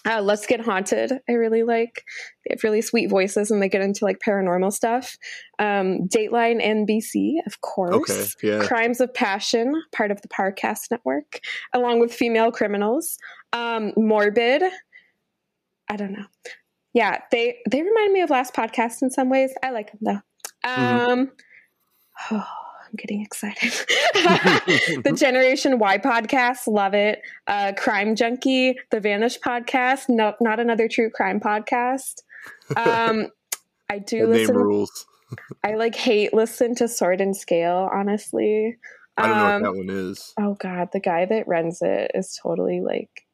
Uh, 0.08 0.22
Let's 0.22 0.46
Get 0.46 0.62
Haunted, 0.62 1.12
I 1.28 1.34
really 1.34 1.64
like. 1.64 2.06
They 2.46 2.54
have 2.54 2.64
really 2.64 2.82
sweet 2.82 3.10
voices 3.10 3.52
and 3.52 3.62
they 3.62 3.68
get 3.68 3.82
into 3.82 4.06
like 4.06 4.20
paranormal 4.26 4.72
stuff. 4.72 5.18
Um, 5.60 6.08
Dateline 6.08 6.64
NBC, 6.64 7.36
of 7.46 7.60
course. 7.62 8.10
Okay, 8.10 8.28
yeah. 8.42 8.66
Crimes 8.66 9.02
of 9.02 9.14
Passion, 9.14 9.74
part 9.94 10.12
of 10.12 10.22
the 10.22 10.30
Parcast 10.30 10.92
Network, 10.92 11.42
along 11.74 12.00
with 12.00 12.14
Female 12.14 12.52
Criminals. 12.52 13.18
Um, 13.52 13.92
Morbid, 13.98 14.64
I 15.90 15.96
don't 15.98 16.14
know. 16.14 16.26
Yeah, 16.94 17.20
they 17.32 17.58
they 17.70 17.82
remind 17.82 18.14
me 18.14 18.22
of 18.22 18.30
last 18.30 18.54
podcast 18.54 19.02
in 19.02 19.10
some 19.12 19.30
ways. 19.30 19.54
I 19.62 19.72
like 19.72 19.92
them 19.92 20.00
though. 20.02 20.70
Mhm. 20.70 21.10
Um, 21.10 21.32
oh, 22.32 22.48
I'm 22.88 22.96
getting 22.98 23.22
excited. 23.22 23.72
the 25.04 25.14
Generation 25.16 25.78
Why 25.80 25.98
podcast, 25.98 26.68
love 26.68 26.94
it. 26.94 27.22
Uh, 27.46 27.74
crime 27.78 28.16
Junkie, 28.16 28.76
the 28.92 29.00
Vanish 29.00 29.40
podcast, 29.40 30.08
no, 30.10 30.34
not 30.40 30.60
another 30.60 30.88
true 30.88 31.10
crime 31.10 31.40
podcast. 31.40 32.22
Um, 32.76 33.28
I 33.90 34.00
do 34.00 34.20
name 34.22 34.30
listen. 34.30 34.56
rules. 34.56 35.06
I 35.64 35.76
like 35.76 35.96
hate 35.96 36.34
listen 36.34 36.76
to 36.76 36.88
Sword 36.88 37.20
and 37.20 37.36
Scale. 37.36 37.90
Honestly, 37.94 38.78
I 39.18 39.28
don't 39.28 39.38
know 39.38 39.46
Um, 39.46 39.62
what 39.62 39.74
that 39.74 39.78
one 39.78 39.90
is. 40.12 40.34
oh 40.40 40.54
god, 40.56 40.90
the 40.94 41.00
guy 41.02 41.26
that 41.26 41.48
runs 41.48 41.82
it 41.82 42.12
is 42.16 42.40
totally 42.42 42.80
like 42.80 43.26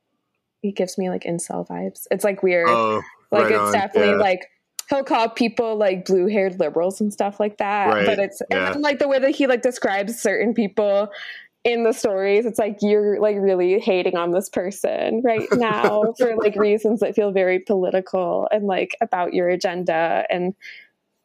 he 0.62 0.72
gives 0.72 0.98
me 0.98 1.10
like 1.10 1.24
incel 1.26 1.68
vibes. 1.68 2.08
It's 2.10 2.24
like 2.24 2.42
weird. 2.42 2.70
Oh, 2.70 3.02
like 3.32 3.44
right 3.44 3.52
it's 3.52 3.62
on, 3.62 3.74
definitely 3.74 4.14
yeah. 4.14 4.18
like 4.18 4.48
he'll 4.94 5.04
call 5.04 5.30
people 5.30 5.76
like 5.76 6.06
blue 6.06 6.28
haired 6.28 6.60
liberals 6.60 7.02
and 7.02 7.12
stuff 7.12 7.40
like 7.40 7.58
that. 7.58 7.88
Right, 7.88 8.06
But 8.06 8.20
it's 8.20 8.42
yeah. 8.50 8.68
and 8.68 8.76
then, 8.76 8.82
like 8.82 9.00
the 9.00 9.08
way 9.08 9.20
that 9.20 9.32
he 9.36 9.48
like 9.48 9.62
describes 9.62 10.20
certain 10.20 10.54
people 10.54 11.10
in 11.64 11.84
the 11.84 11.94
stories, 11.94 12.46
it's 12.46 12.60
like 12.60 12.78
you're 12.82 13.20
like 13.20 13.38
really 13.40 13.80
hating 13.80 14.18
on 14.18 14.32
this 14.32 14.50
person 14.50 15.22
right 15.24 15.48
now 15.54 16.14
for 16.18 16.36
like 16.36 16.56
reasons 16.56 17.00
that 17.00 17.16
feel 17.16 17.32
very 17.32 17.60
political 17.60 18.48
and 18.52 18.66
like 18.66 18.96
about 19.02 19.34
your 19.34 19.50
agenda 19.50 20.26
and 20.30 20.54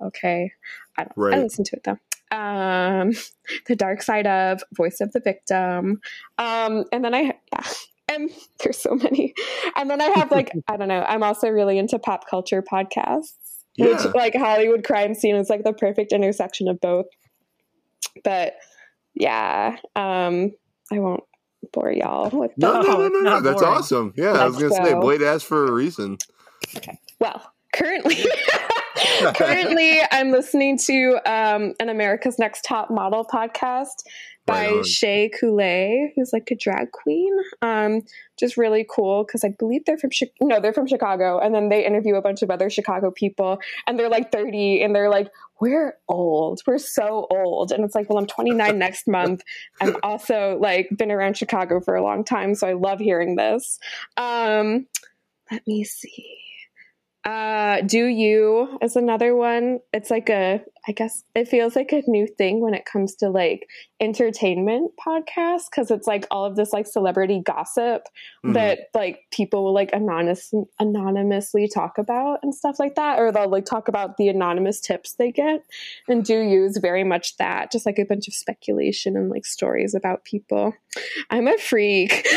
okay. 0.02 0.52
I 0.96 1.04
don't 1.04 1.34
I 1.34 1.38
listen 1.42 1.64
to 1.64 1.76
it 1.76 1.84
though. 1.84 1.98
Um 2.36 3.12
The 3.66 3.76
Dark 3.76 4.02
Side 4.02 4.26
of 4.26 4.62
Voice 4.76 5.00
of 5.00 5.12
the 5.12 5.20
Victim. 5.20 6.00
Um 6.38 6.84
and 6.92 7.04
then 7.04 7.14
I 7.14 7.34
yeah. 7.52 7.62
And 8.10 8.30
there's 8.64 8.78
so 8.78 8.94
many. 8.94 9.34
And 9.76 9.90
then 9.90 10.00
I 10.00 10.06
have 10.06 10.30
like, 10.30 10.50
I 10.66 10.78
don't 10.78 10.88
know, 10.88 11.04
I'm 11.06 11.22
also 11.22 11.50
really 11.50 11.76
into 11.76 11.98
pop 11.98 12.26
culture 12.26 12.62
podcasts, 12.62 13.34
Yeah. 13.78 14.04
which 14.04 14.14
like 14.14 14.34
Hollywood 14.34 14.84
crime 14.84 15.14
scene 15.14 15.36
is 15.36 15.48
like 15.48 15.64
the 15.64 15.72
perfect 15.72 16.12
intersection 16.12 16.68
of 16.68 16.80
both. 16.80 17.06
But 18.24 18.54
yeah, 19.14 19.76
um, 19.96 20.52
I 20.92 20.98
won't 20.98 21.22
bore 21.72 21.92
y'all 21.92 22.28
with 22.30 22.52
No, 22.56 22.72
that. 22.82 22.86
no, 22.88 22.98
no, 22.98 23.08
no, 23.08 23.20
no. 23.20 23.40
That's 23.40 23.60
boring. 23.62 23.78
awesome. 23.78 24.12
Yeah, 24.16 24.32
I 24.32 24.46
was 24.46 24.56
gonna 24.56 24.74
say 24.74 24.90
go. 24.92 25.00
Blade 25.00 25.22
asked 25.22 25.46
for 25.46 25.66
a 25.66 25.72
reason. 25.72 26.18
Okay. 26.76 26.98
Well, 27.20 27.52
currently, 27.72 28.16
currently 29.34 30.00
I'm 30.10 30.30
listening 30.30 30.78
to 30.86 31.18
um, 31.26 31.74
an 31.80 31.88
America's 31.88 32.38
Next 32.38 32.62
Top 32.62 32.90
Model 32.90 33.24
podcast 33.24 34.02
by 34.48 34.70
Right. 34.70 34.86
Shea 34.86 35.30
Couleé, 35.30 36.08
who's 36.16 36.32
like 36.32 36.50
a 36.50 36.56
drag 36.56 36.90
queen. 36.90 37.32
Um, 37.60 38.00
just 38.38 38.56
really 38.56 38.84
cool 38.88 39.24
because 39.24 39.44
I 39.44 39.50
believe 39.58 39.84
they're 39.84 39.98
from 39.98 40.10
Chi- 40.10 40.30
no, 40.40 40.58
they're 40.58 40.72
from 40.72 40.86
Chicago, 40.86 41.38
and 41.38 41.54
then 41.54 41.68
they 41.68 41.84
interview 41.84 42.14
a 42.14 42.22
bunch 42.22 42.42
of 42.42 42.50
other 42.50 42.70
Chicago 42.70 43.10
people, 43.10 43.58
and 43.86 43.98
they're 43.98 44.08
like 44.08 44.32
thirty, 44.32 44.82
and 44.82 44.94
they're 44.96 45.10
like, 45.10 45.28
"We're 45.60 45.98
old, 46.08 46.62
we're 46.66 46.78
so 46.78 47.26
old," 47.30 47.72
and 47.72 47.84
it's 47.84 47.94
like, 47.94 48.08
"Well, 48.08 48.18
I'm 48.18 48.26
29 48.26 48.78
next 48.78 49.06
month. 49.06 49.42
I'm 49.80 49.96
also 50.02 50.58
like 50.60 50.88
been 50.96 51.10
around 51.12 51.36
Chicago 51.36 51.80
for 51.80 51.94
a 51.94 52.02
long 52.02 52.24
time, 52.24 52.54
so 52.54 52.66
I 52.66 52.72
love 52.72 53.00
hearing 53.00 53.36
this." 53.36 53.78
Um, 54.16 54.86
let 55.50 55.66
me 55.66 55.84
see. 55.84 56.47
Uh, 57.24 57.82
Deux 57.82 58.06
U 58.08 58.78
is 58.80 58.96
another 58.96 59.36
one. 59.36 59.80
It's 59.92 60.10
like 60.10 60.30
a, 60.30 60.62
I 60.86 60.92
guess 60.92 61.24
it 61.34 61.48
feels 61.48 61.76
like 61.76 61.92
a 61.92 62.02
new 62.06 62.26
thing 62.26 62.62
when 62.62 62.72
it 62.72 62.86
comes 62.86 63.14
to 63.16 63.28
like 63.28 63.68
entertainment 64.00 64.92
podcasts 65.04 65.64
because 65.70 65.90
it's 65.90 66.06
like 66.06 66.26
all 66.30 66.46
of 66.46 66.56
this 66.56 66.72
like 66.72 66.86
celebrity 66.86 67.42
gossip 67.44 68.04
Mhm. 68.46 68.54
that 68.54 68.78
like 68.94 69.24
people 69.30 69.64
will 69.64 69.74
like 69.74 69.90
anonymous 69.92 70.54
anonymously 70.78 71.68
talk 71.68 71.98
about 71.98 72.38
and 72.42 72.54
stuff 72.54 72.78
like 72.78 72.94
that, 72.94 73.18
or 73.18 73.30
they'll 73.32 73.48
like 73.50 73.66
talk 73.66 73.88
about 73.88 74.16
the 74.16 74.28
anonymous 74.28 74.80
tips 74.80 75.14
they 75.14 75.30
get. 75.32 75.62
And 76.08 76.24
Deux 76.24 76.40
U 76.42 76.64
is 76.64 76.78
very 76.78 77.04
much 77.04 77.36
that, 77.36 77.70
just 77.72 77.84
like 77.84 77.98
a 77.98 78.04
bunch 78.04 78.28
of 78.28 78.34
speculation 78.34 79.16
and 79.16 79.28
like 79.28 79.44
stories 79.44 79.94
about 79.94 80.24
people. 80.24 80.72
I'm 81.28 81.48
a 81.48 81.58
freak. 81.58 82.26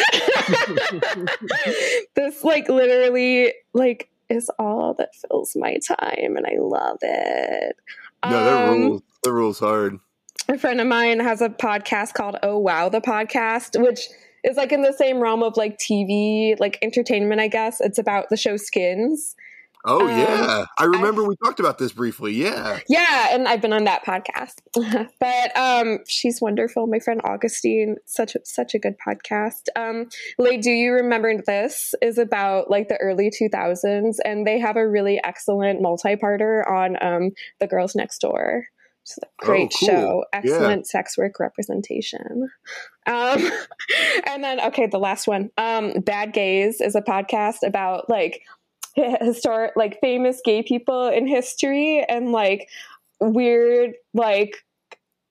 this 2.16 2.44
like 2.44 2.68
literally 2.68 3.54
like 3.74 4.10
is 4.32 4.50
all 4.58 4.96
that 4.98 5.10
fills 5.16 5.56
my 5.56 5.78
time 5.88 6.36
and 6.38 6.46
I 6.48 6.56
love 6.60 6.98
it. 7.02 7.76
no, 8.26 8.46
that 8.46 8.70
Um, 8.70 8.82
rules. 8.82 9.02
That 9.24 9.34
rules 9.34 9.60
hard. 9.60 10.00
a 10.50 10.58
friend 10.58 10.82
of 10.82 10.88
mine 10.88 11.20
has 11.20 11.42
a 11.42 11.50
podcast 11.50 12.14
called 12.14 12.38
Oh 12.44 12.58
Wow 12.58 12.90
the 12.90 13.02
podcast, 13.02 13.80
which 13.82 14.02
is 14.44 14.58
like 14.58 14.72
in 14.72 14.82
the 14.82 14.94
same 14.94 15.20
realm 15.20 15.44
of 15.44 15.56
like 15.58 15.78
TV, 15.78 16.60
like 16.60 16.80
entertainment, 16.82 17.40
I 17.42 17.48
guess. 17.48 17.80
It's 17.82 18.00
about 18.00 18.30
the 18.30 18.38
show 18.38 18.58
Skins. 18.58 19.36
Oh 19.84 20.08
um, 20.08 20.18
yeah, 20.18 20.66
I 20.78 20.84
remember 20.86 21.24
we 21.24 21.36
talked 21.44 21.60
about 21.60 21.78
this 21.78 21.92
briefly. 21.92 22.34
Yeah. 22.34 22.80
Yeah, 22.88 23.30
and 23.32 23.48
I've 23.48 23.62
been 23.62 23.74
on 23.74 23.86
that 23.86 24.06
podcast. 24.06 24.56
but 25.20 25.58
um 25.58 26.00
she's 26.08 26.40
wonderful. 26.40 26.86
My 26.88 27.00
friend 27.00 27.20
Augustine, 27.24 27.96
such 28.06 28.36
a, 28.36 28.40
such 28.46 28.76
a 28.76 28.80
good 28.80 28.96
podcast. 29.06 29.68
Um 29.76 30.08
Lay, 30.38 30.58
do 30.58 30.70
you 30.70 30.94
remember 30.94 31.34
this 31.42 31.96
is 32.02 32.18
about 32.18 32.70
like 32.70 32.90
the 32.90 32.98
early 32.98 33.32
2000s 33.32 34.18
and 34.24 34.46
they 34.46 34.60
have 34.60 34.76
a 34.78 34.88
really 34.88 35.20
excellent 35.24 35.82
multi-parter 35.82 36.68
on 36.70 36.98
um 37.02 37.32
The 37.60 37.68
Girls 37.68 37.96
Next 37.96 38.20
Door. 38.20 38.66
It's 39.04 39.18
a 39.18 39.28
great 39.44 39.72
Oh, 39.74 39.78
cool. 39.80 39.88
show. 39.88 40.26
Yeah. 40.32 40.40
Excellent 40.40 40.88
sex 40.88 41.18
work 41.18 41.40
representation. 41.40 42.50
Um 43.08 43.50
and 44.28 44.44
then 44.44 44.60
okay, 44.62 44.86
the 44.86 45.00
last 45.00 45.26
one. 45.26 45.50
Um 45.58 45.94
Bad 46.02 46.34
Gays 46.34 46.80
is 46.82 46.94
a 46.94 47.02
podcast 47.02 47.64
about 47.66 48.12
like 48.12 48.44
historic 49.22 49.74
like 49.76 50.00
famous 50.02 50.42
gay 50.44 50.64
people 50.64 51.08
in 51.08 51.28
history 51.28 52.04
and 52.08 52.32
like 52.32 52.70
weird 53.20 53.94
like 54.14 54.66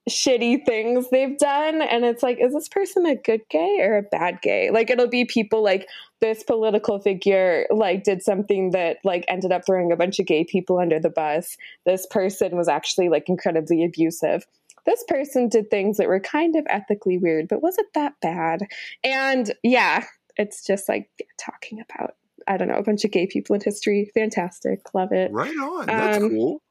shitty 0.08 0.64
things 0.64 1.08
they've 1.10 1.38
done. 1.38 1.82
And 1.82 2.04
it's 2.04 2.22
like 2.22 2.38
is 2.40 2.52
this 2.52 2.68
person 2.68 3.06
a 3.06 3.16
good 3.16 3.42
gay 3.50 3.80
or 3.82 3.98
a 3.98 4.02
bad 4.02 4.40
gay? 4.42 4.70
Like 4.70 4.90
it'll 4.90 5.08
be 5.08 5.24
people 5.24 5.62
like 5.62 5.86
this 6.20 6.42
political 6.42 6.98
figure 6.98 7.66
like 7.70 8.04
did 8.04 8.22
something 8.22 8.70
that 8.70 8.98
like 9.04 9.24
ended 9.28 9.52
up 9.52 9.64
throwing 9.64 9.92
a 9.92 9.96
bunch 9.96 10.18
of 10.18 10.26
gay 10.26 10.44
people 10.44 10.78
under 10.78 10.98
the 10.98 11.10
bus. 11.10 11.56
This 11.86 12.06
person 12.06 12.56
was 12.56 12.68
actually 12.68 13.08
like 13.08 13.28
incredibly 13.28 13.84
abusive. 13.84 14.46
This 14.86 15.04
person 15.06 15.48
did 15.48 15.70
things 15.70 15.98
that 15.98 16.08
were 16.08 16.20
kind 16.20 16.56
of 16.56 16.66
ethically 16.68 17.18
weird 17.18 17.48
but 17.48 17.62
wasn't 17.62 17.92
that 17.94 18.14
bad. 18.20 18.66
And 19.04 19.52
yeah 19.62 20.04
it's 20.36 20.64
just 20.64 20.88
like 20.88 21.10
talking 21.38 21.80
about 21.80 22.14
i 22.50 22.56
don't 22.56 22.68
know 22.68 22.74
a 22.74 22.82
bunch 22.82 23.04
of 23.04 23.10
gay 23.10 23.26
people 23.26 23.54
in 23.54 23.60
history 23.64 24.10
fantastic 24.14 24.80
love 24.94 25.12
it 25.12 25.30
Right 25.32 25.56
on. 25.56 25.86
That's 25.86 26.18
Um, 26.18 26.28
cool. 26.30 26.62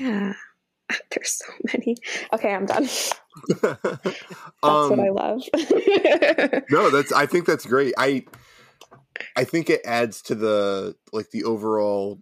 yeah 0.00 0.32
there's 1.10 1.38
so 1.38 1.52
many 1.72 1.96
okay 2.32 2.52
i'm 2.54 2.66
done 2.66 2.84
that's 3.62 3.86
um, 4.62 4.90
what 4.90 5.00
i 5.00 5.10
love 5.10 5.42
no, 6.70 6.90
that's. 6.90 7.12
I 7.12 7.26
think 7.26 7.46
that's 7.46 7.66
great. 7.66 7.94
I, 7.98 8.24
I 9.36 9.42
think 9.44 9.68
it 9.70 9.80
adds 9.84 10.22
to 10.22 10.34
the 10.36 10.94
like 11.12 11.30
the 11.30 11.42
overall, 11.44 12.20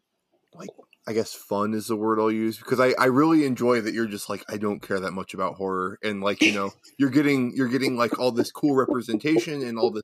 like 0.55 0.71
I 1.07 1.13
guess 1.13 1.35
fun 1.35 1.75
is 1.75 1.89
the 1.89 1.97
word 1.97 2.19
I'll 2.19 2.31
use 2.31 2.57
because 2.59 2.81
I 2.81 2.95
I 2.99 3.07
really 3.07 3.45
enjoy 3.45 3.83
that 3.83 3.93
you're 3.93 4.07
just 4.07 4.31
like 4.31 4.43
I 4.49 4.57
don't 4.57 4.81
care 4.81 5.01
that 5.01 5.13
much 5.13 5.35
about 5.35 5.57
horror 5.57 5.99
and 6.03 6.23
like 6.23 6.41
you 6.41 6.53
know 6.53 6.71
you're 6.99 7.11
getting 7.11 7.53
you're 7.55 7.69
getting 7.69 7.97
like 7.97 8.19
all 8.19 8.31
this 8.33 8.51
cool 8.51 8.75
representation 8.75 9.63
and 9.63 9.79
all 9.79 9.91
this 9.91 10.03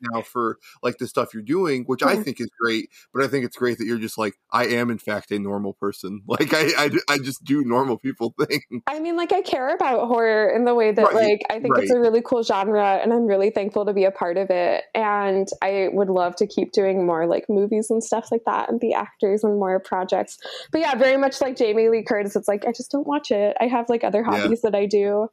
now 0.00 0.22
for 0.22 0.58
like 0.82 0.98
the 0.98 1.06
stuff 1.06 1.34
you're 1.34 1.42
doing, 1.42 1.84
which 1.84 2.02
I 2.02 2.14
mm-hmm. 2.14 2.22
think 2.22 2.40
is 2.40 2.48
great. 2.60 2.90
But 3.12 3.24
I 3.24 3.28
think 3.28 3.44
it's 3.44 3.56
great 3.56 3.78
that 3.78 3.86
you're 3.86 3.98
just 3.98 4.18
like 4.18 4.34
I 4.50 4.66
am 4.66 4.90
in 4.90 4.98
fact 4.98 5.30
a 5.30 5.38
normal 5.38 5.74
person. 5.74 6.22
Like 6.30 6.54
I 6.54 6.70
I, 6.78 6.90
I 7.08 7.18
just 7.18 7.44
do 7.44 7.64
normal 7.64 7.98
people 7.98 8.34
things. 8.46 8.62
I 8.86 9.00
mean, 9.00 9.16
like 9.16 9.32
I 9.32 9.42
care 9.42 9.74
about 9.74 10.06
horror 10.06 10.48
in 10.48 10.64
the 10.64 10.74
way 10.74 10.92
that, 10.92 11.12
Right, 11.12 11.14
like, 11.14 11.42
I 11.50 11.58
think 11.60 11.76
it's 11.76 11.90
a 11.90 11.98
really 11.98 12.22
cool 12.22 12.42
genre, 12.42 13.00
and 13.02 13.12
I'm 13.12 13.26
really 13.26 13.50
thankful 13.50 13.84
to 13.86 13.92
be 13.92 14.04
a 14.04 14.10
part 14.12 14.36
of 14.38 14.48
it. 14.48 14.84
And 14.94 15.48
I 15.60 15.88
would 15.92 16.08
love 16.08 16.36
to 16.36 16.46
keep 16.46 16.72
doing 16.72 17.04
more 17.04 17.26
like 17.26 17.48
movies 17.48 17.90
and 17.90 18.02
stuff 18.02 18.30
like 18.30 18.44
that, 18.46 18.70
and 18.70 18.78
be 18.78 18.94
actors 18.94 19.42
and 19.42 19.58
more 19.58 19.80
projects. 19.80 20.38
But 20.70 20.82
yeah, 20.82 20.94
very 20.94 21.16
much 21.16 21.40
like 21.40 21.56
Jamie 21.56 21.88
Lee 21.88 22.04
Curtis, 22.04 22.36
it's 22.36 22.48
like 22.48 22.64
I 22.66 22.72
just 22.72 22.90
don't 22.92 23.06
watch 23.06 23.30
it. 23.30 23.56
I 23.60 23.66
have 23.66 23.88
like 23.88 24.04
other 24.04 24.24
Yeah. 24.26 24.40
hobbies 24.40 24.62
that 24.62 24.74
I 24.74 24.86
do. 24.86 25.28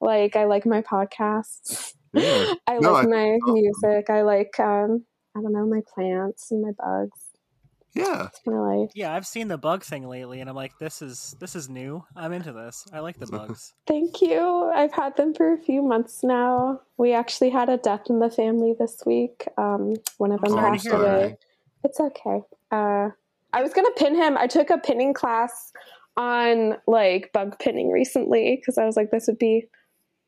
Like 0.00 0.36
I 0.36 0.44
like 0.44 0.66
my 0.66 0.82
podcasts. 0.82 1.94
Yeah. 2.16 2.54
I 2.66 2.78
No, 2.78 2.92
like 2.92 3.06
I- 3.06 3.08
my 3.10 3.24
awesome. 3.42 3.54
music. 3.54 4.10
I 4.10 4.22
like 4.22 4.58
um, 4.60 5.04
I 5.36 5.40
don't 5.42 5.52
know 5.52 5.66
my 5.66 5.80
plants 5.94 6.50
and 6.50 6.62
my 6.62 6.70
bugs. 6.78 7.18
Yeah. 7.94 8.26
It's 8.26 8.40
my 8.44 8.58
life. 8.58 8.90
Yeah, 8.94 9.14
I've 9.14 9.26
seen 9.26 9.48
the 9.48 9.56
bug 9.56 9.82
thing 9.82 10.06
lately, 10.06 10.40
and 10.42 10.50
I'm 10.50 10.56
like, 10.56 10.72
this 10.78 11.00
is 11.00 11.34
this 11.40 11.56
is 11.56 11.68
new. 11.70 12.04
I'm 12.14 12.32
into 12.32 12.52
this. 12.52 12.84
I 12.92 13.00
like 13.00 13.18
the 13.18 13.26
bugs. 13.38 13.72
Thank 13.86 14.20
you. 14.20 14.70
I've 14.74 14.92
had 14.92 15.16
them 15.16 15.32
for 15.34 15.54
a 15.54 15.58
few 15.58 15.80
months 15.82 16.22
now. 16.22 16.80
We 16.98 17.14
actually 17.14 17.48
had 17.50 17.70
a 17.70 17.78
death 17.78 18.02
in 18.10 18.18
the 18.18 18.30
family 18.30 18.74
this 18.78 19.02
week. 19.06 19.48
Um, 19.56 19.94
one 20.18 20.30
of 20.32 20.40
I'm 20.44 20.50
them 20.50 20.58
sorry 20.58 20.64
to 20.64 20.72
passed 20.72 20.86
hear 20.88 20.98
that. 20.98 21.16
away. 21.16 21.36
It's 21.84 21.98
okay. 22.00 22.40
Uh, 22.70 23.08
I 23.54 23.62
was 23.62 23.72
gonna 23.72 23.90
pin 23.96 24.14
him. 24.14 24.36
I 24.36 24.46
took 24.46 24.68
a 24.68 24.76
pinning 24.76 25.14
class 25.14 25.72
on 26.18 26.76
like 26.86 27.30
bug 27.32 27.58
pinning 27.58 27.90
recently 27.90 28.56
because 28.60 28.76
I 28.76 28.84
was 28.84 28.96
like, 28.96 29.10
this 29.10 29.26
would 29.26 29.38
be. 29.38 29.66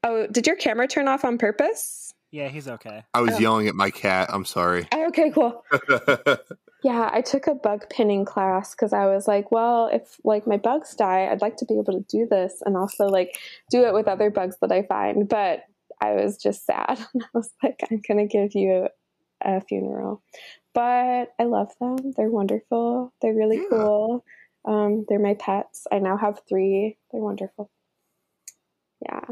Oh, 0.05 0.27
did 0.27 0.47
your 0.47 0.57
camera 0.57 0.87
turn 0.87 1.09
off 1.09 1.25
on 1.25 1.39
purpose? 1.39 2.13
Yeah, 2.31 2.49
he's 2.49 2.69
okay. 2.69 3.05
I 3.15 3.21
was 3.23 3.37
Oh. 3.37 3.39
yelling 3.39 3.69
at 3.69 3.75
my 3.75 3.91
cat. 3.91 4.29
I'm 4.33 4.45
sorry. 4.45 4.87
Oh, 4.93 5.07
okay, 5.09 5.31
cool. 5.31 5.65
Yeah, 6.85 7.11
I 7.13 7.23
took 7.23 7.49
a 7.49 7.57
bug 7.57 7.91
pinning 7.91 8.25
class 8.25 8.71
because 8.73 8.93
I 8.93 9.07
was 9.07 9.27
like, 9.27 9.51
well, 9.51 9.89
if 9.93 10.21
like 10.23 10.47
my 10.47 10.59
bugs 10.59 10.95
die, 10.95 11.27
I'd 11.29 11.41
like 11.41 11.57
to 11.57 11.65
be 11.65 11.75
able 11.75 11.93
to 11.95 12.05
do 12.09 12.25
this 12.31 12.63
and 12.65 12.77
also 12.77 13.07
like 13.09 13.37
do 13.69 13.83
it 13.85 13.93
with 13.93 14.07
other 14.07 14.31
bugs 14.31 14.59
that 14.61 14.71
I 14.71 14.83
find. 14.83 15.29
But 15.29 15.65
I 16.01 16.13
was 16.13 16.37
just 16.37 16.65
sad. 16.65 17.01
And 17.15 17.25
I 17.25 17.27
was 17.35 17.51
like, 17.65 17.81
I'm 17.91 18.01
gonna 18.07 18.27
give 18.29 18.55
you 18.55 18.87
a 19.45 19.61
funeral. 19.61 20.23
But 20.73 21.33
I 21.41 21.45
love 21.47 21.73
them. 21.81 21.97
They're 22.17 22.31
wonderful. 22.31 23.13
They're 23.21 23.35
really 23.35 23.57
Yeah. 23.57 23.65
cool. 23.71 24.25
Um, 24.65 25.05
they're 25.09 25.19
my 25.19 25.35
pets. 25.35 25.89
I 25.91 25.99
now 25.99 26.17
have 26.17 26.43
three. 26.49 26.97
They're 27.11 27.21
wonderful. 27.21 27.71
Yeah, 29.05 29.25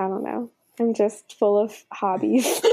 I 0.00 0.08
don't 0.08 0.24
know. 0.24 0.50
I'm 0.80 0.94
just 0.94 1.34
full 1.38 1.58
of 1.58 1.84
hobbies. 1.92 2.62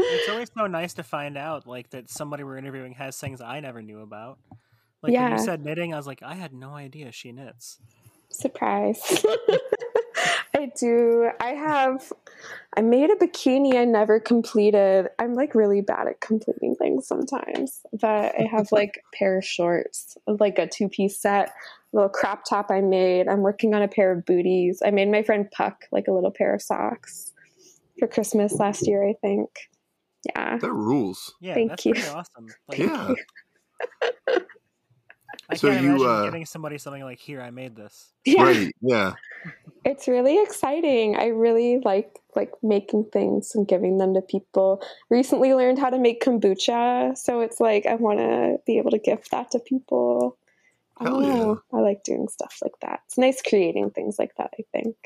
It's 0.00 0.28
always 0.28 0.48
so 0.56 0.68
nice 0.68 0.94
to 0.94 1.02
find 1.02 1.36
out 1.36 1.66
like 1.66 1.90
that 1.90 2.08
somebody 2.08 2.44
we're 2.44 2.56
interviewing 2.56 2.92
has 2.92 3.18
things 3.18 3.40
I 3.40 3.58
never 3.58 3.82
knew 3.82 4.00
about. 4.00 4.38
Like 5.02 5.12
when 5.12 5.32
you 5.32 5.38
said 5.38 5.64
knitting, 5.64 5.92
I 5.92 5.96
was 5.96 6.06
like, 6.06 6.22
I 6.22 6.34
had 6.34 6.52
no 6.52 6.70
idea 6.70 7.10
she 7.10 7.32
knits. 7.32 7.80
Surprise. 8.28 9.02
I 10.58 10.72
do. 10.78 11.30
I 11.40 11.50
have, 11.50 12.12
I 12.76 12.80
made 12.82 13.10
a 13.10 13.14
bikini 13.16 13.76
I 13.76 13.84
never 13.84 14.18
completed. 14.18 15.08
I'm 15.18 15.34
like 15.34 15.54
really 15.54 15.80
bad 15.80 16.08
at 16.08 16.20
completing 16.20 16.74
things 16.74 17.06
sometimes, 17.06 17.80
but 17.92 18.34
I 18.38 18.48
have 18.50 18.72
like 18.72 19.02
a 19.12 19.16
pair 19.16 19.38
of 19.38 19.44
shorts, 19.44 20.18
like 20.26 20.58
a 20.58 20.66
two 20.66 20.88
piece 20.88 21.18
set, 21.18 21.52
little 21.92 22.08
crop 22.08 22.42
top 22.48 22.70
I 22.70 22.80
made. 22.80 23.28
I'm 23.28 23.40
working 23.40 23.74
on 23.74 23.82
a 23.82 23.88
pair 23.88 24.10
of 24.12 24.26
booties. 24.26 24.82
I 24.84 24.90
made 24.90 25.10
my 25.10 25.22
friend 25.22 25.48
Puck 25.50 25.84
like 25.92 26.08
a 26.08 26.12
little 26.12 26.32
pair 26.32 26.54
of 26.54 26.60
socks 26.60 27.32
for 27.98 28.08
Christmas 28.08 28.54
last 28.58 28.86
year, 28.86 29.06
I 29.08 29.14
think. 29.20 29.48
Yeah. 30.26 30.58
that 30.58 30.72
rules. 30.72 31.34
Yeah, 31.40 31.54
Thank 31.54 31.70
that's 31.70 31.86
you. 31.86 31.92
pretty 31.94 32.08
awesome. 32.08 32.48
Like, 32.68 32.78
Yeah. 32.78 33.14
I 35.48 35.56
So 35.56 35.70
can't 35.70 35.82
you, 35.82 35.90
imagine 35.90 36.06
uh, 36.06 36.24
getting 36.24 36.46
somebody 36.46 36.78
something 36.78 37.02
like, 37.02 37.18
"Here, 37.18 37.40
I 37.40 37.50
made 37.50 37.74
this." 37.76 38.12
Yeah. 38.24 38.42
Right. 38.42 38.72
Yeah. 38.82 39.14
it's 39.84 40.08
really 40.08 40.42
exciting 40.42 41.16
i 41.16 41.26
really 41.26 41.78
like 41.84 42.18
like 42.34 42.52
making 42.62 43.04
things 43.12 43.54
and 43.54 43.68
giving 43.68 43.98
them 43.98 44.12
to 44.14 44.20
people 44.20 44.82
recently 45.10 45.54
learned 45.54 45.78
how 45.78 45.88
to 45.90 45.98
make 45.98 46.22
kombucha 46.22 47.16
so 47.16 47.40
it's 47.40 47.60
like 47.60 47.86
i 47.86 47.94
want 47.94 48.18
to 48.18 48.56
be 48.66 48.78
able 48.78 48.90
to 48.90 48.98
gift 48.98 49.30
that 49.30 49.50
to 49.50 49.60
people 49.60 50.36
i 50.98 51.04
Hell 51.04 51.20
don't 51.20 51.28
yeah. 51.28 51.34
know 51.36 51.62
i 51.72 51.78
like 51.78 52.02
doing 52.02 52.28
stuff 52.28 52.58
like 52.62 52.78
that 52.82 53.00
it's 53.06 53.16
nice 53.16 53.40
creating 53.40 53.90
things 53.90 54.18
like 54.18 54.34
that 54.36 54.50
i 54.58 54.62
think 54.72 54.96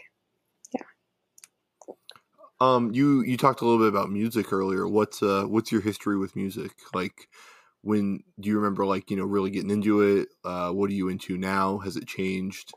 Yeah. 0.75 0.83
Um, 2.61 2.93
you 2.93 3.23
you 3.23 3.37
talked 3.37 3.61
a 3.61 3.65
little 3.65 3.81
bit 3.81 3.89
about 3.89 4.11
music 4.11 4.53
earlier. 4.53 4.87
What's 4.87 5.23
uh 5.23 5.45
what's 5.45 5.73
your 5.73 5.81
history 5.81 6.17
with 6.17 6.37
music? 6.37 6.73
Like, 6.95 7.29
when 7.83 8.23
do 8.41 8.49
you 8.49 8.57
remember 8.57 8.87
like 8.87 9.11
you 9.11 9.17
know 9.17 9.25
really 9.25 9.51
getting 9.51 9.71
into 9.71 10.01
it? 10.01 10.29
Uh, 10.45 10.71
what 10.71 10.91
are 10.91 10.95
you 10.95 11.09
into 11.09 11.37
now? 11.37 11.79
Has 11.79 11.97
it 11.97 12.07
changed? 12.07 12.73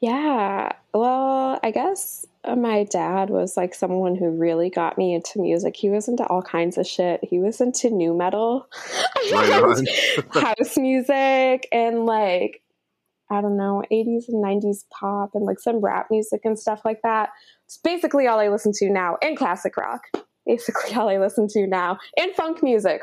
Yeah. 0.00 0.72
Well, 0.92 1.58
I 1.62 1.70
guess 1.70 2.26
uh, 2.44 2.56
my 2.56 2.84
dad 2.84 3.30
was 3.30 3.56
like 3.56 3.74
someone 3.74 4.16
who 4.16 4.30
really 4.30 4.68
got 4.68 4.98
me 4.98 5.14
into 5.14 5.40
music. 5.40 5.76
He 5.76 5.88
was 5.88 6.08
into 6.08 6.26
all 6.26 6.42
kinds 6.42 6.76
of 6.76 6.86
shit. 6.86 7.20
He 7.22 7.38
was 7.38 7.60
into 7.60 7.90
new 7.90 8.14
metal, 8.14 8.68
Right 9.32 9.86
house 10.30 10.76
music, 10.76 11.66
and 11.72 12.06
like 12.06 12.60
I 13.30 13.40
don't 13.40 13.56
know, 13.56 13.82
80s 13.90 14.28
and 14.28 14.44
90s 14.44 14.84
pop 14.90 15.30
and 15.34 15.44
like 15.44 15.58
some 15.58 15.80
rap 15.80 16.08
music 16.10 16.42
and 16.44 16.58
stuff 16.58 16.82
like 16.84 17.00
that. 17.02 17.30
It's 17.66 17.78
basically 17.78 18.26
all 18.26 18.38
I 18.38 18.48
listen 18.48 18.72
to 18.76 18.90
now, 18.90 19.16
and 19.22 19.36
classic 19.36 19.76
rock. 19.76 20.02
Basically 20.46 20.94
all 20.96 21.08
I 21.08 21.16
listen 21.16 21.48
to 21.48 21.66
now, 21.66 21.98
and 22.18 22.32
funk 22.34 22.62
music. 22.62 23.00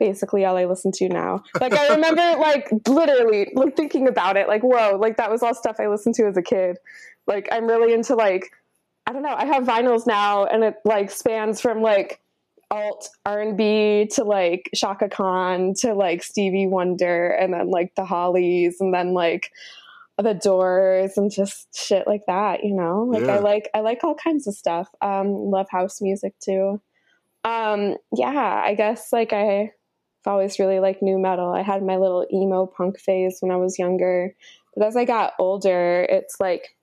Basically 0.00 0.44
all 0.44 0.56
I 0.56 0.64
listen 0.64 0.90
to 0.92 1.08
now. 1.08 1.44
Like 1.60 1.72
I 1.72 1.94
remember, 1.94 2.22
like 2.40 2.68
literally, 2.88 3.52
like 3.54 3.76
thinking 3.76 4.08
about 4.08 4.36
it, 4.36 4.48
like 4.48 4.62
whoa, 4.62 4.96
like 5.00 5.16
that 5.18 5.30
was 5.30 5.44
all 5.44 5.54
stuff 5.54 5.76
I 5.78 5.86
listened 5.86 6.16
to 6.16 6.26
as 6.26 6.36
a 6.36 6.42
kid. 6.42 6.78
Like 7.28 7.48
I'm 7.52 7.66
really 7.66 7.92
into 7.92 8.16
like, 8.16 8.50
I 9.06 9.12
don't 9.12 9.22
know. 9.22 9.34
I 9.36 9.44
have 9.44 9.62
vinyls 9.62 10.06
now, 10.06 10.46
and 10.46 10.64
it 10.64 10.74
like 10.84 11.12
spans 11.12 11.60
from 11.60 11.82
like 11.82 12.20
alt 12.70 13.08
R&B 13.26 14.08
to 14.12 14.24
like 14.24 14.70
Chaka 14.74 15.08
Khan 15.08 15.74
to 15.80 15.94
like 15.94 16.22
Stevie 16.22 16.66
Wonder 16.66 17.28
and 17.30 17.52
then 17.52 17.68
like 17.70 17.94
the 17.96 18.04
Hollies 18.04 18.76
and 18.80 18.94
then 18.94 19.12
like 19.12 19.50
the 20.16 20.34
Doors 20.34 21.16
and 21.16 21.30
just 21.30 21.74
shit 21.74 22.06
like 22.06 22.22
that, 22.26 22.62
you 22.62 22.74
know? 22.74 23.02
Like 23.02 23.22
Yeah. 23.22 23.36
I 23.36 23.38
like 23.40 23.70
I 23.74 23.80
like 23.80 24.04
all 24.04 24.14
kinds 24.14 24.46
of 24.46 24.54
stuff. 24.54 24.88
Um 25.00 25.50
love 25.50 25.68
house 25.70 26.00
music 26.00 26.34
too. 26.38 26.80
Um 27.44 27.96
yeah, 28.16 28.62
I 28.64 28.74
guess 28.74 29.12
like 29.12 29.32
I 29.32 29.72
I've 30.24 30.32
always 30.32 30.58
really 30.58 30.80
liked 30.80 31.02
new 31.02 31.18
metal. 31.18 31.52
I 31.52 31.62
had 31.62 31.82
my 31.82 31.96
little 31.96 32.26
emo 32.32 32.66
punk 32.66 32.98
phase 32.98 33.38
when 33.40 33.50
I 33.50 33.56
was 33.56 33.78
younger. 33.78 34.34
But 34.76 34.86
as 34.86 34.96
I 34.96 35.04
got 35.04 35.32
older, 35.38 36.06
it's 36.08 36.36
like 36.40 36.76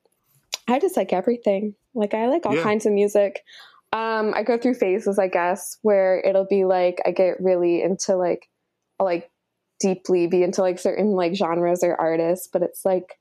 I 0.67 0.79
just 0.79 0.97
like 0.97 1.13
everything. 1.13 1.75
Like 1.93 2.13
I 2.13 2.27
like 2.27 2.45
all 2.45 2.55
Yeah. 2.55 2.63
kinds 2.63 2.85
of 2.85 2.93
music 2.93 3.43
um 3.93 4.33
i 4.35 4.43
go 4.43 4.57
through 4.57 4.73
phases 4.73 5.17
i 5.17 5.27
guess 5.27 5.77
where 5.81 6.19
it'll 6.25 6.45
be 6.45 6.65
like 6.65 7.01
i 7.05 7.11
get 7.11 7.39
really 7.39 7.81
into 7.81 8.15
like 8.15 8.49
I'll, 8.99 9.05
like 9.05 9.29
deeply 9.79 10.27
be 10.27 10.43
into 10.43 10.61
like 10.61 10.79
certain 10.79 11.11
like 11.11 11.35
genres 11.35 11.83
or 11.83 11.95
artists 11.95 12.49
but 12.51 12.63
it's 12.63 12.83
like 12.83 13.17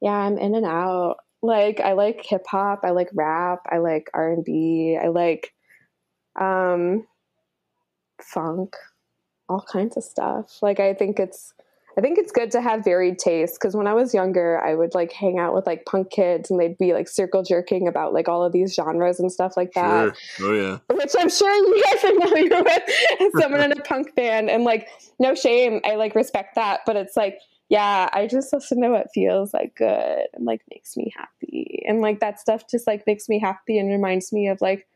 yeah 0.00 0.12
i'm 0.12 0.38
in 0.38 0.54
and 0.54 0.66
out 0.66 1.18
like 1.42 1.80
i 1.80 1.92
like 1.92 2.24
hip 2.24 2.44
hop 2.48 2.80
i 2.82 2.90
like 2.90 3.10
rap 3.14 3.60
i 3.70 3.78
like 3.78 4.10
r&b 4.12 4.98
i 5.00 5.08
like 5.08 5.52
um 6.40 7.06
funk 8.20 8.74
all 9.52 9.64
kinds 9.70 9.96
of 9.96 10.02
stuff 10.02 10.62
like 10.62 10.80
i 10.80 10.94
think 10.94 11.18
it's 11.20 11.54
I 11.96 12.00
think 12.00 12.18
it's 12.18 12.32
good 12.32 12.50
to 12.52 12.60
have 12.62 12.84
varied 12.84 13.18
tastes 13.18 13.58
because 13.58 13.76
when 13.76 13.86
I 13.86 13.92
was 13.92 14.14
younger, 14.14 14.58
I 14.58 14.74
would 14.74 14.94
like 14.94 15.12
hang 15.12 15.38
out 15.38 15.54
with 15.54 15.66
like 15.66 15.84
punk 15.84 16.10
kids 16.10 16.50
and 16.50 16.58
they'd 16.58 16.78
be 16.78 16.94
like 16.94 17.08
circle 17.08 17.42
jerking 17.42 17.86
about 17.86 18.14
like 18.14 18.28
all 18.28 18.42
of 18.42 18.52
these 18.52 18.74
genres 18.74 19.20
and 19.20 19.30
stuff 19.30 19.56
like 19.56 19.72
that, 19.74 20.16
Sure. 20.16 20.48
Oh 20.48 20.54
yeah. 20.54 20.78
which 20.94 21.12
I'm 21.18 21.28
sure 21.28 21.54
you 21.54 21.84
guys 21.84 22.04
are 22.04 22.08
familiar 22.14 22.62
with 22.62 22.82
as 23.20 23.32
someone 23.38 23.60
in 23.60 23.72
a 23.72 23.82
punk 23.84 24.14
band. 24.14 24.48
And 24.48 24.64
like, 24.64 24.88
no 25.18 25.34
shame, 25.34 25.80
I 25.84 25.96
like 25.96 26.14
respect 26.14 26.54
that, 26.54 26.80
but 26.86 26.96
it's 26.96 27.16
like, 27.16 27.38
yeah, 27.68 28.08
I 28.12 28.26
just 28.26 28.52
listen 28.52 28.80
to 28.82 28.88
what 28.90 29.08
feels 29.12 29.52
like 29.52 29.74
good 29.74 30.26
and 30.32 30.44
like 30.46 30.62
makes 30.70 30.96
me 30.96 31.12
happy. 31.14 31.84
And 31.86 32.00
like 32.00 32.20
that 32.20 32.40
stuff 32.40 32.64
just 32.70 32.86
like 32.86 33.06
makes 33.06 33.28
me 33.28 33.38
happy 33.38 33.78
and 33.78 33.90
reminds 33.90 34.32
me 34.32 34.48
of 34.48 34.60
like, 34.62 34.86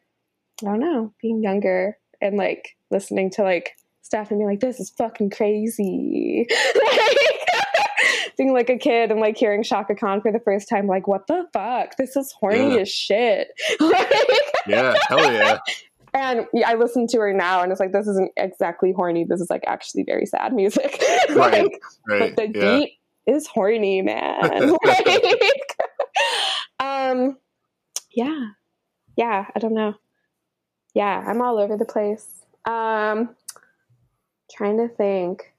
I 0.62 0.66
don't 0.66 0.80
know, 0.80 1.12
being 1.20 1.42
younger 1.42 1.98
and 2.22 2.36
like 2.38 2.76
listening 2.90 3.30
to 3.32 3.42
like 3.42 3.76
stuff 4.06 4.30
and 4.30 4.38
being 4.38 4.48
like, 4.48 4.60
this 4.60 4.80
is 4.80 4.88
fucking 4.90 5.30
crazy. 5.30 6.46
like, 6.84 7.18
being 8.38 8.52
like 8.52 8.70
a 8.70 8.78
kid 8.78 9.10
and 9.10 9.20
like 9.20 9.36
hearing 9.36 9.62
Chaka 9.62 9.94
Khan 9.94 10.20
for 10.20 10.30
the 10.32 10.40
first 10.40 10.68
time, 10.68 10.86
like, 10.86 11.06
what 11.08 11.26
the 11.26 11.46
fuck? 11.52 11.96
This 11.96 12.16
is 12.16 12.32
horny 12.32 12.74
Yeah. 12.74 12.80
as 12.80 12.88
shit. 12.88 13.48
like, 13.80 14.12
Yeah. 14.66 14.94
Hell 15.08 15.32
yeah. 15.32 15.58
and 16.14 16.46
I 16.66 16.74
listen 16.74 17.06
to 17.08 17.18
her 17.18 17.32
now 17.32 17.62
and 17.62 17.70
it's 17.72 17.80
like, 17.80 17.92
this 17.92 18.06
isn't 18.06 18.32
exactly 18.36 18.92
horny. 18.92 19.24
This 19.24 19.40
is 19.40 19.50
like 19.50 19.64
actually 19.66 20.04
very 20.04 20.24
sad 20.26 20.52
music. 20.54 21.02
Right. 21.30 21.64
like, 21.64 21.82
Right. 22.08 22.36
but 22.36 22.52
the 22.52 22.58
Yeah. 22.58 22.78
beat 22.78 22.92
is 23.26 23.46
horny, 23.48 24.02
man. 24.02 24.76
like, 24.84 25.76
um, 26.80 27.36
yeah, 28.14 28.46
yeah. 29.16 29.46
I 29.54 29.58
don't 29.58 29.74
know. 29.74 29.94
Yeah, 30.94 31.24
I'm 31.26 31.42
all 31.42 31.58
over 31.58 31.76
the 31.76 31.84
place. 31.84 32.26
Um, 32.64 33.34
trying 34.54 34.78
to 34.78 34.88
think. 34.88 35.52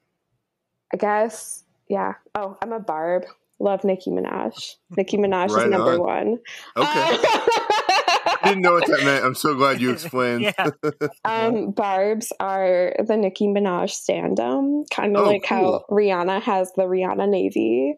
I 0.94 0.98
guess, 0.98 1.64
yeah. 1.90 2.14
Oh, 2.36 2.58
I'm 2.62 2.72
a 2.72 2.80
barb. 2.80 3.26
Love 3.60 3.84
Nicki 3.84 4.12
Minaj. 4.12 4.76
Nicki 4.96 5.18
Minaj 5.18 5.50
Right 5.50 5.66
is 5.66 5.72
number 5.72 5.94
on. 5.94 6.00
one. 6.00 6.38
Okay. 6.78 7.18
Uh, 7.24 8.38
Didn't 8.44 8.62
know 8.62 8.74
what 8.74 8.86
that 8.88 9.04
meant. 9.04 9.26
I'm 9.26 9.36
so 9.36 9.56
glad 9.56 9.82
you 9.82 9.92
explained. 9.92 10.42
yeah. 10.58 10.70
Um, 11.26 11.72
barbs 11.72 12.32
are 12.40 12.94
the 13.06 13.18
Nicki 13.18 13.48
Minaj 13.48 13.90
standum, 13.92 14.84
kind 14.92 15.18
of 15.18 15.26
Oh, 15.26 15.30
like 15.30 15.46
how 15.46 15.84
Rihanna 15.90 16.42
has 16.44 16.72
the 16.78 16.84
Rihanna 16.84 17.28
Navy, 17.28 17.96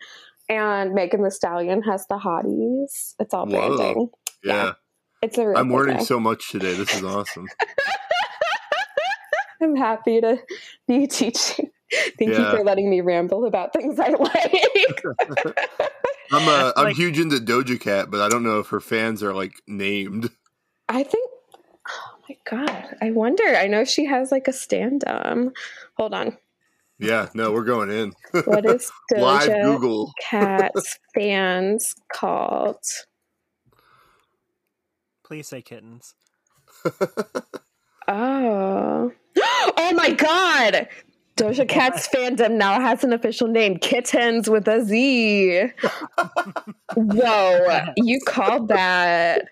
and 0.47 0.93
Megan 0.95 1.23
Thee 1.23 1.29
Stallion 1.29 1.83
has 1.83 2.07
the 2.07 2.17
Hotties. 2.17 3.15
It's 3.19 3.33
all 3.33 3.45
Whoa. 3.45 3.77
branding. 3.77 4.09
Yeah. 4.43 4.73
It's 5.21 5.37
a 5.37 5.47
real 5.47 5.57
I'm 5.57 5.71
learning 5.71 6.03
so 6.05 6.19
much 6.19 6.49
today. 6.49 6.73
This 6.73 6.95
is 6.95 7.03
awesome. 7.03 7.47
I'm 9.61 9.75
happy 9.75 10.21
to 10.21 10.39
be 10.87 11.07
teaching. 11.07 11.69
Thank 12.19 12.31
you 12.31 12.49
for 12.51 12.63
letting 12.63 12.89
me 12.89 13.01
ramble 13.01 13.45
about 13.45 13.73
things 13.73 13.99
I 13.99 14.09
like. 14.09 14.53
I'm 16.31 16.47
uh, 16.47 16.71
I'm 16.77 16.85
Like- 16.85 16.95
huge 16.95 17.19
into 17.19 17.37
Doja 17.37 17.79
Cat, 17.79 18.11
but 18.11 18.21
I 18.21 18.29
don't 18.29 18.43
know 18.43 18.59
if 18.59 18.67
her 18.67 18.79
fans 18.79 19.23
are 19.23 19.33
like 19.33 19.53
named. 19.67 20.29
I 20.87 21.03
think. 21.03 21.29
Oh 21.87 22.15
my 22.29 22.35
god! 22.49 22.95
I 23.01 23.11
wonder. 23.11 23.43
I 23.43 23.67
know 23.67 23.83
she 23.85 24.05
has 24.05 24.31
like 24.31 24.47
a 24.47 24.53
stand. 24.53 25.03
standum. 25.05 25.51
Hold 25.97 26.13
on. 26.13 26.37
Yeah, 26.99 27.29
no, 27.33 27.51
we're 27.51 27.63
going 27.63 27.89
in. 27.89 28.13
What 28.45 28.65
is 28.65 28.91
Live 29.15 29.49
Doja 29.49 29.63
Google. 29.63 30.11
Cat's 30.21 30.99
fans 31.15 31.95
called? 32.13 32.83
Please 35.23 35.47
say 35.47 35.61
kittens. 35.61 36.13
Oh. 38.07 39.11
Oh 39.81 39.93
my 39.93 40.11
god! 40.11 40.89
Doja 41.37 41.65
Cat's 41.67 42.05
fandom 42.09 42.57
now 42.57 42.81
has 42.81 43.05
an 43.05 43.13
official 43.13 43.47
name, 43.47 43.77
Kittens 43.77 44.49
with 44.49 44.67
a 44.67 44.83
Z. 44.83 45.71
Whoa, 46.95 47.85
you 47.95 48.19
called 48.27 48.67
that. 48.67 49.47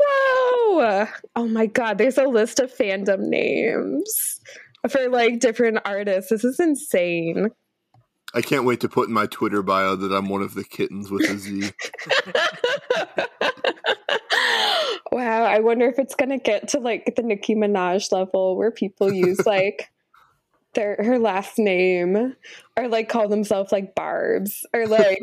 Whoa. 0.00 1.06
Oh 1.36 1.46
my 1.46 1.66
god, 1.66 1.98
there's 1.98 2.18
a 2.18 2.24
list 2.24 2.58
of 2.58 2.74
fandom 2.74 3.28
names 3.28 4.40
for 4.88 5.08
like 5.08 5.38
different 5.38 5.78
artists. 5.84 6.30
This 6.30 6.42
is 6.42 6.58
insane. 6.58 7.50
I 8.34 8.42
can't 8.42 8.64
wait 8.64 8.80
to 8.80 8.88
put 8.88 9.06
in 9.06 9.14
my 9.14 9.26
Twitter 9.26 9.62
bio 9.62 9.94
that 9.94 10.12
I'm 10.12 10.28
one 10.28 10.42
of 10.42 10.54
the 10.54 10.64
kittens 10.64 11.12
with 11.12 11.30
a 11.30 11.38
Z. 11.38 11.70
wow, 15.12 15.44
I 15.44 15.60
wonder 15.60 15.86
if 15.88 15.98
it's 15.98 16.14
gonna 16.14 16.38
get 16.38 16.68
to 16.68 16.80
like 16.80 17.14
the 17.16 17.22
Nicki 17.22 17.54
Minaj 17.54 18.12
level 18.12 18.56
where 18.56 18.70
people 18.70 19.12
use 19.12 19.40
like 19.46 19.90
their 20.74 20.96
her 21.00 21.18
last 21.18 21.58
name 21.58 22.36
or 22.76 22.88
like 22.88 23.08
call 23.08 23.28
themselves 23.28 23.72
like 23.72 23.94
Barbs 23.94 24.66
or 24.72 24.86
like 24.86 25.18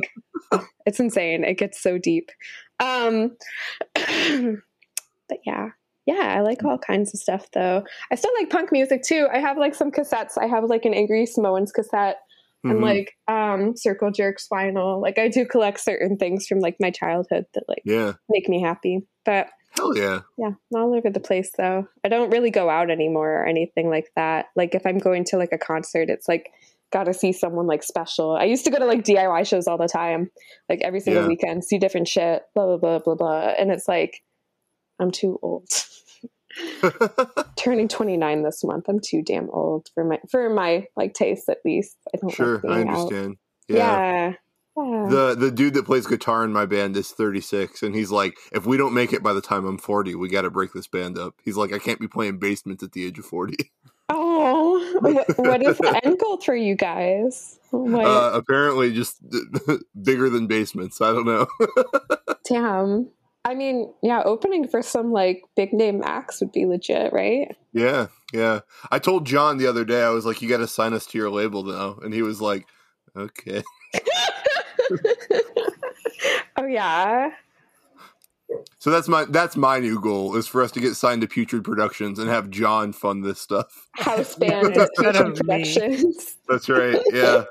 it's 0.86 1.00
insane. 1.00 1.44
It 1.44 1.58
gets 1.58 1.82
so 1.82 1.98
deep. 1.98 2.32
Um 2.80 3.38
but 3.96 5.40
yeah. 5.46 5.70
Yeah, 6.06 6.36
I 6.38 6.40
like 6.40 6.64
all 6.64 6.78
kinds 6.78 7.14
of 7.14 7.20
stuff 7.20 7.48
though. 7.52 7.84
I 8.10 8.16
still 8.16 8.32
like 8.40 8.50
punk 8.50 8.72
music 8.72 9.04
too. 9.04 9.28
I 9.32 9.40
have 9.40 9.58
like 9.58 9.76
some 9.76 9.92
cassettes. 9.92 10.38
I 10.38 10.46
have 10.48 10.64
like 10.64 10.86
an 10.86 10.94
Angry 10.94 11.26
Samoans 11.26 11.74
cassette 11.74 12.20
and 12.64 12.80
Mhm. 12.80 12.82
like 12.82 13.18
um 13.28 13.76
circle 13.78 14.12
jerks 14.12 14.48
vinyl 14.52 15.00
like 15.02 15.20
i 15.20 15.28
do 15.28 15.46
collect 15.46 15.80
certain 15.80 16.18
things 16.18 16.48
from 16.48 16.60
like 16.60 16.76
my 16.80 16.90
childhood 16.90 17.46
that 17.54 17.64
like 17.68 17.84
yeah, 17.86 18.14
make 18.30 18.50
me 18.50 18.60
happy 18.62 19.02
but 19.26 19.48
hell 19.78 19.96
yeah. 19.98 20.22
yeah 20.38 20.48
I'm 20.74 20.82
all 20.82 20.96
over 20.96 21.10
the 21.10 21.20
place 21.20 21.52
though 21.58 21.88
i 22.04 22.10
don't 22.10 22.32
really 22.32 22.52
go 22.52 22.70
out 22.70 22.90
anymore 22.90 23.32
or 23.42 23.46
anything 23.46 23.90
like 23.90 24.12
that 24.16 24.48
like 24.56 24.76
if 24.76 24.86
i'm 24.86 24.98
going 24.98 25.24
to 25.26 25.38
like 25.38 25.52
a 25.54 25.58
concert 25.58 26.10
it's 26.10 26.28
like 26.28 26.52
gotta 26.92 27.14
see 27.14 27.32
someone 27.34 27.68
like 27.68 27.84
special 27.84 28.36
i 28.36 28.46
used 28.46 28.64
to 28.66 28.72
go 28.72 28.80
to 28.80 28.86
like 28.86 29.04
diy 29.04 29.46
shows 29.46 29.68
all 29.68 29.78
the 29.78 29.88
time 29.88 30.30
like 30.70 30.80
every 30.82 31.00
single 31.00 31.24
Yeah. 31.24 31.28
weekend 31.28 31.64
see 31.64 31.78
different 31.78 32.08
shit 32.08 32.44
blah 32.56 32.66
blah 32.66 32.78
blah 32.78 33.00
blah 33.00 33.16
blah 33.16 33.48
and 33.60 33.72
it's 33.72 33.88
like 33.88 34.24
i'm 35.00 35.12
too 35.12 35.38
old 35.42 35.70
turning 37.56 37.88
29 37.88 38.44
this 38.44 38.64
month 38.64 38.86
i'm 38.88 39.00
too 39.00 39.22
damn 39.22 39.50
old 39.52 39.90
for 39.94 40.04
my 40.04 40.20
for 40.30 40.50
my 40.50 40.86
like 40.96 41.14
taste 41.14 41.50
at 41.50 41.58
least 41.66 41.98
i 42.14 42.18
don't 42.18 42.30
sure, 42.34 42.62
like 42.64 42.66
I 42.66 42.76
being 42.78 42.90
out 42.90 42.98
understand. 43.00 43.38
Yeah. 43.68 43.78
yeah. 43.78 44.34
The 44.78 45.36
the 45.36 45.50
dude 45.50 45.74
that 45.74 45.86
plays 45.86 46.06
guitar 46.06 46.46
in 46.46 46.54
my 46.54 46.68
band 46.68 46.98
is 46.98 47.10
36, 47.10 47.82
and 47.82 47.96
he's 47.96 48.12
like, 48.12 48.38
if 48.52 48.68
we 48.68 48.78
don't 48.78 48.94
make 48.94 49.12
it 49.12 49.24
by 49.24 49.34
the 49.34 49.42
time 49.42 49.66
I'm 49.66 49.80
40, 49.80 50.14
we 50.14 50.30
got 50.30 50.44
to 50.44 50.52
break 50.52 50.72
this 50.74 50.88
band 50.88 51.18
up. 51.18 51.34
He's 51.44 51.58
like, 51.58 51.74
I 51.74 51.80
can't 51.80 52.00
be 52.00 52.08
playing 52.08 52.38
basements 52.38 52.84
at 52.84 52.92
the 52.92 53.04
age 53.04 53.18
of 53.18 53.26
40. 53.26 53.56
oh, 54.10 55.00
what, 55.38 55.64
is 55.64 55.80
the 55.80 56.00
end 56.04 56.20
goal 56.20 56.38
for 56.38 56.56
you 56.56 56.76
guys? 56.76 57.60
What? 57.72 58.06
Uh, 58.06 58.32
apparently, 58.36 58.94
just 58.94 59.18
bigger 60.04 60.30
than 60.30 60.46
basements. 60.46 61.02
I 61.02 61.12
don't 61.12 61.26
know. 61.26 61.48
Damn. 62.48 63.10
I 63.46 63.56
mean, 63.56 63.92
yeah, 64.04 64.22
opening 64.26 64.68
for 64.68 64.84
some 64.84 65.12
like 65.12 65.42
big 65.56 65.74
name 65.74 66.04
acts 66.06 66.40
would 66.40 66.52
be 66.52 66.68
legit, 66.68 67.14
right? 67.14 67.56
yeah, 67.74 68.08
yeah. 68.32 68.60
I 68.92 69.00
told 69.00 69.26
John 69.26 69.58
the 69.58 69.68
other 69.68 69.86
day, 69.86 70.04
I 70.04 70.10
was 70.10 70.26
like, 70.26 70.42
you 70.42 70.50
got 70.50 70.58
to 70.58 70.68
sign 70.68 70.94
us 70.94 71.08
to 71.08 71.18
your 71.18 71.32
label 71.32 71.64
now, 71.64 71.98
and 72.04 72.14
he 72.14 72.22
was 72.22 72.42
like, 72.42 72.68
okay. 73.16 73.64
oh 76.58 76.66
yeah. 76.66 77.32
So 78.80 78.90
that's 78.92 79.10
my 79.10 79.26
that's 79.26 79.58
my 79.58 79.80
new 79.80 80.00
goal 80.00 80.36
is 80.38 80.48
for 80.48 80.64
us 80.64 80.72
to 80.72 80.80
get 80.80 80.96
signed 80.96 81.22
to 81.22 81.28
Putrid 81.28 81.64
Productions 81.66 82.18
and 82.18 82.30
have 82.30 82.50
John 82.50 82.94
fund 82.94 83.24
this 83.26 83.42
stuff. 83.42 83.90
House 83.94 84.36
band 84.36 84.68
Instead 84.78 85.16
of 85.18 85.28
me. 85.30 85.36
productions. 85.36 86.38
That's 86.48 86.70
right. 86.70 86.98
Yeah. 87.12 87.44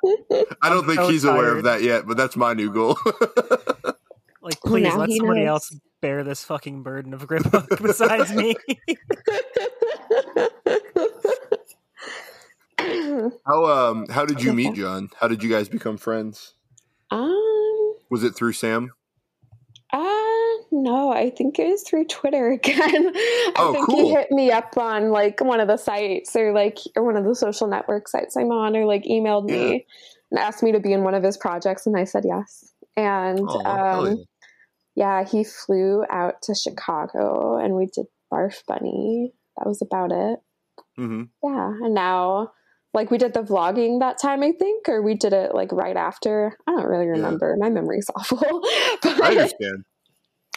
I 0.62 0.70
don't 0.70 0.84
I'm 0.84 0.86
think 0.86 1.00
so 1.00 1.08
he's 1.08 1.24
aware 1.24 1.54
of 1.56 1.64
that 1.64 1.82
yet, 1.82 2.06
but 2.06 2.16
that's 2.16 2.36
my 2.36 2.54
new 2.54 2.70
goal. 2.72 2.98
Like, 4.42 4.60
please 4.60 4.84
now 4.84 4.96
let 4.98 5.10
somebody 5.10 5.40
knows. 5.40 5.48
else 5.48 5.76
bear 6.00 6.22
this 6.22 6.44
fucking 6.44 6.84
burden 6.84 7.12
of 7.14 7.26
grip 7.26 7.50
book 7.50 7.68
besides 7.82 8.32
me. 8.32 8.54
how 13.44 13.64
um 13.64 14.06
how 14.08 14.24
did 14.24 14.40
you 14.40 14.52
meet 14.52 14.76
John? 14.76 15.08
How 15.18 15.26
did 15.26 15.42
you 15.42 15.50
guys 15.50 15.68
become 15.68 15.96
friends? 15.96 16.54
Um 17.10 17.94
Was 18.10 18.22
it 18.24 18.34
through 18.34 18.52
Sam? 18.52 18.92
Uh 19.92 20.02
no, 20.72 21.12
I 21.12 21.30
think 21.30 21.58
it 21.58 21.68
was 21.68 21.82
through 21.82 22.06
Twitter 22.06 22.50
again. 22.52 23.12
I 23.14 23.52
Oh, 23.58 23.72
think 23.72 23.86
cool. 23.86 24.08
he 24.08 24.10
hit 24.12 24.30
me 24.30 24.50
up 24.50 24.76
on 24.76 25.10
like 25.10 25.40
one 25.40 25.60
of 25.60 25.68
the 25.68 25.76
sites 25.76 26.34
or 26.36 26.52
like 26.52 26.78
or 26.96 27.04
one 27.04 27.16
of 27.16 27.24
the 27.24 27.34
social 27.34 27.66
network 27.68 28.08
sites 28.08 28.36
I'm 28.36 28.50
on 28.50 28.76
or 28.76 28.84
like 28.84 29.04
emailed 29.04 29.48
Yeah. 29.48 29.56
me 29.56 29.86
and 30.30 30.40
asked 30.40 30.62
me 30.62 30.72
to 30.72 30.80
be 30.80 30.92
in 30.92 31.02
one 31.04 31.14
of 31.14 31.22
his 31.22 31.36
projects 31.36 31.86
and 31.86 31.96
I 31.96 32.04
said 32.04 32.24
yes. 32.26 32.72
And 32.96 33.38
Oh, 33.48 33.60
um 33.64 34.24
yeah, 34.94 35.24
he 35.24 35.44
flew 35.44 36.04
out 36.10 36.42
to 36.42 36.54
Chicago 36.54 37.58
and 37.58 37.74
we 37.74 37.86
did 37.86 38.06
Barf 38.32 38.64
Bunny. 38.66 39.32
That 39.58 39.68
was 39.68 39.82
about 39.82 40.10
it. 40.12 40.40
hmm 40.96 41.24
Yeah, 41.44 41.68
and 41.82 41.94
now 41.94 42.52
like 42.96 43.10
we 43.10 43.18
did 43.18 43.34
the 43.34 43.42
vlogging 43.42 44.00
that 44.00 44.18
time 44.18 44.42
I 44.42 44.52
think 44.52 44.88
or 44.88 45.02
we 45.02 45.14
did 45.14 45.34
it 45.34 45.54
like 45.54 45.70
right 45.70 45.96
after. 45.96 46.56
I 46.66 46.72
don't 46.72 46.86
really 46.86 47.06
remember. 47.06 47.54
My 47.58 47.68
memory's 47.68 48.10
awful. 48.16 48.38
but 49.02 49.22
I 49.22 49.30
understand. 49.32 49.84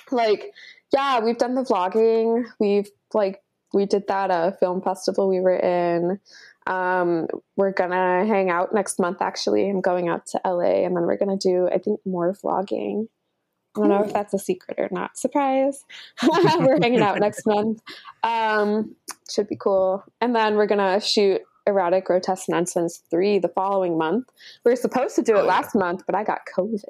like 0.10 0.52
yeah 0.94 1.20
we've 1.20 1.38
done 1.38 1.54
the 1.54 1.64
vlogging. 1.64 2.46
We've 2.58 2.90
like 3.14 3.42
we 3.74 3.86
did 3.86 4.08
that 4.08 4.32
uh 4.32 4.52
film 4.54 4.82
festival 4.82 5.28
we 5.28 5.42
were 5.42 5.58
in. 5.58 6.20
Um 6.66 7.28
we're 7.58 7.74
gonna 7.74 8.26
hang 8.26 8.50
out 8.50 8.74
next 8.74 9.00
month 9.00 9.22
actually. 9.22 9.70
I'm 9.70 9.82
going 9.82 10.08
out 10.08 10.26
to 10.28 10.40
la 10.46 10.62
and 10.62 10.96
then 10.96 11.04
we're 11.04 11.18
gonna 11.18 11.38
do 11.38 11.68
i 11.68 11.78
think 11.78 12.00
more 12.06 12.34
vlogging. 12.34 13.08
I 13.76 13.82
don't 13.82 13.90
know 13.90 14.04
if 14.04 14.14
that's 14.14 14.34
a 14.34 14.40
secret 14.40 14.80
or 14.80 14.88
not. 14.92 15.16
Surprise. 15.16 15.86
We're 16.24 16.80
hanging 16.82 17.02
out 17.02 17.20
next 17.20 17.46
month. 17.46 17.82
Um 18.24 18.96
should 19.30 19.48
be 19.48 19.58
cool. 19.58 20.04
And 20.22 20.36
then 20.36 20.56
we're 20.56 20.66
gonna 20.66 21.00
shoot 21.00 21.42
erotic 21.68 22.06
grotesque 22.06 22.50
nonsense 22.50 23.02
3 23.12 23.40
the 23.40 23.48
following 23.50 23.98
month 23.98 24.28
we 24.66 24.72
were 24.72 24.76
supposed 24.76 25.16
to 25.16 25.22
do 25.22 25.34
Oh, 25.36 25.40
it 25.40 25.44
yeah. 25.44 25.50
last 25.50 25.76
month 25.76 26.04
but 26.06 26.16
i 26.16 26.24
got 26.24 26.42
covid 26.56 26.82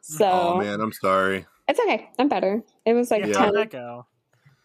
so 0.00 0.26
Oh 0.30 0.58
man, 0.58 0.80
I'm 0.80 0.92
sorry. 0.92 1.46
it's 1.68 1.80
okay. 1.80 2.08
I'm 2.18 2.28
better. 2.28 2.62
It 2.86 2.92
was 2.94 3.10
like 3.10 3.22
yeah, 3.22 3.28
Yeah. 3.28 3.38
how'd 3.38 3.54
10. 3.54 3.54
that 3.54 3.70
go? 3.70 4.06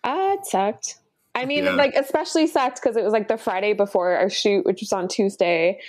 Uh, 0.04 0.36
it 0.38 0.46
sucked. 0.46 0.98
I 1.36 1.46
mean, 1.46 1.64
Yeah. 1.64 1.72
like, 1.76 1.94
especially 1.96 2.48
sucked 2.48 2.82
because 2.82 2.98
it 2.98 3.04
was 3.04 3.14
like 3.14 3.28
the 3.30 3.38
Friday 3.38 3.72
before 3.74 4.12
our 4.18 4.30
shoot, 4.30 4.66
which 4.66 4.82
was 4.82 4.92
on 4.92 5.08
Tuesday. 5.08 5.80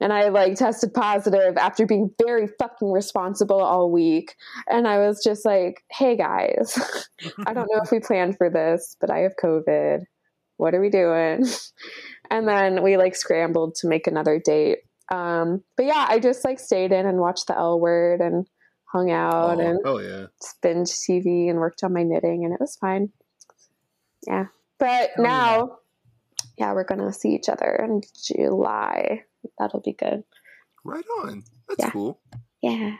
And 0.00 0.12
I 0.12 0.28
like 0.28 0.54
tested 0.56 0.92
positive 0.94 1.56
after 1.56 1.86
being 1.86 2.10
very 2.20 2.46
fucking 2.58 2.90
responsible 2.92 3.60
all 3.60 3.90
week. 3.90 4.36
And 4.68 4.86
I 4.86 4.98
was 4.98 5.22
just 5.22 5.44
like, 5.44 5.82
hey 5.90 6.16
guys, 6.16 6.78
I 7.46 7.52
don't 7.54 7.68
know 7.72 7.80
if 7.82 7.90
we 7.90 7.98
planned 8.00 8.36
for 8.36 8.48
this, 8.50 8.96
but 9.00 9.10
I 9.10 9.18
have 9.20 9.34
COVID. 9.42 10.04
What 10.56 10.74
are 10.74 10.80
we 10.80 10.90
doing? 10.90 11.46
And 12.30 12.48
then 12.48 12.82
we 12.82 12.96
like 12.96 13.14
scrambled 13.14 13.74
to 13.76 13.88
make 13.88 14.06
another 14.06 14.40
date. 14.44 14.78
Um, 15.12 15.62
but 15.76 15.86
yeah, 15.86 16.06
I 16.08 16.18
just 16.18 16.44
like 16.44 16.58
stayed 16.58 16.90
in 16.92 17.06
and 17.06 17.18
watched 17.18 17.46
the 17.48 17.56
L 17.56 17.78
word 17.78 18.20
and 18.20 18.46
hung 18.86 19.10
out 19.10 19.58
Oh, 19.58 19.60
and 19.60 19.78
hell 19.84 20.02
yeah. 20.02 20.26
binge 20.62 20.88
TV 20.90 21.50
and 21.50 21.58
worked 21.58 21.82
on 21.84 21.92
my 21.92 22.02
knitting, 22.02 22.44
and 22.44 22.54
it 22.54 22.60
was 22.60 22.76
fine. 22.76 23.10
Yeah, 24.26 24.46
but 24.78 25.10
Oh, 25.18 25.22
now, 25.22 25.78
yeah. 26.56 26.72
we're 26.72 26.84
gonna 26.84 27.12
see 27.12 27.30
each 27.34 27.48
other 27.50 27.74
in 27.74 28.00
July. 28.24 29.24
That'll 29.58 29.80
be 29.80 29.92
good. 29.92 30.24
Right 30.84 31.04
on. 31.22 31.44
That's 31.68 31.80
Yeah. 31.84 31.90
cool. 31.90 32.20
Yeah, 32.62 32.96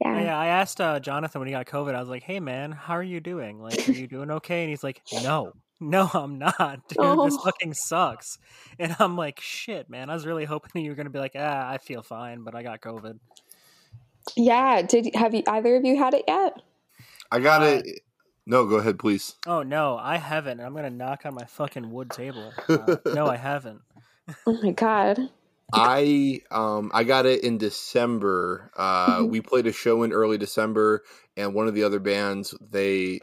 yeah. 0.00 0.20
Yeah, 0.22 0.38
I 0.38 0.46
asked 0.46 0.80
uh, 0.80 0.98
Jonathan 1.00 1.40
when 1.40 1.48
he 1.48 1.52
got 1.52 1.66
COVID. 1.66 1.94
I 1.94 2.00
was 2.00 2.08
like, 2.08 2.22
"Hey, 2.22 2.40
man, 2.40 2.72
how 2.72 2.94
are 2.94 3.02
you 3.02 3.20
doing? 3.20 3.60
Like, 3.60 3.86
are 3.88 3.92
you 3.92 4.06
doing 4.06 4.30
okay?" 4.30 4.62
And 4.62 4.70
he's 4.70 4.82
like, 4.82 5.02
"No, 5.22 5.52
no, 5.90 6.08
I'm 6.14 6.38
not, 6.38 6.56
dude. 6.88 6.98
This 6.98 7.36
Oh. 7.36 7.40
fucking 7.44 7.74
sucks." 7.74 8.38
And 8.78 8.94
I'm 8.98 9.16
like, 9.16 9.40
"Shit, 9.40 9.90
man. 9.90 10.08
I 10.10 10.14
was 10.14 10.24
really 10.26 10.44
hoping 10.44 10.82
you 10.84 10.90
were 10.90 10.96
gonna 10.96 11.10
be 11.10 11.18
like, 11.18 11.32
ah, 11.36 11.68
I 11.68 11.78
feel 11.78 12.02
fine, 12.02 12.42
but 12.42 12.54
I 12.54 12.62
got 12.62 12.80
COVID." 12.80 13.18
Yeah. 14.36 14.82
Did 14.82 15.14
have 15.14 15.34
you 15.34 15.42
either 15.46 15.76
of 15.76 15.84
you 15.84 15.96
had 15.98 16.14
it 16.14 16.24
yet? 16.28 16.60
I 17.30 17.40
got 17.40 17.62
Uh, 17.62 17.66
it. 17.84 18.00
No, 18.46 18.66
go 18.66 18.76
ahead, 18.76 18.98
please. 18.98 19.36
Oh 19.46 19.62
no, 19.62 19.96
I 19.96 20.16
haven't. 20.16 20.60
I'm 20.60 20.74
gonna 20.74 20.90
knock 20.90 21.24
on 21.24 21.34
my 21.34 21.44
fucking 21.44 21.90
wood 21.90 22.10
table. 22.10 22.52
Uh, 22.68 22.96
no, 23.14 23.26
I 23.26 23.36
haven't. 23.36 23.82
Oh 24.46 24.58
my 24.62 24.70
god. 24.72 25.30
I 25.72 26.40
um 26.50 26.90
I 26.92 27.04
got 27.04 27.24
it 27.24 27.44
in 27.44 27.56
December. 27.58 28.70
Uh 28.76 29.18
Mhm. 29.20 29.30
we 29.30 29.40
played 29.40 29.66
a 29.66 29.72
show 29.72 30.02
in 30.02 30.12
early 30.12 30.38
December 30.38 31.02
and 31.36 31.54
one 31.54 31.66
of 31.68 31.74
the 31.74 31.84
other 31.84 31.98
bands 32.00 32.54
they 32.60 33.20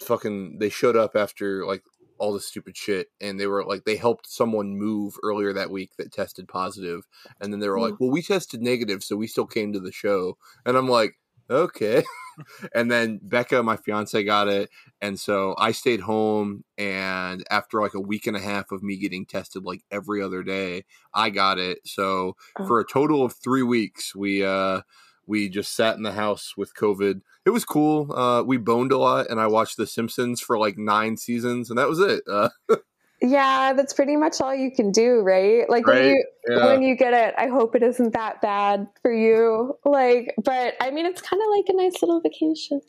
fucking 0.00 0.58
they 0.58 0.68
showed 0.68 0.96
up 0.96 1.16
after 1.16 1.64
like 1.66 1.82
all 2.18 2.32
the 2.32 2.40
stupid 2.40 2.76
shit 2.76 3.08
and 3.20 3.38
they 3.38 3.46
were 3.46 3.62
like 3.64 3.84
they 3.84 3.96
helped 3.96 4.26
someone 4.26 4.78
move 4.78 5.16
earlier 5.22 5.52
that 5.52 5.70
week 5.70 5.90
that 5.98 6.10
tested 6.12 6.48
positive 6.48 7.06
and 7.40 7.52
then 7.52 7.60
they 7.60 7.68
were 7.68 7.78
like, 7.80 7.94
"Well, 8.00 8.10
we 8.10 8.22
tested 8.22 8.62
negative, 8.62 9.04
so 9.04 9.16
we 9.16 9.26
still 9.26 9.46
came 9.46 9.72
to 9.74 9.80
the 9.80 9.92
show." 9.92 10.38
And 10.64 10.76
I'm 10.78 10.88
like, 10.88 11.18
"Okay." 11.50 12.02
and 12.74 12.90
then 12.90 13.20
Becca, 13.22 13.62
my 13.62 13.76
fiance, 13.76 14.22
got 14.24 14.48
it, 14.48 14.70
and 15.02 15.18
so 15.20 15.54
I 15.58 15.72
stayed 15.72 16.00
home. 16.00 16.64
And 16.78 17.44
after 17.50 17.80
like 17.82 17.94
a 17.94 18.00
week 18.00 18.26
and 18.26 18.36
a 18.36 18.40
half 18.40 18.72
of 18.72 18.82
me 18.82 18.96
getting 18.96 19.26
tested 19.26 19.64
like 19.64 19.82
every 19.90 20.22
other 20.22 20.42
day, 20.42 20.84
I 21.14 21.30
got 21.30 21.58
it. 21.58 21.80
So 21.84 22.36
Oh. 22.58 22.66
for 22.66 22.80
a 22.80 22.86
total 22.86 23.24
of 23.24 23.34
three 23.34 23.62
weeks, 23.62 24.14
we 24.14 24.42
uh 24.44 24.80
we 25.26 25.48
just 25.48 25.74
sat 25.74 25.96
in 25.96 26.02
the 26.02 26.12
house 26.12 26.54
with 26.56 26.74
COVID. 26.74 27.20
It 27.44 27.50
was 27.50 27.64
cool. 27.64 28.12
Uh, 28.12 28.42
we 28.42 28.56
boned 28.56 28.92
a 28.92 28.98
lot, 28.98 29.28
and 29.30 29.40
I 29.40 29.46
watched 29.46 29.76
The 29.76 29.86
Simpsons 29.86 30.40
for 30.40 30.58
like 30.58 30.76
nine 30.78 31.16
seasons, 31.16 31.70
and 31.70 31.78
that 31.78 31.88
was 31.88 31.98
it. 32.00 32.22
Uh, 32.30 32.48
Yeah, 33.22 33.72
that's 33.72 33.94
pretty 33.94 34.14
much 34.14 34.42
all 34.42 34.54
you 34.54 34.70
can 34.70 34.92
do, 34.92 35.20
right? 35.20 35.68
Like 35.70 35.86
when 35.86 36.04
you 36.10 36.24
yeah. 36.50 36.66
when 36.66 36.82
you 36.82 36.94
get 36.94 37.14
it, 37.14 37.34
I 37.38 37.46
hope 37.46 37.74
it 37.74 37.82
isn't 37.82 38.12
that 38.12 38.42
bad 38.42 38.86
for 39.00 39.10
you. 39.10 39.74
Like, 39.86 40.34
but 40.44 40.74
I 40.82 40.90
mean, 40.90 41.06
it's 41.06 41.22
kind 41.22 41.40
of 41.40 41.48
like 41.56 41.64
a 41.68 41.72
nice 41.82 42.02
little 42.02 42.20
vacation. 42.20 42.82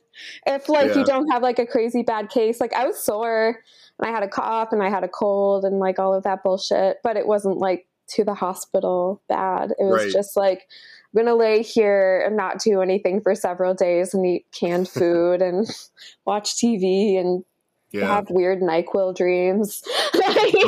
If 0.46 0.68
like 0.68 0.90
Yeah. 0.90 0.98
you 1.00 1.06
don't 1.06 1.30
have 1.32 1.44
like 1.44 1.60
a 1.60 1.66
crazy 1.66 2.04
bad 2.04 2.30
case, 2.30 2.60
like 2.60 2.74
I 2.74 2.86
was 2.86 3.00
sore 3.02 3.58
and 4.00 4.10
I 4.10 4.12
had 4.12 4.22
a 4.22 4.28
cough 4.28 4.74
and 4.74 4.84
I 4.84 4.90
had 4.90 5.06
a 5.06 5.08
cold 5.08 5.64
and 5.64 5.80
like 5.80 5.98
all 5.98 6.14
of 6.14 6.24
that 6.24 6.44
bullshit, 6.44 6.98
but 7.06 7.16
it 7.16 7.26
wasn't 7.26 7.60
like 7.60 7.88
to 8.10 8.26
the 8.26 8.34
hospital 8.34 9.22
bad. 9.30 9.72
It 9.80 9.84
was 9.86 10.04
Right. 10.04 10.12
just 10.12 10.36
like 10.36 10.68
I'm 11.14 11.26
gonna 11.26 11.36
lay 11.36 11.64
here 11.64 12.24
and 12.26 12.36
not 12.36 12.60
do 12.60 12.82
anything 12.82 13.22
for 13.22 13.36
several 13.36 13.74
days 13.74 14.14
and 14.14 14.26
eat 14.26 14.46
canned 14.52 14.90
food 14.90 15.42
and 15.42 15.68
watch 16.26 16.56
TV 16.56 17.20
and 17.20 17.44
yeah. 17.92 18.08
have 18.08 18.30
weird 18.30 18.62
Nyquil 18.62 19.16
dreams. 19.16 19.84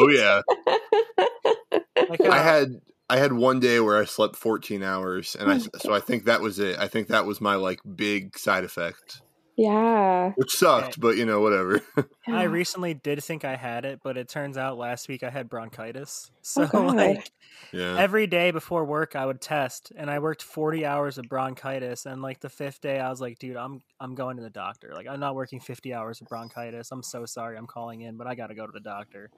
Oh 0.01 0.07
yeah. 0.07 0.41
Uh, 0.67 2.31
I 2.31 2.39
had 2.39 2.81
I 3.09 3.17
had 3.17 3.33
one 3.33 3.59
day 3.59 3.79
where 3.79 3.97
I 3.97 4.05
slept 4.05 4.35
14 4.35 4.83
hours, 4.83 5.35
and 5.37 5.51
I 5.51 5.55
Oh, 5.55 5.77
so 5.79 5.93
I 5.93 5.99
think 5.99 6.25
that 6.25 6.41
was 6.41 6.59
it. 6.59 6.77
I 6.79 6.87
think 6.87 7.07
that 7.07 7.25
was 7.25 7.41
my 7.41 7.55
like 7.55 7.79
big 7.95 8.37
side 8.37 8.63
effect, 8.63 9.21
yeah. 9.59 10.31
which 10.35 10.51
sucked, 10.55 10.99
but 10.99 11.17
you 11.17 11.25
know 11.25 11.41
whatever. 11.41 11.81
I 12.27 12.43
recently 12.43 12.93
did 12.93 13.23
think 13.23 13.43
I 13.43 13.55
had 13.55 13.83
it, 13.83 13.99
but 14.03 14.15
it 14.17 14.29
turns 14.29 14.57
out 14.57 14.77
last 14.77 15.07
week 15.09 15.21
I 15.23 15.29
had 15.29 15.49
bronchitis. 15.49 16.31
So 16.41 16.63
Oh, 16.63 16.67
God. 16.67 16.95
like 16.95 17.31
yeah. 17.71 17.95
every 17.99 18.25
day 18.25 18.49
before 18.49 18.83
work 18.85 19.15
I 19.15 19.25
would 19.25 19.39
test 19.39 19.91
and 19.95 20.09
I 20.09 20.17
worked 20.17 20.41
40 20.41 20.83
hours 20.83 21.19
of 21.19 21.25
bronchitis 21.29 22.07
and 22.07 22.23
like 22.23 22.39
the 22.39 22.49
fifth 22.49 22.81
day 22.81 22.99
I 22.99 23.09
was 23.09 23.21
like, 23.21 23.37
dude, 23.37 23.55
I'm 23.57 23.81
I'm 23.99 24.15
going 24.15 24.37
to 24.37 24.43
the 24.43 24.49
doctor. 24.49 24.91
Like 24.95 25.05
I'm 25.07 25.19
not 25.19 25.35
working 25.35 25.59
50 25.59 25.93
hours 25.93 26.21
of 26.21 26.27
bronchitis. 26.27 26.91
I'm 26.91 27.03
so 27.03 27.25
sorry 27.25 27.55
I'm 27.57 27.67
calling 27.67 28.01
in, 28.01 28.17
but 28.17 28.25
I 28.25 28.33
got 28.33 28.47
to 28.47 28.55
go 28.55 28.65
to 28.65 28.71
the 28.71 28.79
doctor. 28.79 29.29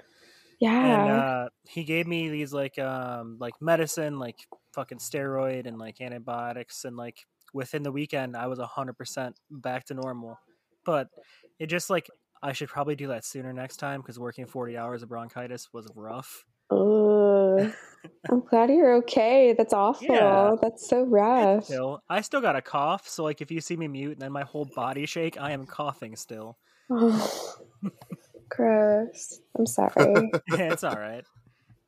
Yeah. 0.60 1.04
And 1.04 1.12
uh 1.12 1.50
he 1.68 1.84
gave 1.84 2.08
me 2.08 2.30
these 2.30 2.54
like 2.54 2.78
um 2.80 3.38
like 3.40 3.56
medicine 3.60 4.20
like 4.20 4.38
fucking 4.74 5.00
steroid 5.00 5.68
and 5.68 5.78
like 5.78 6.00
antibiotics 6.00 6.86
and 6.86 6.96
like 6.96 7.26
within 7.54 7.84
the 7.84 7.92
weekend 7.92 8.36
I 8.36 8.48
was 8.48 8.60
100% 8.60 9.34
back 9.50 9.86
to 9.86 9.94
normal. 9.94 10.38
But 10.86 11.08
it 11.60 11.68
just 11.68 11.90
like 11.90 12.10
I 12.44 12.54
should 12.54 12.70
probably 12.70 12.96
do 12.96 13.08
that 13.08 13.24
sooner 13.24 13.54
next 13.54 13.78
time 13.78 14.02
because 14.02 14.20
working 14.20 14.48
40 14.48 14.78
hours 14.78 15.04
of 15.04 15.10
bronchitis 15.10 15.70
was 15.74 15.88
rough. 15.96 16.44
Ugh. 16.72 17.72
I'm 18.32 18.42
glad 18.42 18.70
you're 18.70 18.96
okay. 18.98 19.54
That's 19.56 19.74
awful. 19.74 20.08
Yeah. 20.10 20.56
That's 20.62 20.90
so 20.90 21.04
rough. 21.04 21.66
Still, 21.66 22.02
I 22.10 22.22
still 22.22 22.42
got 22.42 22.56
a 22.56 22.62
cough, 22.62 23.08
so 23.08 23.24
like 23.24 23.42
if 23.42 23.52
you 23.52 23.62
see 23.62 23.78
me 23.78 23.88
mute 23.88 24.14
and 24.14 24.22
then 24.22 24.32
my 24.32 24.44
whole 24.44 24.68
body 24.76 25.06
shake, 25.06 25.40
I 25.40 25.52
am 25.52 25.66
coughing 25.66 26.16
still. 26.16 26.58
Oh, 26.90 27.56
gross. 28.50 29.40
I'm 29.58 29.68
sorry. 29.68 30.32
it's 30.48 30.84
all 30.84 30.96
right. 30.96 31.24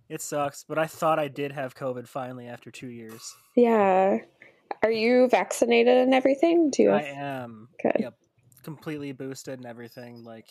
It 0.09 0.21
sucks, 0.21 0.65
but 0.67 0.77
I 0.77 0.85
thought 0.85 1.17
I 1.17 1.29
did 1.29 1.51
have 1.51 1.75
COVID 1.75 2.07
finally 2.07 2.47
after 2.47 2.69
two 2.69 2.89
years. 2.89 3.33
yeah. 3.55 4.17
Are 4.83 4.91
you 4.91 5.29
vaccinated 5.29 5.97
and 5.97 6.13
everything? 6.13 6.69
Do 6.69 6.83
you 6.83 6.91
I 6.91 7.01
am. 7.01 7.69
Good. 7.81 7.95
Yep. 7.99 8.15
Completely 8.63 9.13
boosted 9.13 9.59
and 9.59 9.65
everything. 9.65 10.23
Like, 10.23 10.47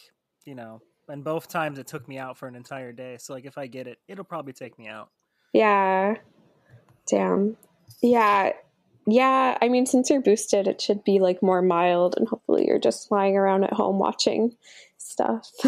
you 0.46 0.54
know, 0.54 0.80
and 1.08 1.22
both 1.22 1.48
times 1.48 1.78
it 1.78 1.86
took 1.86 2.08
me 2.08 2.18
out 2.18 2.38
for 2.38 2.48
an 2.48 2.54
entire 2.54 2.92
day. 2.92 3.18
So, 3.18 3.34
like, 3.34 3.44
if 3.44 3.58
I 3.58 3.66
get 3.66 3.86
it, 3.86 3.98
it'll 4.08 4.24
probably 4.24 4.54
take 4.54 4.78
me 4.78 4.88
out. 4.88 5.10
Yeah. 5.52 6.16
Damn. 7.06 7.56
Yeah. 8.00 8.52
Yeah. 9.06 9.58
I 9.60 9.68
mean, 9.68 9.86
since 9.86 10.10
you're 10.10 10.20
boosted, 10.20 10.68
it 10.68 10.80
should 10.80 11.04
be 11.04 11.18
like 11.18 11.42
more 11.42 11.62
mild, 11.62 12.14
and 12.16 12.28
hopefully 12.28 12.66
you're 12.66 12.78
just 12.78 13.10
lying 13.10 13.36
around 13.36 13.64
at 13.64 13.72
home 13.72 13.98
watching 13.98 14.56
stuff. 14.98 15.50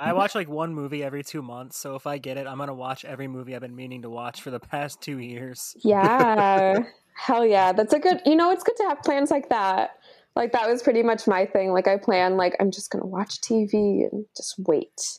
I 0.00 0.12
watch 0.12 0.34
like 0.34 0.48
one 0.48 0.74
movie 0.74 1.02
every 1.02 1.22
two 1.22 1.42
months. 1.42 1.78
So, 1.78 1.94
if 1.94 2.06
I 2.06 2.18
get 2.18 2.36
it, 2.36 2.46
I'm 2.46 2.58
to 2.58 2.74
watch 2.74 3.04
every 3.04 3.28
movie 3.28 3.54
I've 3.54 3.60
been 3.60 3.76
meaning 3.76 4.02
to 4.02 4.10
watch 4.10 4.40
for 4.40 4.50
the 4.50 4.60
past 4.60 5.00
two 5.00 5.18
years. 5.18 5.76
yeah. 5.84 6.78
Hell 7.14 7.44
yeah. 7.44 7.72
That's 7.72 7.92
a 7.92 7.98
good, 7.98 8.22
you 8.24 8.34
know, 8.34 8.50
it's 8.50 8.64
good 8.64 8.76
to 8.78 8.84
have 8.84 9.02
plans 9.02 9.30
like 9.30 9.50
that. 9.50 9.98
Like, 10.34 10.52
that 10.52 10.68
was 10.68 10.82
pretty 10.82 11.02
much 11.02 11.26
my 11.26 11.44
thing. 11.44 11.72
Like, 11.72 11.86
I 11.86 11.98
plan, 11.98 12.38
like, 12.38 12.56
I'm 12.58 12.70
just 12.70 12.90
to 13.02 13.06
watch 13.06 13.40
TV 13.42 14.10
and 14.10 14.24
just 14.34 14.54
wait. 14.58 15.18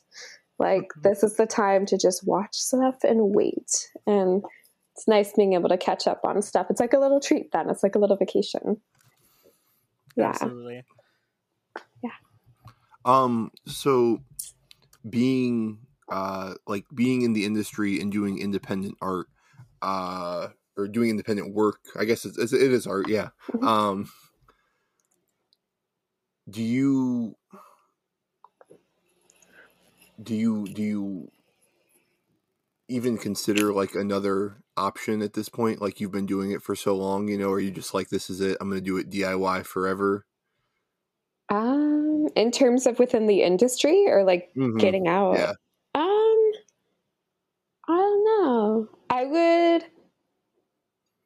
Like, 0.57 0.89
this 1.03 1.23
is 1.23 1.35
the 1.35 1.45
time 1.45 1.85
to 1.87 1.97
just 1.97 2.25
watch 2.25 2.55
stuff 2.55 3.03
and 3.03 3.35
wait. 3.35 3.89
And 4.07 4.43
it's 4.95 5.07
nice 5.07 5.33
being 5.33 5.53
able 5.53 5.69
to 5.69 5.77
catch 5.77 6.07
up 6.07 6.21
on 6.23 6.41
stuff. 6.41 6.67
It's 6.69 6.79
like 6.79 6.93
a 6.93 6.99
little 6.99 7.19
treat 7.19 7.51
then. 7.51 7.69
It's 7.69 7.81
like 7.83 7.95
a 7.95 7.99
little 7.99 8.15
vacation. 8.15 8.79
Yeah. 10.15 10.29
Absolutely. 10.29 10.83
Yeah. 12.03 12.11
Um, 13.05 13.51
so 13.65 14.19
being 15.09 15.79
uh 16.09 16.53
like 16.67 16.85
being 16.93 17.23
in 17.23 17.33
the 17.33 17.45
industry 17.45 17.99
and 17.99 18.11
doing 18.11 18.39
independent 18.39 18.95
art, 19.01 19.27
uh, 19.81 20.49
or 20.77 20.87
doing 20.87 21.09
independent 21.09 21.53
work, 21.53 21.79
I 21.97 22.05
guess 22.05 22.25
it's, 22.25 22.37
it's 22.37 22.53
it 22.53 22.71
is 22.71 22.85
art, 22.85 23.09
yeah. 23.09 23.29
Mhm. 23.51 23.67
Um, 23.67 24.09
do 26.49 26.61
you 26.61 27.35
do 30.21 30.35
you 30.35 30.67
do 30.67 30.83
you 30.83 31.31
even 32.87 33.17
consider 33.17 33.73
like 33.73 33.95
another 33.95 34.62
option 34.77 35.21
at 35.21 35.33
this 35.33 35.49
point? 35.49 35.81
Like 35.81 35.99
you've 35.99 36.11
been 36.11 36.25
doing 36.25 36.51
it 36.51 36.61
for 36.61 36.75
so 36.75 36.95
long, 36.95 37.27
you 37.27 37.37
know, 37.37 37.49
or 37.49 37.59
you 37.59 37.71
just 37.71 37.93
like 37.93 38.09
this 38.09 38.29
is 38.29 38.41
it? 38.41 38.57
I'm 38.61 38.69
gonna 38.69 38.81
do 38.81 38.97
it 38.97 39.09
DIY 39.09 39.65
forever. 39.65 40.25
Um, 41.49 42.27
in 42.35 42.51
terms 42.51 42.87
of 42.87 42.99
within 42.99 43.27
the 43.27 43.43
industry 43.43 44.05
or 44.07 44.23
like 44.23 44.51
Mhm. 44.55 44.79
getting 44.79 45.07
out? 45.07 45.33
Yeah. 45.37 45.53
Um, 45.95 46.51
I 47.87 47.95
don't 47.97 48.23
know. 48.23 48.89
I 49.09 49.25
would 49.25 49.85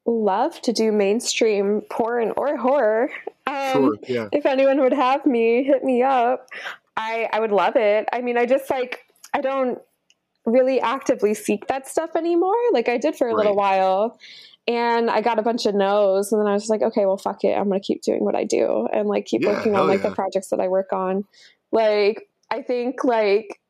love 0.06 0.60
to 0.62 0.74
do 0.74 0.92
mainstream 0.92 1.82
porn 1.90 2.34
or 2.38 2.58
horror. 2.58 3.10
Um, 3.46 3.72
Sure. 3.74 3.96
Yeah. 4.08 4.28
if 4.32 4.46
anyone 4.46 4.82
would 4.82 4.94
have 4.94 5.26
me, 5.26 5.64
hit 5.64 5.84
me 5.84 6.02
up. 6.04 6.48
I 6.98 7.30
I 7.32 7.40
would 7.40 7.52
love 7.52 7.76
it. 7.76 8.10
I 8.12 8.22
mean, 8.22 8.38
I 8.38 8.46
just 8.46 8.70
like 8.70 9.06
I 9.34 9.42
don't 9.42 9.80
really 10.48 10.80
actively 10.82 11.34
seek 11.34 11.68
that 11.68 11.88
stuff 11.88 12.16
anymore. 12.16 12.56
Like 12.72 12.90
I 12.90 12.98
did 12.98 13.16
for 13.16 13.28
a 13.28 13.36
little 13.36 13.56
while. 13.56 14.18
And 14.70 15.10
I 15.10 15.22
got 15.22 15.40
a 15.40 15.44
bunch 15.44 15.66
of 15.66 15.76
no's, 15.76 16.34
and 16.34 16.42
then 16.42 16.48
I 16.48 16.52
was 16.52 16.64
just 16.64 16.70
like, 16.70 16.82
okay, 16.82 17.06
well, 17.06 17.16
fuck 17.16 17.46
it. 17.46 17.58
I'm 17.58 17.70
gonna 17.70 17.80
keep 17.80 18.02
doing 18.02 18.26
what 18.26 18.36
I 18.36 18.44
do 18.44 18.86
and 18.92 19.08
like 19.08 19.26
keep 19.26 19.42
Yeah, 19.42 19.54
working 19.54 19.76
on 19.76 19.88
like 19.88 20.04
yeah. 20.04 20.10
the 20.10 20.16
projects 20.16 20.50
that 20.50 20.60
I 20.60 20.68
work 20.68 20.92
on. 20.92 21.24
Like, 21.72 22.28
I 22.52 22.62
think 22.64 23.06
like 23.06 23.62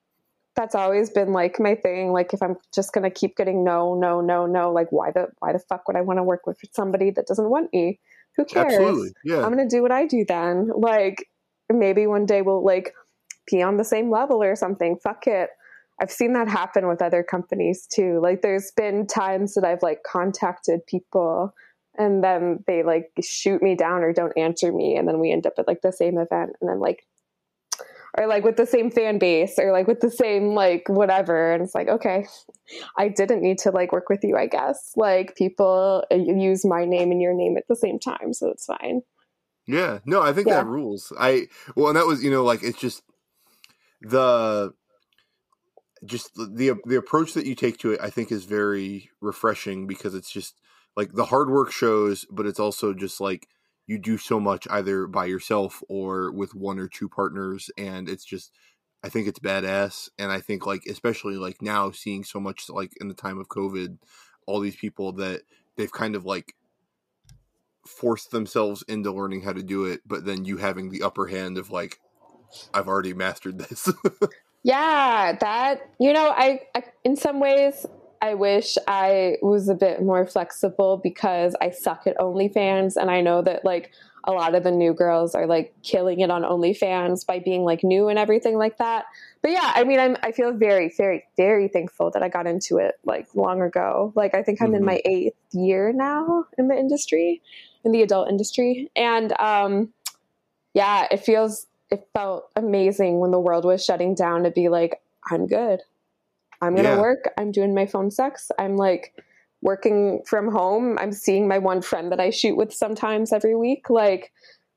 that's 0.56 0.74
always 0.74 1.12
been 1.12 1.34
like 1.34 1.60
my 1.60 1.76
thing. 1.76 2.12
Like, 2.12 2.34
if 2.34 2.42
I'm 2.42 2.56
just 2.74 2.94
gonna 2.94 3.12
keep 3.12 3.38
getting 3.38 3.64
no, 3.64 3.94
no, 3.94 4.22
no, 4.22 4.48
no, 4.48 4.72
like 4.72 4.92
why 4.92 5.12
the 5.12 5.28
why 5.38 5.54
the 5.54 5.60
fuck 5.60 5.88
would 5.88 5.98
I 5.98 6.02
want 6.02 6.18
to 6.18 6.24
work 6.24 6.48
with 6.48 6.60
somebody 6.74 7.12
that 7.12 7.28
doesn't 7.28 7.48
want 7.50 7.72
me? 7.72 8.00
Who 8.36 8.46
cares? 8.46 8.74
Absolutely. 8.74 9.12
Yeah. 9.24 9.44
I'm 9.44 9.50
gonna 9.50 9.70
do 9.70 9.84
what 9.84 9.92
I 9.92 10.08
do 10.08 10.26
then. 10.28 10.72
Like 10.76 11.28
maybe 11.70 12.08
one 12.08 12.26
day 12.26 12.42
we'll 12.42 12.66
like 12.66 12.96
be 13.52 13.62
on 13.62 13.78
the 13.78 13.86
same 13.86 14.10
level 14.10 14.42
or 14.42 14.56
something. 14.56 14.98
Fuck 14.98 15.28
it. 15.28 15.52
I've 16.00 16.12
seen 16.12 16.34
that 16.34 16.48
happen 16.48 16.88
with 16.88 17.02
other 17.02 17.24
companies 17.24 17.88
too. 17.88 18.20
Like 18.22 18.42
there's 18.42 18.72
been 18.76 19.08
times 19.08 19.56
that 19.56 19.66
I've 19.66 19.82
like 19.82 20.04
contacted 20.04 20.86
people 20.86 21.54
and 21.98 22.24
then 22.24 22.64
they 22.68 22.84
like 22.84 23.12
shoot 23.22 23.62
me 23.62 23.76
down 23.76 24.04
or 24.04 24.14
don't 24.14 24.38
answer 24.38 24.72
me 24.72 24.96
and 24.96 25.08
then 25.08 25.20
we 25.20 25.32
end 25.32 25.48
up 25.48 25.54
at 25.58 25.68
like 25.68 25.82
the 25.82 25.92
same 25.92 26.18
event 26.18 26.52
and 26.62 26.70
I'm 26.70 26.80
like 26.80 27.06
or 28.18 28.28
like 28.28 28.44
with 28.44 28.58
the 28.58 28.66
same 28.66 28.90
fan 28.90 29.20
base 29.20 29.60
or 29.60 29.72
like 29.72 29.88
with 29.88 30.00
the 30.00 30.10
same 30.10 30.56
like 30.56 30.84
whatever 30.88 31.54
and 31.54 31.64
it's 31.64 31.76
like 31.76 31.88
okay 31.88 32.26
i 32.98 33.08
didn't 33.08 33.42
need 33.42 33.58
to 33.60 33.70
like 33.70 33.92
work 33.92 34.10
with 34.10 34.24
you 34.24 34.36
i 34.36 34.48
guess 34.48 34.94
like 34.96 35.36
people 35.36 36.04
uh, 36.12 36.16
use 36.16 36.66
my 36.66 36.86
name 36.86 37.12
and 37.12 37.22
your 37.22 37.34
name 37.34 37.58
at 37.58 37.68
the 37.68 37.76
same 37.76 38.00
time 38.00 38.34
so 38.34 38.50
it's 38.50 38.66
fine 38.66 39.02
Yeah, 39.68 40.00
no, 40.06 40.22
I 40.22 40.32
think 40.32 40.48
Yeah. 40.48 40.62
that 40.62 40.66
rules. 40.66 41.12
I 41.20 41.48
well, 41.76 41.90
and 41.90 41.98
that 41.98 42.08
was 42.08 42.24
you 42.24 42.32
know 42.32 42.44
like 42.44 42.64
it's 42.64 42.80
just 42.80 43.04
the 44.02 44.74
just 46.06 46.36
the- 46.36 46.80
the 46.86 46.96
approach 46.96 47.34
that 47.34 47.46
you 47.46 47.56
take 47.56 47.78
to 47.80 47.92
it. 47.92 48.00
I 48.02 48.10
think 48.10 48.32
is 48.32 48.46
very 48.46 49.10
refreshing 49.22 49.88
because 49.88 50.16
it's 50.16 50.32
just 50.32 50.60
like 50.96 51.14
the 51.14 51.26
hard 51.26 51.50
work 51.50 51.72
shows, 51.72 52.26
but 52.30 52.46
it's 52.46 52.60
also 52.60 52.94
just 52.94 53.22
like 53.22 53.48
you 53.86 53.98
do 53.98 54.18
so 54.18 54.40
much 54.40 54.68
either 54.70 55.08
by 55.08 55.26
yourself 55.26 55.82
or 55.88 56.32
with 56.32 56.54
one 56.54 56.80
or 56.80 56.88
two 56.88 57.08
partners, 57.08 57.70
and 57.78 58.10
it's 58.10 58.26
just 58.26 58.52
I 59.04 59.10
think 59.10 59.28
it's 59.28 59.40
badass, 59.40 60.10
and 60.18 60.32
I 60.32 60.42
think 60.42 60.66
like 60.66 60.86
especially 60.88 61.36
like 61.36 61.62
now 61.62 61.92
seeing 61.92 62.24
so 62.24 62.40
much 62.40 62.70
like 62.70 62.94
in 63.00 63.08
the 63.08 63.14
time 63.14 63.40
of 63.40 63.48
COVID, 63.48 64.00
all 64.46 64.60
these 64.60 64.76
people 64.76 65.12
that 65.14 65.44
they've 65.78 65.92
kind 65.92 66.16
of 66.16 66.26
like 66.26 66.56
forced 67.86 68.32
themselves 68.32 68.84
into 68.88 69.12
learning 69.12 69.44
how 69.44 69.54
to 69.54 69.64
do 69.64 69.86
it, 69.86 70.02
but 70.06 70.26
then 70.26 70.46
you 70.46 70.58
having 70.58 70.90
the 70.90 71.04
upper 71.04 71.28
hand 71.28 71.58
of 71.58 71.72
like, 71.72 72.00
I've 72.74 72.88
already 72.88 73.14
mastered 73.14 73.60
this. 73.60 73.90
yeah 74.64 75.34
that 75.40 75.90
you 76.00 76.12
know 76.14 76.30
I, 76.36 76.62
I 76.76 76.84
in 77.04 77.16
some 77.16 77.40
ways 77.40 77.86
i 78.22 78.34
wish 78.34 78.78
i 78.88 79.38
was 79.42 79.70
a 79.70 79.76
bit 79.76 80.02
more 80.02 80.26
flexible 80.26 80.98
because 80.98 81.56
i 81.62 81.70
suck 81.70 82.08
at 82.08 82.18
onlyfans 82.18 82.96
and 82.98 83.10
i 83.12 83.22
know 83.22 83.42
that 83.42 83.64
like 83.64 83.92
a 84.24 84.32
lot 84.34 84.56
of 84.56 84.64
the 84.64 84.72
new 84.72 84.94
girls 84.94 85.36
are 85.36 85.48
like 85.48 85.74
killing 85.84 86.20
it 86.20 86.30
on 86.30 86.42
onlyfans 86.42 87.26
by 87.26 87.40
being 87.40 87.64
like 87.64 87.82
new 87.82 88.10
and 88.10 88.20
everything 88.20 88.58
like 88.58 88.78
that. 88.78 89.06
But 89.42 89.52
yeah 89.52 89.72
i 89.74 89.86
mean 89.86 90.00
i'm 90.00 90.18
i 90.22 90.34
feel 90.34 90.52
very 90.52 90.92
very 90.98 91.24
very 91.38 91.70
thankful 91.70 92.12
that 92.12 92.22
i 92.22 92.28
got 92.28 92.46
into 92.46 92.76
it 92.78 92.96
like 93.06 93.34
long 93.36 93.62
ago. 93.62 94.12
Like 94.18 94.36
i 94.36 94.44
think 94.44 94.62
i'm 94.62 94.76
in 94.76 94.82
Mhm. 94.82 94.86
my 94.86 95.02
eighth 95.06 95.38
year 95.54 95.94
now 95.94 96.44
in 96.58 96.68
the 96.68 96.76
industry 96.78 97.42
in 97.86 97.94
the 97.94 98.02
adult 98.02 98.28
industry. 98.28 98.92
And 98.98 99.32
um 99.40 99.94
yeah 100.74 101.08
it 101.10 101.22
feels 101.22 101.67
it 101.90 102.08
felt 102.14 102.50
amazing 102.56 103.20
when 103.20 103.32
the 103.32 103.40
world 103.40 103.66
was 103.66 103.84
shutting 103.84 104.14
down 104.16 104.44
to 104.44 104.52
be 104.52 104.70
like 104.70 105.02
i'm 105.32 105.48
good. 105.48 105.82
I'm 106.62 106.76
gonna 106.76 106.90
Yeah. 106.96 107.02
work. 107.02 107.32
I'm 107.38 107.52
doing 107.52 107.76
my 107.76 107.86
phone 107.86 108.10
sex. 108.12 108.52
I'm 108.58 108.78
like 108.78 109.14
working 109.62 110.24
from 110.26 110.52
home. 110.52 110.98
I'm 111.00 111.12
seeing 111.12 111.48
my 111.48 111.60
one 111.60 111.82
friend 111.82 112.12
that 112.12 112.20
i 112.20 112.30
shoot 112.32 112.56
with 112.58 112.74
sometimes 112.74 113.32
every 113.34 113.56
week. 113.56 113.90
Like 113.90 114.32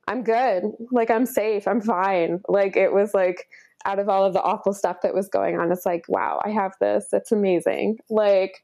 i'm 0.08 0.22
good. 0.22 0.64
Like 0.90 1.10
i'm 1.10 1.26
safe. 1.26 1.66
I'm 1.68 1.80
fine. 1.80 2.40
Like 2.48 2.76
it 2.76 2.92
was 2.92 3.14
like 3.14 3.48
out 3.86 3.98
of 3.98 4.08
all 4.10 4.24
of 4.26 4.34
the 4.34 4.42
awful 4.42 4.74
stuff 4.74 4.98
that 5.02 5.14
was 5.14 5.28
going 5.28 5.58
on 5.58 5.72
it's 5.72 5.86
like 5.86 6.04
wow 6.08 6.40
i 6.44 6.50
have 6.50 6.72
this. 6.80 7.08
It's 7.12 7.32
amazing. 7.32 7.98
Like 8.10 8.62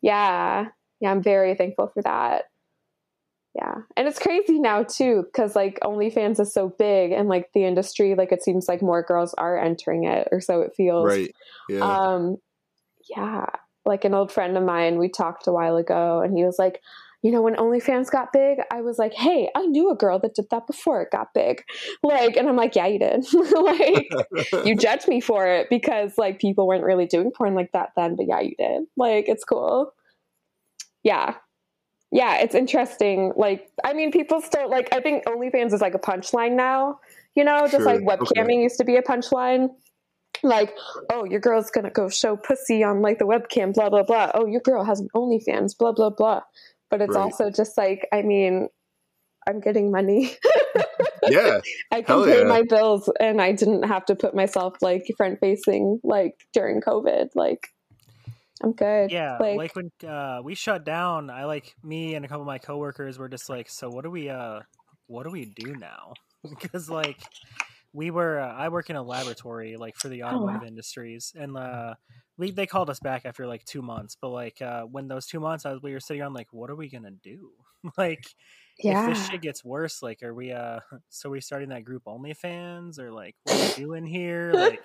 yeah. 0.00 0.68
Yeah 1.00 1.10
i'm 1.10 1.22
very 1.22 1.54
thankful 1.54 1.88
for 1.88 2.02
that 2.02 2.44
yeah. 3.54 3.74
And 3.96 4.08
it's 4.08 4.18
crazy 4.18 4.58
now 4.58 4.82
too 4.82 5.22
because 5.24 5.54
like 5.54 5.78
onlyfans 5.82 6.40
is 6.40 6.52
so 6.52 6.74
big 6.76 7.12
and 7.12 7.28
like 7.28 7.50
the 7.54 7.64
industry 7.64 8.14
like 8.16 8.32
it 8.32 8.42
seems 8.42 8.66
like 8.66 8.82
more 8.82 9.02
girls 9.02 9.32
are 9.34 9.58
entering 9.58 10.04
it 10.04 10.28
or 10.32 10.40
so 10.40 10.60
it 10.60 10.72
feels. 10.76 11.06
Right. 11.06 11.34
Yeah. 11.68 11.84
um 11.84 12.36
yeah. 13.08 13.46
Like 13.84 14.04
an 14.04 14.14
old 14.14 14.32
friend 14.32 14.56
of 14.56 14.64
mine 14.64 14.98
we 14.98 15.08
talked 15.08 15.46
a 15.46 15.52
while 15.52 15.76
ago 15.76 16.20
and 16.20 16.36
he 16.36 16.44
was 16.44 16.58
like 16.58 16.80
you 17.22 17.30
know 17.30 17.40
when 17.40 17.54
onlyfans 17.56 18.10
got 18.10 18.34
big 18.34 18.58
i 18.70 18.82
was 18.82 18.98
like 18.98 19.14
hey 19.14 19.48
i 19.56 19.64
knew 19.64 19.90
a 19.90 19.94
girl 19.94 20.18
that 20.18 20.34
did 20.34 20.44
that 20.50 20.66
before 20.66 21.00
it 21.00 21.10
got 21.10 21.32
big 21.32 21.62
like 22.02 22.36
and 22.36 22.48
i'm 22.48 22.56
like 22.56 22.74
yeah 22.74 22.86
you 22.86 22.98
did. 22.98 23.24
Like 23.54 24.66
you 24.66 24.76
judged 24.78 25.08
me 25.08 25.20
for 25.20 25.46
it 25.46 25.70
because 25.70 26.18
like 26.18 26.38
people 26.38 26.66
weren't 26.66 26.84
really 26.84 27.06
doing 27.06 27.30
porn 27.30 27.54
like 27.54 27.72
that 27.72 27.90
then 27.96 28.16
but 28.16 28.26
yeah 28.26 28.40
you 28.40 28.54
did. 28.58 28.84
Like 28.96 29.28
it's 29.28 29.44
cool. 29.44 29.92
Yeah. 31.02 31.34
Yeah, 32.14 32.36
it's 32.36 32.54
interesting. 32.54 33.32
Like, 33.36 33.68
I 33.84 33.92
mean, 33.92 34.12
people 34.12 34.40
still 34.40 34.70
like. 34.70 34.88
I 34.94 35.00
think 35.00 35.24
OnlyFans 35.26 35.72
is 35.74 35.80
like 35.80 35.94
a 35.94 35.98
punchline 35.98 36.52
now. 36.52 37.00
You 37.34 37.42
know, 37.42 37.62
just 37.62 37.78
Sure, 37.78 37.84
like 37.84 38.02
webcamming 38.02 38.44
okay. 38.44 38.62
used 38.62 38.78
to 38.78 38.84
be 38.84 38.94
a 38.94 39.02
punchline. 39.02 39.70
Like, 40.44 40.72
oh, 41.10 41.24
your 41.24 41.40
girl's 41.40 41.70
gonna 41.72 41.90
go 41.90 42.08
show 42.08 42.36
pussy 42.36 42.84
on 42.84 43.02
like 43.02 43.18
the 43.18 43.24
webcam, 43.26 43.74
blah 43.74 43.90
blah 43.90 44.04
blah. 44.04 44.30
Oh, 44.32 44.46
your 44.46 44.60
girl 44.60 44.84
has 44.84 45.00
an 45.00 45.08
OnlyFans, 45.16 45.76
blah 45.76 45.90
blah 45.90 46.10
blah. 46.10 46.42
But 46.88 47.02
it's 47.02 47.16
Right. 47.16 47.22
also 47.22 47.50
just 47.50 47.76
like, 47.76 48.06
I 48.12 48.22
mean, 48.22 48.68
I'm 49.48 49.58
getting 49.60 49.90
money. 49.90 50.36
Yeah, 51.28 51.60
I 51.90 52.02
can 52.02 52.16
Hell 52.16 52.24
pay 52.26 52.40
yeah. 52.42 52.44
my 52.48 52.62
bills, 52.68 53.10
and 53.18 53.40
I 53.40 53.52
didn't 53.52 53.84
have 53.84 54.04
to 54.06 54.14
put 54.14 54.34
myself 54.34 54.74
like 54.82 55.06
front 55.16 55.40
facing 55.40 55.98
like 56.04 56.34
during 56.52 56.82
COVID. 56.82 57.30
Like, 57.34 57.68
I'm 58.62 58.72
good. 58.72 59.10
Yeah, 59.10 59.36
like, 59.40 59.56
like, 59.56 59.76
when 59.76 59.90
uh, 60.08 60.40
we 60.42 60.54
shut 60.54 60.84
down, 60.84 61.30
I 61.30 61.44
like 61.44 61.74
me 61.82 62.14
and 62.14 62.24
a 62.24 62.28
couple 62.28 62.42
of 62.42 62.46
my 62.46 62.58
coworkers 62.58 63.18
were 63.18 63.28
just 63.28 63.48
like, 63.48 63.68
"So 63.68 63.88
what 63.88 64.04
do 64.04 64.10
we 64.10 64.28
uh, 64.28 64.60
what 65.06 65.24
do 65.24 65.30
we 65.30 65.46
do 65.46 65.74
now?" 65.74 66.14
Because 66.48 66.90
like 66.90 67.18
we 67.94 68.10
were, 68.10 68.40
uh, 68.40 68.52
I 68.52 68.68
work 68.68 68.90
in 68.90 68.96
a 68.96 69.02
laboratory 69.02 69.76
like 69.76 69.96
for 69.96 70.08
the 70.08 70.22
wow. 70.22 70.28
automotive 70.28 70.68
industries, 70.68 71.32
and 71.34 71.56
uh, 71.56 71.94
we 72.36 72.50
they 72.50 72.66
called 72.66 72.90
us 72.90 73.00
back 73.00 73.24
after 73.24 73.46
like 73.46 73.64
two 73.64 73.82
months. 73.82 74.16
But 74.20 74.30
like 74.30 74.60
uh, 74.60 74.82
when 74.82 75.08
those 75.08 75.26
two 75.26 75.40
months, 75.40 75.64
I 75.64 75.72
was, 75.72 75.82
we 75.82 75.92
were 75.92 76.00
sitting 76.00 76.22
on 76.22 76.34
like, 76.34 76.48
what 76.52 76.70
are 76.70 76.76
we 76.76 76.90
gonna 76.90 77.12
do? 77.22 77.50
like 77.96 78.24
yeah. 78.78 79.08
if 79.08 79.16
this 79.16 79.28
shit 79.28 79.42
gets 79.42 79.64
worse, 79.64 80.02
like, 80.02 80.22
are 80.22 80.34
we 80.34 80.52
uh, 80.52 80.80
so 81.08 81.30
we 81.30 81.40
starting 81.40 81.70
that 81.70 81.84
group 81.84 82.04
OnlyFans 82.04 82.98
or 82.98 83.10
like 83.10 83.36
what 83.44 83.56
are 83.56 83.68
we 83.68 83.84
doing 83.84 84.06
here? 84.06 84.52
Like 84.52 84.84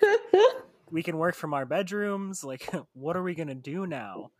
we 0.90 1.02
can 1.02 1.18
work 1.18 1.34
from 1.34 1.54
our 1.54 1.66
bedrooms 1.66 2.44
like 2.44 2.68
what 2.92 3.16
are 3.16 3.22
we 3.22 3.34
gonna 3.34 3.54
do 3.54 3.86
now 3.86 4.30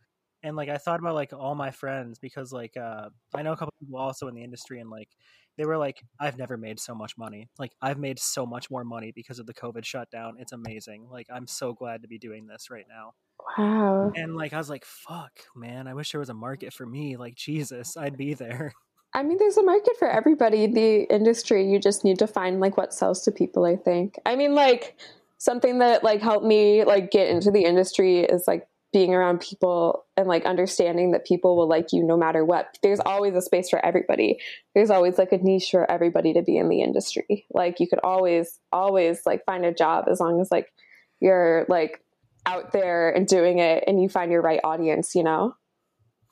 and 0.43 0.55
like 0.55 0.69
i 0.69 0.77
thought 0.77 0.99
about 0.99 1.15
like 1.15 1.33
all 1.33 1.55
my 1.55 1.71
friends 1.71 2.19
because 2.19 2.51
like 2.51 2.75
uh 2.77 3.09
i 3.35 3.41
know 3.41 3.53
a 3.53 3.57
couple 3.57 3.73
people 3.79 3.99
also 3.99 4.27
in 4.27 4.35
the 4.35 4.43
industry 4.43 4.79
and 4.79 4.89
like 4.89 5.09
they 5.57 5.65
were 5.65 5.77
like 5.77 6.03
i've 6.19 6.37
never 6.37 6.57
made 6.57 6.79
so 6.79 6.95
much 6.95 7.17
money 7.17 7.49
like 7.59 7.71
i've 7.81 7.99
made 7.99 8.19
so 8.19 8.45
much 8.45 8.69
more 8.69 8.83
money 8.83 9.11
because 9.15 9.39
of 9.39 9.45
the 9.45 9.53
covid 9.53 9.85
shutdown 9.85 10.35
it's 10.39 10.51
amazing 10.51 11.07
like 11.11 11.27
i'm 11.33 11.47
so 11.47 11.73
glad 11.73 12.01
to 12.01 12.07
be 12.07 12.17
doing 12.17 12.47
this 12.47 12.69
right 12.69 12.85
now 12.89 13.13
wow. 13.57 14.11
and 14.15 14.35
like 14.35 14.53
i 14.53 14.57
was 14.57 14.69
like 14.69 14.85
fuck 14.85 15.31
man 15.55 15.87
i 15.87 15.93
wish 15.93 16.11
there 16.11 16.19
was 16.19 16.29
a 16.29 16.33
market 16.33 16.73
for 16.73 16.85
me 16.85 17.17
like 17.17 17.35
jesus 17.35 17.97
i'd 17.97 18.17
be 18.17 18.33
there 18.33 18.73
I 19.13 19.23
mean, 19.23 19.37
there's 19.39 19.57
a 19.57 19.63
market 19.63 19.97
for 19.99 20.09
everybody 20.09 20.63
in 20.63 20.73
the 20.73 21.03
industry. 21.13 21.69
You 21.69 21.79
just 21.79 22.05
need 22.05 22.17
to 22.19 22.27
find 22.27 22.61
like 22.61 22.77
what 22.77 22.93
sells 22.93 23.23
to 23.23 23.31
people. 23.33 23.65
I 23.65 23.75
think. 23.75 24.17
I 24.25 24.37
mean, 24.37 24.55
like 24.55 24.95
something 25.41 25.79
that 25.79 26.03
like 26.03 26.21
helped 26.21 26.45
me 26.45 26.83
like 26.83 27.09
get 27.09 27.27
into 27.27 27.49
the 27.49 27.63
industry 27.63 28.19
is 28.19 28.43
like 28.47 28.67
being 28.93 29.15
around 29.15 29.39
people 29.39 30.05
and 30.15 30.27
like 30.27 30.45
understanding 30.45 31.13
that 31.13 31.25
people 31.25 31.57
will 31.57 31.67
like 31.67 31.87
you 31.91 32.03
no 32.03 32.15
matter 32.15 32.45
what. 32.45 32.77
There's 32.83 32.99
always 32.99 33.33
a 33.33 33.41
space 33.41 33.67
for 33.67 33.83
everybody. 33.83 34.39
There's 34.75 34.91
always 34.91 35.17
like 35.17 35.31
a 35.31 35.39
niche 35.39 35.71
for 35.71 35.89
everybody 35.89 36.33
to 36.33 36.43
be 36.43 36.57
in 36.57 36.69
the 36.69 36.83
industry. 36.83 37.47
Like 37.51 37.79
you 37.79 37.87
could 37.87 38.01
always, 38.03 38.59
always 38.71 39.21
like 39.25 39.43
find 39.43 39.65
a 39.65 39.73
job 39.73 40.05
as 40.11 40.19
long 40.19 40.39
as 40.41 40.51
like 40.51 40.71
you're 41.19 41.65
like 41.67 42.03
out 42.45 42.71
there 42.71 43.09
and 43.09 43.25
doing 43.25 43.57
it 43.57 43.85
and 43.87 43.99
you 43.99 44.09
find 44.09 44.31
your 44.31 44.43
right 44.43 44.59
audience. 44.63 45.15
You 45.15 45.23
know, 45.23 45.55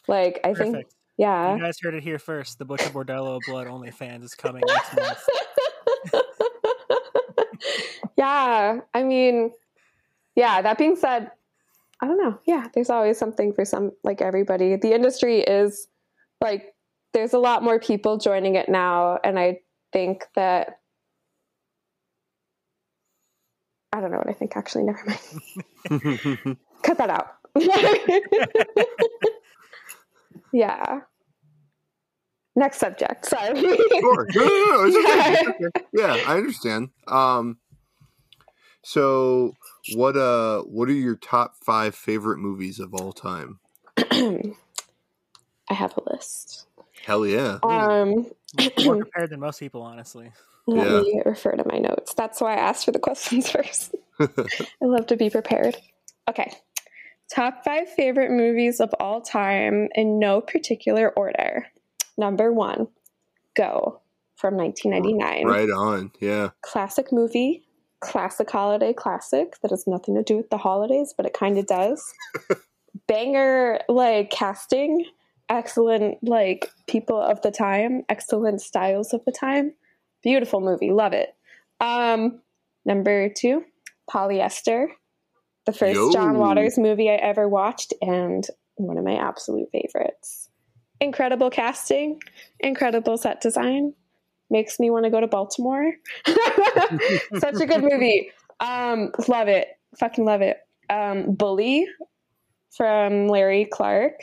like 0.08 0.40
I 0.44 0.54
think, 0.54 0.86
yeah. 1.18 1.56
you 1.56 1.62
guys 1.62 1.80
heard 1.82 1.96
it 1.96 2.04
here 2.04 2.20
first 2.20 2.60
the 2.60 2.66
butcher 2.66 2.90
bordello 2.90 3.40
blood 3.48 3.66
onlyfans 3.66 4.24
is 4.24 4.36
coming 4.36 4.62
next 4.68 4.96
month 4.96 5.20
yeah, 8.20 8.82
I 8.94 9.04
mean, 9.04 9.52
yeah, 10.36 10.62
that 10.62 10.78
being 10.78 10.98
said, 10.98 11.32
I 12.02 12.06
don't 12.06 12.18
know. 12.18 12.38
Yeah, 12.46 12.68
there's 12.74 12.90
always 12.90 13.18
something 13.18 13.54
for 13.54 13.64
some, 13.64 13.94
like 14.04 14.22
everybody. 14.22 14.76
The 14.76 14.94
industry 14.94 15.40
is 15.40 15.88
like, 16.42 16.76
there's 17.14 17.32
a 17.32 17.40
lot 17.40 17.64
more 17.64 17.80
people 17.80 18.18
joining 18.18 18.56
it 18.56 18.68
now. 18.68 19.20
And 19.24 19.40
I 19.40 19.62
think 19.94 20.26
that, 20.36 20.80
I 23.94 24.02
don't 24.02 24.12
know 24.12 24.18
what 24.18 24.30
I 24.30 24.34
think, 24.34 24.58
actually. 24.58 24.84
Never 24.84 25.16
mind. 25.90 26.58
Cut 26.84 26.98
that 26.98 27.10
out. 27.10 27.38
yeah. 30.52 31.00
Next 32.58 32.80
subject. 32.80 33.26
Sorry. 33.28 33.62
sure. 33.62 34.28
No, 34.36 34.42
no, 34.42 34.46
no, 34.46 34.84
it's 34.86 34.98
okay. 34.98 35.46
Okay. 35.68 35.86
Yeah, 35.94 36.18
I 36.28 36.36
understand. 36.36 36.90
Um, 37.08 37.58
so 38.84 39.54
what 39.96 40.16
uh, 40.18 40.62
what 40.64 40.90
are 40.90 40.94
your 40.94 41.16
top 41.16 41.56
five 41.64 41.96
favorite 41.96 42.38
movies 42.38 42.80
of 42.80 42.94
all 42.94 43.12
time? 43.12 43.60
I 43.98 44.54
have 45.74 45.96
a 45.98 46.14
list. 46.14 46.66
Hell 47.04 47.26
yeah. 47.26 47.60
Um, 47.64 48.28
more 48.84 48.96
prepared 48.98 49.30
than 49.30 49.40
most 49.40 49.60
people 49.60 49.82
honestly 49.82 50.32
Let 50.68 50.88
Yeah. 50.90 51.02
me 51.02 51.22
refer 51.26 51.52
to 51.52 51.64
my 51.68 51.78
notes. 51.78 52.14
That's 52.14 52.42
why 52.42 52.54
I 52.56 52.58
asked 52.60 52.86
for 52.86 52.92
the 52.92 53.00
questions 53.00 53.50
first. 53.52 53.96
I 54.20 54.26
love 54.82 55.08
to 55.08 55.16
be 55.18 55.30
prepared. 55.30 55.78
Okay. 56.28 56.52
Top 57.34 57.64
five 57.64 57.88
favorite 57.90 58.32
movies 58.32 58.80
of 58.80 58.92
all 59.00 59.22
time 59.22 59.88
in 59.94 60.18
no 60.20 60.42
particular 60.42 61.10
order. 61.12 61.68
Number 62.18 62.52
one, 62.52 62.88
Go 63.56 64.02
from 64.36 64.56
1999. 64.56 65.46
right 65.46 65.70
on. 65.70 66.12
Yeah. 66.20 66.50
Classic 66.62 67.12
movie, 67.12 67.68
classic 68.02 68.50
holiday 68.50 68.94
classic 68.94 69.60
that 69.62 69.72
has 69.72 69.88
nothing 69.88 70.16
to 70.16 70.24
do 70.24 70.38
with 70.38 70.50
the 70.50 70.58
holidays, 70.58 71.14
but 71.16 71.26
it 71.26 71.34
kind 71.34 71.58
of 71.58 71.68
does. 71.68 72.14
Banger, 73.08 73.80
like 73.90 74.30
casting, 74.32 75.06
excellent, 75.50 76.18
like 76.22 76.72
people 76.88 77.20
of 77.20 77.42
the 77.42 77.52
time, 77.52 78.04
excellent 78.10 78.62
styles 78.62 79.14
of 79.14 79.24
the 79.26 79.32
time. 79.32 79.74
Beautiful 80.24 80.62
movie, 80.62 80.92
love 80.92 81.14
it. 81.14 81.36
Um, 81.80 82.42
number 82.86 83.30
two, 83.30 83.64
Polyester, 84.10 84.88
the 85.66 85.74
first 85.74 85.96
Yo. 85.96 86.12
John 86.12 86.38
Waters 86.38 86.78
movie 86.78 87.10
I 87.10 87.16
ever 87.16 87.48
watched, 87.48 87.94
and 88.02 88.46
one 88.76 88.98
of 88.98 89.04
my 89.04 89.16
absolute 89.16 89.70
favorites. 89.72 90.50
Incredible 91.02 91.50
casting, 91.50 92.20
incredible 92.60 93.18
set 93.18 93.40
design, 93.42 93.94
makes 94.50 94.80
me 94.80 94.90
want 94.90 95.06
to 95.06 95.10
go 95.12 95.20
to 95.20 95.28
Baltimore. 95.28 95.94
Such 97.36 97.60
a 97.62 97.66
good 97.66 97.84
movie. 97.84 98.32
Um, 98.60 99.12
love 99.28 99.48
it, 99.48 99.68
fucking 99.98 100.26
love 100.26 100.42
it. 100.42 100.58
Um, 100.90 101.34
Bully 101.36 101.88
from 102.76 103.28
Larry 103.28 103.66
Clark, 103.66 104.14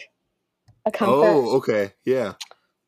a 0.84 0.90
comfort, 0.90 1.24
Oh, 1.24 1.56
okay. 1.56 1.92
Yeah. 2.04 2.34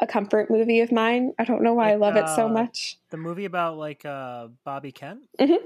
a 0.00 0.06
comfort 0.06 0.50
movie 0.50 0.80
of 0.80 0.92
mine. 0.92 1.32
I 1.38 1.44
don't 1.44 1.62
know 1.62 1.74
why 1.74 1.92
I 1.92 1.94
Like, 1.96 2.14
love 2.14 2.16
it 2.24 2.28
so 2.36 2.46
uh, 2.46 2.48
much. 2.50 2.98
The 3.10 3.16
movie 3.16 3.44
about 3.46 3.78
like 3.78 4.04
uh 4.04 4.48
Bobby 4.64 4.92
Kent? 4.92 5.20
Mhm. 5.40 5.58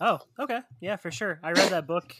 Oh, 0.00 0.18
okay. 0.38 0.60
Yeah, 0.80 0.96
for 0.96 1.10
sure. 1.10 1.40
I 1.42 1.52
read 1.52 1.70
that 1.70 1.86
book 1.86 2.14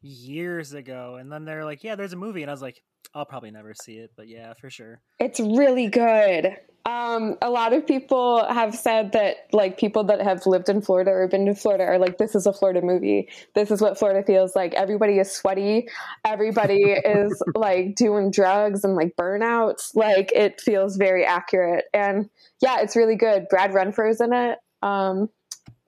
years 0.00 0.72
ago 0.72 1.16
and 1.16 1.30
then 1.30 1.44
they're 1.44 1.64
like, 1.64 1.84
Yeah, 1.84 1.96
there's 1.96 2.12
a 2.12 2.16
movie 2.16 2.42
and 2.42 2.50
I 2.50 2.54
was 2.54 2.62
like, 2.62 2.82
I'll 3.14 3.24
probably 3.24 3.50
never 3.50 3.74
see 3.74 3.94
it, 3.94 4.12
but 4.16 4.28
yeah, 4.28 4.52
for 4.54 4.70
sure. 4.70 5.00
It's 5.18 5.40
really 5.40 5.88
good. 5.88 6.56
Um, 6.84 7.36
a 7.42 7.50
lot 7.50 7.72
of 7.72 7.86
people 7.86 8.44
have 8.46 8.74
said 8.74 9.12
that, 9.12 9.48
like, 9.52 9.78
people 9.78 10.04
that 10.04 10.20
have 10.22 10.46
lived 10.46 10.68
in 10.68 10.80
Florida 10.80 11.10
or 11.10 11.28
been 11.28 11.44
to 11.46 11.54
Florida 11.54 11.84
are 11.84 11.98
like, 11.98 12.16
this 12.16 12.34
is 12.34 12.46
a 12.46 12.52
Florida 12.52 12.80
movie. 12.82 13.28
This 13.54 13.70
is 13.70 13.80
what 13.80 13.98
Florida 13.98 14.24
feels 14.24 14.56
like. 14.56 14.72
Everybody 14.74 15.18
is 15.18 15.30
sweaty. 15.30 15.88
Everybody 16.24 16.82
is 17.04 17.42
like 17.54 17.94
doing 17.94 18.30
drugs 18.30 18.84
and 18.84 18.94
like 18.94 19.16
burnouts. 19.16 19.94
Like, 19.94 20.32
it 20.32 20.60
feels 20.60 20.96
very 20.96 21.24
accurate. 21.24 21.84
And 21.92 22.30
yeah, 22.62 22.80
it's 22.80 22.96
really 22.96 23.16
good. 23.16 23.48
Brad 23.50 23.72
Renfro's 23.72 24.20
in 24.20 24.32
it. 24.32 24.58
Um, 24.82 25.28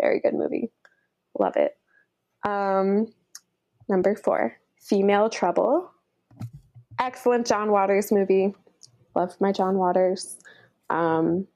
very 0.01 0.21
good 0.21 0.35
movie. 0.35 0.71
Love 1.41 1.57
it. 1.57 1.77
Um, 2.47 3.13
number 3.89 4.15
four, 4.15 4.57
Female 4.81 5.31
Trouble. 5.31 5.91
Excellent 6.99 7.47
John 7.47 7.73
Waters 7.73 8.13
movie. 8.13 8.55
Love 9.17 9.35
my 9.41 9.51
John 9.51 9.79
Waters. 9.79 10.39
Um, 10.91 11.47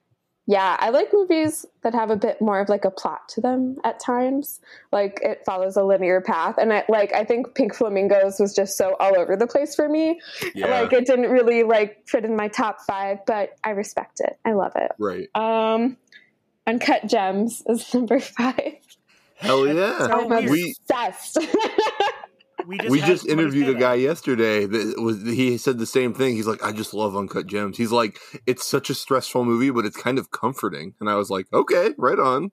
yeah, 0.46 0.76
I 0.78 0.90
like 0.90 1.08
movies 1.12 1.64
that 1.82 1.94
have 1.94 2.10
a 2.10 2.16
bit 2.16 2.40
more 2.40 2.60
of 2.60 2.68
like 2.68 2.84
a 2.84 2.90
plot 2.90 3.28
to 3.30 3.40
them 3.40 3.76
at 3.82 3.98
times. 3.98 4.60
Like 4.92 5.18
it 5.22 5.42
follows 5.46 5.76
a 5.76 5.82
linear 5.82 6.20
path, 6.20 6.56
and 6.58 6.72
I 6.72 6.84
like 6.88 7.14
I 7.14 7.24
think 7.24 7.54
Pink 7.54 7.74
Flamingos 7.74 8.38
was 8.40 8.54
just 8.54 8.76
so 8.76 8.94
all 9.00 9.18
over 9.18 9.36
the 9.36 9.46
place 9.46 9.74
for 9.74 9.88
me. 9.88 10.20
Yeah. 10.54 10.80
Like 10.80 10.92
it 10.92 11.06
didn't 11.06 11.30
really 11.30 11.62
like 11.62 12.06
fit 12.06 12.24
in 12.24 12.36
my 12.36 12.48
top 12.48 12.80
five, 12.86 13.18
but 13.26 13.50
I 13.64 13.70
respect 13.70 14.20
it. 14.20 14.38
I 14.44 14.52
love 14.52 14.72
it. 14.76 14.92
right. 14.98 15.28
Um, 15.34 15.96
Uncut 16.66 17.06
Gems 17.06 17.62
is 17.66 17.92
number 17.94 18.20
five. 18.20 18.76
Hell 19.44 19.66
yeah. 19.66 19.98
So 19.98 20.20
I'm 20.22 20.28
weird. 20.28 20.50
we 20.50 20.74
obsessed. 20.80 21.38
We 22.66 22.78
just, 22.78 22.90
we 22.90 23.00
just 23.00 23.26
interviewed 23.26 23.68
a 23.68 23.78
guy 23.78 23.94
yesterday 23.94 24.64
that 24.64 24.98
was 24.98 25.22
he 25.22 25.58
said 25.58 25.78
the 25.78 25.84
same 25.84 26.14
thing. 26.14 26.34
He's 26.34 26.46
like, 26.46 26.64
I 26.64 26.72
just 26.72 26.94
love 26.94 27.14
Uncut 27.14 27.46
Gems. 27.46 27.76
He's 27.76 27.92
like, 27.92 28.18
it's 28.46 28.64
such 28.64 28.88
a 28.88 28.94
stressful 28.94 29.44
movie, 29.44 29.70
but 29.70 29.84
it's 29.84 29.96
kind 29.96 30.18
of 30.18 30.30
comforting. 30.30 30.94
And 30.98 31.10
I 31.10 31.16
was 31.16 31.28
like, 31.28 31.46
okay, 31.52 31.90
right 31.98 32.18
on. 32.18 32.52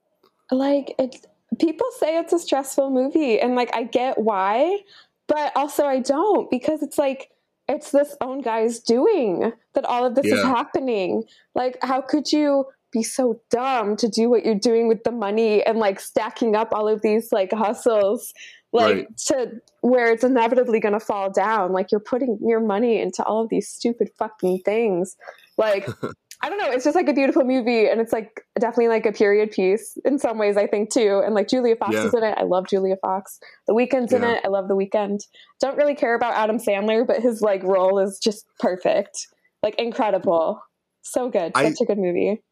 like 0.50 0.94
it's 0.98 1.24
people 1.58 1.86
say 1.98 2.18
it's 2.18 2.32
a 2.32 2.38
stressful 2.38 2.90
movie 2.90 3.40
and 3.40 3.54
like 3.54 3.74
I 3.74 3.84
get 3.84 4.18
why, 4.18 4.80
but 5.28 5.52
also 5.56 5.86
I 5.86 6.00
don't 6.00 6.50
because 6.50 6.82
it's 6.82 6.98
like 6.98 7.30
it's 7.68 7.90
this 7.90 8.16
own 8.20 8.42
guy's 8.42 8.80
doing 8.80 9.52
that 9.74 9.84
all 9.84 10.04
of 10.04 10.14
this 10.14 10.26
is 10.26 10.42
happening. 10.42 11.24
Like, 11.54 11.78
how 11.82 12.00
could 12.00 12.32
you 12.32 12.66
be 12.92 13.02
so 13.02 13.40
dumb 13.50 13.96
to 13.96 14.08
do 14.08 14.28
what 14.28 14.44
you're 14.44 14.54
doing 14.54 14.86
with 14.88 15.02
the 15.04 15.10
money 15.12 15.62
and 15.64 15.78
like 15.78 15.98
stacking 16.00 16.54
up 16.54 16.68
all 16.72 16.88
of 16.88 17.00
these 17.02 17.32
like 17.32 17.52
hustles, 17.52 18.32
like 18.72 18.94
Right. 18.96 19.16
to 19.28 19.52
where 19.80 20.10
it's 20.12 20.24
inevitably 20.24 20.78
going 20.80 20.92
to 20.92 21.00
fall 21.00 21.30
down? 21.30 21.72
Like, 21.72 21.90
you're 21.90 22.00
putting 22.00 22.38
your 22.42 22.60
money 22.60 23.00
into 23.00 23.22
all 23.24 23.42
of 23.42 23.48
these 23.50 23.68
stupid 23.68 24.10
fucking 24.18 24.60
things. 24.64 25.16
Like, 25.58 25.88
I 26.44 26.48
don't 26.48 26.58
know. 26.58 26.70
It's 26.72 26.82
just 26.82 26.96
like 26.96 27.08
a 27.08 27.12
beautiful 27.12 27.44
movie, 27.44 27.86
and 27.88 28.00
it's 28.00 28.12
like 28.12 28.44
definitely 28.58 28.88
like 28.88 29.06
a 29.06 29.12
period 29.12 29.52
piece 29.52 29.96
in 30.04 30.18
some 30.18 30.38
ways. 30.38 30.56
I 30.56 30.66
think 30.66 30.90
too, 30.92 31.22
and 31.24 31.34
like 31.36 31.48
Julia 31.48 31.76
Fox 31.76 31.94
Yeah. 31.94 32.06
is 32.06 32.14
in 32.14 32.24
it. 32.24 32.34
I 32.36 32.42
love 32.42 32.66
Julia 32.66 32.96
Fox. 33.00 33.38
The 33.68 33.74
Weeknd's 33.74 34.12
in 34.12 34.24
it. 34.24 34.40
I 34.44 34.48
love 34.48 34.66
The 34.66 34.74
Weeknd. 34.74 35.20
Don't 35.60 35.76
really 35.76 35.94
care 35.94 36.14
about 36.14 36.34
Adam 36.34 36.58
Sandler, 36.58 37.06
but 37.06 37.20
his 37.20 37.42
like 37.42 37.62
role 37.62 38.00
is 38.00 38.18
just 38.18 38.44
perfect, 38.58 39.28
like 39.62 39.76
incredible, 39.76 40.60
so 41.02 41.28
good. 41.30 41.52
I- 41.54 41.70
Such 41.70 41.82
a 41.82 41.84
good 41.84 41.98
movie. 41.98 42.42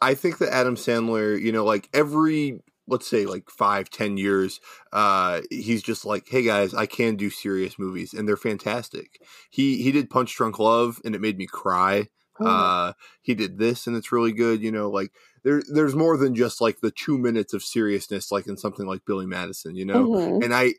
I 0.00 0.14
think 0.14 0.38
that 0.38 0.52
Adam 0.52 0.76
Sandler, 0.76 1.40
you 1.40 1.52
know, 1.52 1.64
like 1.64 1.88
every 1.92 2.60
let's 2.86 3.08
say 3.08 3.26
like 3.26 3.50
five, 3.50 3.90
ten 3.90 4.16
years, 4.16 4.60
uh, 4.92 5.42
he's 5.50 5.82
just 5.82 6.04
like, 6.04 6.26
hey 6.28 6.42
guys, 6.42 6.74
I 6.74 6.86
can 6.86 7.16
do 7.16 7.30
serious 7.30 7.78
movies, 7.78 8.14
and 8.14 8.26
they're 8.26 8.36
fantastic. 8.36 9.20
He 9.50 9.82
he 9.82 9.92
did 9.92 10.10
Punch 10.10 10.34
Drunk 10.34 10.58
Love, 10.58 11.00
and 11.04 11.14
it 11.14 11.20
made 11.20 11.38
me 11.38 11.46
cry. 11.46 12.08
Oh, 12.40 12.46
Uh, 12.46 12.92
he 13.20 13.34
did 13.34 13.58
this, 13.58 13.86
and 13.86 13.96
it's 13.96 14.12
really 14.12 14.32
good. 14.32 14.62
You 14.62 14.72
know, 14.72 14.90
like 14.90 15.12
there 15.44 15.62
there's 15.72 15.94
more 15.94 16.16
than 16.16 16.34
just 16.34 16.60
like 16.60 16.80
the 16.80 16.90
two 16.90 17.18
minutes 17.18 17.52
of 17.52 17.62
seriousness, 17.62 18.32
like 18.32 18.46
in 18.46 18.56
something 18.56 18.86
like 18.86 19.04
Billy 19.06 19.26
Madison. 19.26 19.76
You 19.76 19.84
know, 19.84 20.08
mhm. 20.08 20.44
and 20.44 20.54
I 20.54 20.74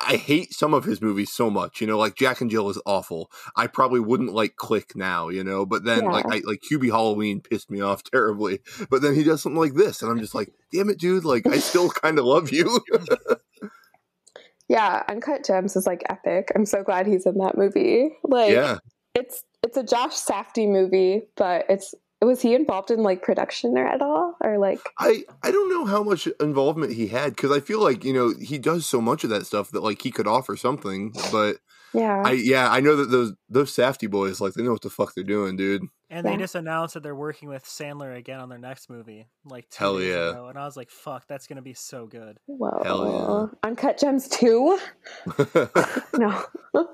I 0.00 0.16
hate 0.16 0.52
some 0.52 0.74
of 0.74 0.84
his 0.84 1.00
movies 1.00 1.32
so 1.32 1.48
much, 1.50 1.80
you 1.80 1.86
know, 1.86 1.96
like 1.96 2.16
Jack 2.16 2.40
and 2.40 2.50
Jill 2.50 2.68
is 2.68 2.80
awful. 2.84 3.30
I 3.56 3.66
probably 3.68 4.00
wouldn't 4.00 4.32
like 4.34 4.56
Click 4.56 4.94
now, 4.96 5.28
you 5.28 5.42
know, 5.44 5.64
but 5.64 5.84
then 5.84 6.04
Yeah. 6.04 6.10
like 6.10 6.26
I 6.26 6.42
like 6.44 6.62
Hubie 6.70 6.90
Halloween 6.90 7.40
pissed 7.40 7.70
me 7.70 7.80
off 7.80 8.02
terribly. 8.12 8.60
But 8.90 9.02
then 9.02 9.14
he 9.14 9.22
does 9.24 9.42
something 9.42 9.60
like 9.60 9.74
this 9.74 10.02
and 10.02 10.10
I'm 10.10 10.18
just 10.20 10.34
like, 10.34 10.50
damn 10.72 10.90
it, 10.90 10.98
dude, 10.98 11.24
like 11.24 11.46
I 11.46 11.58
still 11.58 11.88
kind 12.02 12.18
of 12.18 12.24
love 12.24 12.50
you. 12.52 12.80
Yeah, 14.68 15.02
Uncut 15.08 15.44
Gems 15.44 15.76
is 15.76 15.86
like 15.86 16.02
epic. 16.08 16.50
I'm 16.54 16.66
so 16.66 16.82
glad 16.82 17.06
he's 17.06 17.26
in 17.26 17.36
that 17.38 17.56
movie. 17.56 18.10
Like, 18.24 18.52
yeah. 18.52 18.78
it's 19.14 19.44
it's 19.62 19.76
a 19.76 19.82
Josh 19.82 20.14
Safdie 20.14 20.68
movie, 20.70 21.28
but 21.36 21.66
it's 21.68 21.94
was 22.26 22.42
he 22.42 22.54
involved 22.54 22.90
in 22.90 23.02
like 23.02 23.22
production 23.22 23.76
or 23.76 23.86
at 23.86 24.02
all 24.02 24.36
or 24.42 24.58
like 24.58 24.80
I 24.98 25.24
I 25.42 25.50
don't 25.50 25.70
know 25.70 25.84
how 25.84 26.02
much 26.02 26.26
involvement 26.40 26.92
he 26.92 27.08
had 27.08 27.36
cuz 27.36 27.50
I 27.50 27.60
feel 27.60 27.80
like, 27.80 28.04
you 28.04 28.12
know, 28.12 28.34
he 28.40 28.58
does 28.58 28.86
so 28.86 29.00
much 29.00 29.24
of 29.24 29.30
that 29.30 29.46
stuff 29.46 29.70
that 29.70 29.82
like 29.82 30.02
he 30.02 30.10
could 30.10 30.26
offer 30.26 30.56
something, 30.56 31.12
but 31.30 31.56
yeah 31.92 32.22
I 32.24 32.32
yeah, 32.32 32.70
I 32.70 32.80
know 32.80 32.96
that 32.96 33.10
those 33.10 33.32
those 33.48 33.74
Safdie 33.74 34.10
boys 34.10 34.40
like 34.40 34.54
they 34.54 34.62
know 34.62 34.72
what 34.72 34.82
the 34.82 34.90
fuck 34.90 35.14
they're 35.14 35.24
doing, 35.24 35.56
dude. 35.56 35.82
And 36.10 36.24
they 36.24 36.36
just 36.36 36.54
announced 36.54 36.94
that 36.94 37.02
they're 37.02 37.14
working 37.14 37.48
with 37.48 37.64
Sandler 37.64 38.16
again 38.16 38.38
on 38.38 38.48
their 38.48 38.58
next 38.58 38.88
movie, 38.88 39.26
like 39.44 39.68
two 39.68 39.82
Hell 39.82 40.00
yeah. 40.00 40.30
ago. 40.30 40.46
And 40.46 40.56
I 40.56 40.64
was 40.64 40.76
like, 40.76 40.90
"Fuck, 40.90 41.26
that's 41.26 41.48
gonna 41.48 41.62
be 41.62 41.74
so 41.74 42.06
good." 42.06 42.38
Whoa. 42.46 42.82
Hell 42.84 43.50
yeah 43.52 43.68
Uncut 43.68 43.98
Gems 43.98 44.28
2? 44.28 44.78
No. 46.14 46.44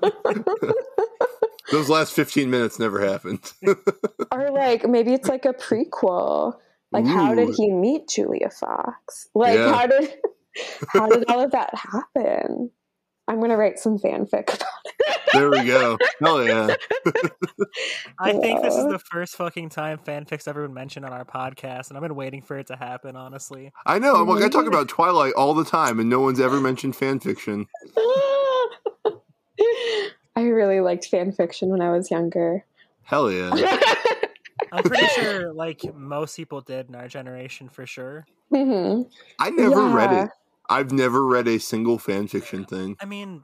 those 1.71 1.89
last 1.89 2.13
15 2.13 2.49
minutes 2.49 2.79
never 2.79 2.99
happened. 3.05 3.51
or 4.31 4.51
like 4.51 4.87
maybe 4.87 5.13
it's 5.13 5.27
like 5.29 5.45
a 5.45 5.53
prequel. 5.53 6.55
Like 6.91 7.05
how 7.05 7.33
did 7.33 7.55
he 7.55 7.71
meet 7.71 8.09
Julia 8.09 8.49
Fox? 8.49 9.27
Like 9.33 9.57
Yeah. 9.57 9.73
how 9.73 9.87
did 9.87 10.13
how 10.89 11.07
did 11.07 11.25
all 11.29 11.39
of 11.39 11.51
that 11.51 11.73
happen? 11.73 12.69
I'm 13.27 13.39
gonna 13.39 13.55
write 13.55 13.79
some 13.79 13.97
fanfic 13.97 14.53
about 14.53 14.67
it. 14.85 15.19
there 15.31 15.49
we 15.49 15.63
go. 15.63 15.97
Hell 16.19 16.43
yeah. 16.45 16.75
I 18.19 18.33
think 18.33 18.61
this 18.61 18.75
is 18.75 18.85
the 18.89 18.99
first 18.99 19.37
fucking 19.37 19.69
time 19.69 19.99
fanfic's 19.99 20.47
ever 20.49 20.63
been 20.63 20.73
mentioned 20.73 21.05
on 21.05 21.13
our 21.13 21.23
podcast, 21.23 21.87
and 21.87 21.97
I've 21.97 22.01
been 22.01 22.15
waiting 22.15 22.41
for 22.41 22.57
it 22.59 22.67
to 22.67 22.75
happen. 22.75 23.15
Honestly, 23.15 23.71
I 23.85 23.99
know. 23.99 24.15
I'm 24.15 24.27
like 24.27 24.43
I 24.43 24.49
talk 24.49 24.65
Mhm. 24.65 24.69
about 24.69 24.89
Twilight 24.89 25.33
all 25.35 25.53
the 25.53 25.63
time, 25.63 25.99
and 26.01 26.09
no 26.09 26.19
one's 26.19 26.41
ever 26.41 26.59
mentioned 26.59 26.97
fan 26.97 27.19
fiction. 27.21 27.67
I 30.35 30.43
really 30.43 30.79
liked 30.79 31.05
fan 31.07 31.31
fiction 31.31 31.69
when 31.69 31.81
I 31.81 31.91
was 31.91 32.09
younger. 32.09 32.65
Hell 33.03 33.31
yeah. 33.31 33.51
I'm 34.71 34.83
pretty 34.83 35.07
sure 35.15 35.51
like 35.53 35.81
most 35.95 36.35
people 36.35 36.61
did 36.61 36.89
in 36.89 36.95
our 36.95 37.07
generation 37.07 37.69
for 37.69 37.85
sure. 37.85 38.25
hmm 38.53 39.01
I 39.39 39.49
never 39.49 39.87
read 39.87 40.13
it. 40.13 40.29
I've 40.69 40.91
never 40.91 41.25
read 41.25 41.47
a 41.47 41.59
single 41.59 41.97
fan 41.97 42.27
fiction 42.27 42.63
thing. 42.63 42.95
I 43.01 43.05
mean, 43.05 43.43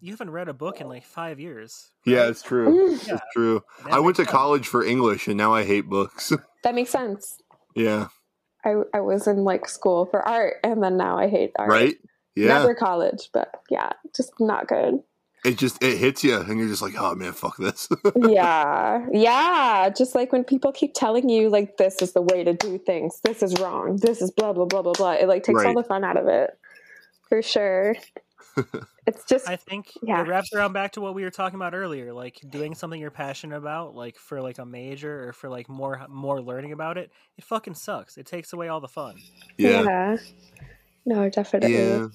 you 0.00 0.12
haven't 0.12 0.30
read 0.30 0.48
a 0.48 0.52
book 0.52 0.82
in 0.82 0.88
like 0.88 1.04
five 1.04 1.40
years. 1.40 1.90
Yeah, 2.04 2.28
it's 2.28 2.42
true. 2.42 2.90
Yeah. 3.06 3.14
It's 3.14 3.22
true. 3.32 3.62
I 3.90 4.00
went 4.00 4.16
to 4.16 4.24
sense. 4.24 4.32
college 4.32 4.68
for 4.68 4.84
English, 4.84 5.26
and 5.28 5.38
now 5.38 5.54
I 5.54 5.64
hate 5.64 5.88
books. 5.88 6.32
That 6.62 6.74
makes 6.74 6.88
sense. 6.90 7.42
yeah. 7.74 8.08
I, 8.64 8.76
I 8.94 9.00
was 9.00 9.26
in 9.26 9.44
like 9.44 9.68
school 9.68 10.06
for 10.06 10.26
art 10.26 10.54
and 10.64 10.82
then 10.82 10.96
now 10.96 11.18
I 11.18 11.28
hate 11.28 11.52
art. 11.56 11.68
Right. 11.68 11.96
Yeah. 12.34 12.48
Never 12.48 12.74
college, 12.74 13.28
but 13.34 13.52
yeah, 13.68 13.92
just 14.16 14.32
not 14.40 14.66
good. 14.66 15.00
It 15.44 15.58
just 15.58 15.82
it 15.82 15.98
hits 15.98 16.24
you, 16.24 16.38
and 16.40 16.58
you're 16.58 16.68
just 16.68 16.80
like, 16.82 16.94
oh 16.98 17.14
man, 17.14 17.32
fuck 17.32 17.56
this. 17.58 17.88
yeah. 18.16 19.06
Yeah. 19.12 19.90
Just 19.90 20.14
like 20.14 20.32
when 20.32 20.42
people 20.44 20.72
keep 20.72 20.94
telling 20.94 21.28
you 21.28 21.50
like 21.50 21.76
this 21.76 22.00
is 22.00 22.12
the 22.12 22.22
way 22.22 22.42
to 22.44 22.54
do 22.54 22.78
things. 22.78 23.20
This 23.22 23.42
is 23.42 23.54
wrong. 23.60 23.96
This 23.96 24.22
is 24.22 24.30
blah 24.30 24.52
blah 24.54 24.64
blah 24.64 24.82
blah 24.82 24.94
blah. 24.94 25.12
It 25.12 25.28
like 25.28 25.42
takes 25.42 25.58
all 25.60 25.66
Right. 25.66 25.76
the 25.76 25.84
fun 25.84 26.02
out 26.04 26.16
of 26.16 26.28
it. 26.28 26.58
For 27.28 27.42
sure. 27.42 27.94
it's 29.06 29.24
just 29.24 29.48
I 29.48 29.56
think 29.56 29.88
Yeah. 30.02 30.22
it 30.22 30.28
wraps 30.28 30.52
around 30.54 30.72
back 30.72 30.92
to 30.92 31.00
what 31.00 31.14
we 31.14 31.24
were 31.24 31.30
talking 31.30 31.56
about 31.56 31.74
earlier, 31.74 32.12
like 32.14 32.40
doing 32.48 32.74
something 32.74 33.00
you're 33.00 33.10
passionate 33.10 33.56
about, 33.56 33.94
like 33.94 34.16
for 34.16 34.40
like 34.40 34.58
a 34.58 34.64
major 34.64 35.28
or 35.28 35.32
for 35.32 35.48
like 35.50 35.68
more 35.68 36.00
more 36.08 36.40
learning 36.40 36.72
about 36.72 36.96
it. 36.96 37.10
It 37.36 37.44
fucking 37.44 37.74
sucks. 37.74 38.16
It 38.16 38.26
takes 38.26 38.52
away 38.52 38.68
all 38.68 38.80
the 38.80 38.88
fun. 38.88 39.16
yeah. 39.58 40.16
No, 41.04 41.28
definitely. 41.28 41.74
Yeah. 41.76 42.06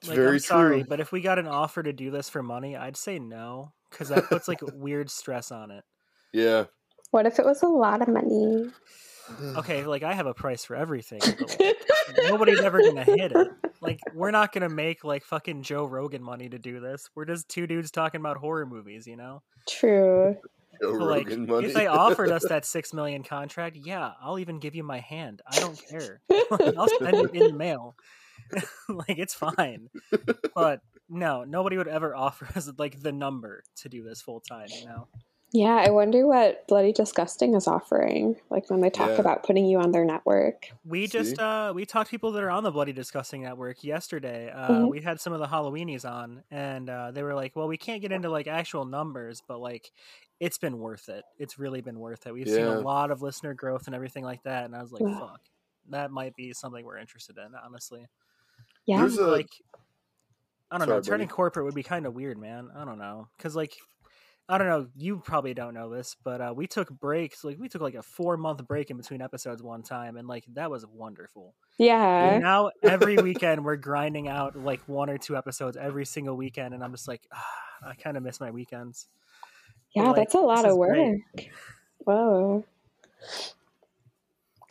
It's 0.00 0.08
Like, 0.08 0.16
very 0.16 0.32
I'm 0.34 0.38
sorry, 0.38 0.80
true. 0.80 0.88
but 0.88 1.00
if 1.00 1.10
we 1.12 1.20
got 1.20 1.38
an 1.38 1.46
offer 1.48 1.82
to 1.82 1.92
do 1.92 2.10
this 2.10 2.28
for 2.28 2.42
money, 2.42 2.76
I'd 2.76 2.96
say 2.96 3.18
no 3.18 3.72
because 3.90 4.08
that 4.10 4.24
puts 4.28 4.46
like 4.48 4.60
weird 4.74 5.10
stress 5.10 5.50
on 5.50 5.70
it. 5.70 5.84
Yeah. 6.32 6.64
What 7.10 7.26
if 7.26 7.38
it 7.38 7.44
was 7.46 7.62
a 7.62 7.68
lot 7.68 8.02
of 8.02 8.08
money? 8.08 8.70
Okay, 9.56 9.84
like 9.84 10.02
I 10.02 10.14
have 10.14 10.26
a 10.26 10.32
price 10.34 10.64
for 10.64 10.74
everything. 10.76 11.20
But, 11.20 11.56
like, 11.60 11.76
nobody's 12.28 12.60
ever 12.60 12.80
gonna 12.82 13.04
hit 13.04 13.32
it. 13.32 13.48
Like 13.80 14.00
we're 14.14 14.30
not 14.30 14.52
gonna 14.52 14.68
make 14.70 15.04
like 15.04 15.22
fucking 15.24 15.62
Joe 15.62 15.84
Rogan 15.84 16.22
money 16.22 16.48
to 16.48 16.58
do 16.58 16.80
this. 16.80 17.10
We're 17.14 17.24
just 17.26 17.48
two 17.48 17.66
dudes 17.66 17.90
talking 17.90 18.20
about 18.20 18.36
horror 18.38 18.66
movies, 18.66 19.06
you 19.06 19.16
know. 19.16 19.42
True. 19.68 20.36
Joe 20.80 20.98
But, 20.98 21.04
like 21.08 21.26
Rogan 21.28 21.46
money. 21.46 21.66
if 21.66 21.74
they 21.74 21.86
offered 21.88 22.30
us 22.30 22.44
that 22.48 22.64
six 22.64 22.94
million 22.94 23.22
contract, 23.22 23.76
yeah, 23.76 24.12
I'll 24.22 24.38
even 24.38 24.60
give 24.60 24.74
you 24.74 24.82
my 24.84 25.00
hand. 25.00 25.42
I 25.46 25.58
don't 25.60 25.78
care. 25.90 26.20
I'll 26.76 26.88
send 26.98 27.14
it 27.16 27.34
in 27.34 27.48
the 27.48 27.52
mail. 27.52 27.96
like 28.88 29.18
it's 29.18 29.34
fine. 29.34 29.88
But 30.54 30.80
no, 31.08 31.44
nobody 31.44 31.76
would 31.76 31.88
ever 31.88 32.14
offer 32.14 32.46
us 32.56 32.70
like 32.78 33.00
the 33.02 33.12
number 33.12 33.62
to 33.76 33.88
do 33.88 34.02
this 34.02 34.20
full 34.20 34.40
time. 34.40 34.68
You 34.80 34.86
know. 34.86 35.08
Yeah, 35.50 35.76
I 35.76 35.88
wonder 35.88 36.26
what 36.26 36.68
Bloody 36.68 36.92
Disgusting 36.92 37.54
is 37.54 37.66
offering. 37.66 38.36
Like 38.50 38.68
when 38.68 38.82
they 38.82 38.90
talk 38.90 39.08
Yeah. 39.08 39.20
about 39.20 39.44
putting 39.44 39.64
you 39.64 39.78
on 39.80 39.92
their 39.92 40.04
network. 40.04 40.66
We 40.84 41.06
just 41.06 41.38
uh 41.38 41.72
we 41.74 41.86
talked 41.86 42.08
to 42.08 42.10
people 42.10 42.32
that 42.32 42.42
are 42.42 42.50
on 42.50 42.64
the 42.64 42.70
Bloody 42.70 42.92
Disgusting 42.92 43.42
Network 43.42 43.82
yesterday. 43.82 44.50
Uh 44.54 44.68
Mhm. 44.82 44.90
we 44.90 45.00
had 45.00 45.20
some 45.22 45.32
of 45.32 45.38
the 45.40 45.46
Halloweenies 45.46 46.04
on 46.04 46.42
and 46.50 46.90
uh 46.90 47.12
they 47.12 47.22
were 47.22 47.34
like, 47.34 47.56
Well, 47.56 47.66
we 47.66 47.78
can't 47.78 48.02
get 48.02 48.12
into 48.12 48.28
like 48.28 48.46
actual 48.46 48.84
numbers, 48.84 49.40
but 49.48 49.58
like 49.58 49.90
it's 50.38 50.58
been 50.58 50.78
worth 50.78 51.08
it. 51.08 51.24
It's 51.38 51.58
really 51.58 51.80
been 51.80 51.98
worth 51.98 52.26
it. 52.26 52.34
We've 52.34 52.46
seen 52.46 52.66
a 52.66 52.80
lot 52.80 53.10
of 53.10 53.22
listener 53.22 53.54
growth 53.54 53.86
and 53.86 53.94
everything 53.94 54.24
like 54.24 54.42
that. 54.42 54.66
And 54.66 54.76
I 54.76 54.82
was 54.82 54.92
like, 54.92 55.02
Yeah. 55.02 55.18
fuck. 55.18 55.40
That 55.88 56.10
might 56.10 56.36
be 56.36 56.52
something 56.52 56.84
we're 56.84 56.98
interested 56.98 57.38
in, 57.38 57.54
honestly. 57.64 58.06
Yeah. 58.88 58.98
There's 59.00 59.18
a 59.18 59.26
like 59.28 59.50
I 60.70 60.78
don't 60.78 60.88
know, 60.88 61.00
turning 61.00 61.26
buddy. 61.28 61.34
corporate 61.36 61.64
would 61.66 61.74
be 61.74 61.82
kind 61.84 62.06
of 62.06 62.14
weird, 62.14 62.38
man. 62.38 62.70
I 62.74 62.84
don't 62.84 62.98
know. 62.98 63.28
Cuz 63.38 63.54
like 63.54 63.74
I 64.48 64.56
don't 64.56 64.66
know, 64.66 64.88
you 64.96 65.18
probably 65.18 65.52
don't 65.52 65.74
know 65.74 65.90
this, 65.90 66.16
but 66.24 66.40
uh 66.40 66.54
we 66.56 66.66
took 66.66 66.88
breaks, 66.90 67.44
like 67.44 67.58
we 67.58 67.68
took 67.68 67.82
like 67.82 67.94
a 67.94 68.02
4 68.02 68.38
month 68.38 68.66
break 68.66 68.90
in 68.90 68.96
between 68.96 69.20
episodes 69.20 69.62
one 69.62 69.82
time 69.82 70.16
and 70.16 70.26
like 70.26 70.44
that 70.54 70.70
was 70.70 70.86
wonderful. 70.86 71.54
yeah. 71.78 72.30
And 72.30 72.42
now 72.42 72.70
every 72.82 73.18
weekend 73.18 73.62
we're 73.64 73.76
grinding 73.76 74.26
out 74.26 74.56
like 74.56 74.80
one 74.88 75.10
or 75.10 75.18
two 75.18 75.36
episodes 75.36 75.76
every 75.76 76.06
single 76.06 76.36
weekend, 76.36 76.72
and 76.74 76.82
I'm 76.82 76.92
just 76.92 77.06
like, 77.08 77.28
ah, 77.32 77.44
I 77.90 77.94
kind 77.94 78.16
of 78.16 78.22
miss 78.22 78.40
my 78.40 78.50
weekends. 78.50 79.06
Yeah, 79.94 80.04
like, 80.04 80.16
that's 80.16 80.34
a 80.34 80.40
lot 80.40 80.64
of 80.64 80.76
work. 80.76 80.94
great. 80.94 81.50
Whoa. 81.98 82.64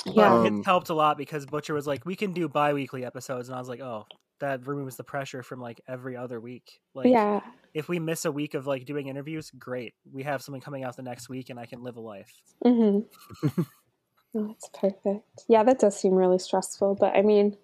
But 0.06 0.16
Yeah. 0.16 0.34
Um, 0.34 0.60
it 0.60 0.66
helped 0.66 0.90
a 0.90 0.94
lot 0.94 1.18
because 1.18 1.46
Butcher 1.46 1.74
was 1.74 1.88
like, 1.88 2.06
we 2.06 2.16
can 2.16 2.34
do 2.34 2.48
bi-weekly 2.48 3.06
episodes, 3.06 3.50
and 3.50 3.56
I 3.56 3.60
was 3.60 3.70
like, 3.70 3.82
oh, 3.82 4.06
that 4.40 4.68
removes 4.68 4.96
the 4.96 5.04
pressure 5.04 5.44
from 5.44 5.60
like 5.60 5.82
every 5.88 6.16
other 6.16 6.40
week. 6.40 6.80
Like, 6.94 7.08
yeah. 7.08 7.42
if 7.74 7.90
we 7.90 8.00
miss 8.00 8.26
a 8.26 8.32
week 8.32 8.54
of 8.54 8.68
like 8.68 8.86
doing 8.86 9.08
interviews, 9.08 9.52
great. 9.58 9.94
We 10.12 10.24
have 10.24 10.42
something 10.42 10.62
coming 10.62 10.84
out 10.84 10.96
the 10.96 11.04
next 11.04 11.30
week, 11.30 11.50
and 11.50 11.60
I 11.60 11.66
can 11.66 11.84
live 11.84 11.98
a 11.98 12.02
life. 12.02 12.32
Mm-hmm. 12.64 13.62
oh, 14.36 14.48
that's 14.48 14.70
perfect. 14.74 15.44
Yeah, 15.48 15.64
that 15.64 15.80
does 15.80 16.00
seem 16.00 16.14
really 16.14 16.40
stressful, 16.40 16.98
but 17.00 17.16
I 17.16 17.22
mean, 17.22 17.58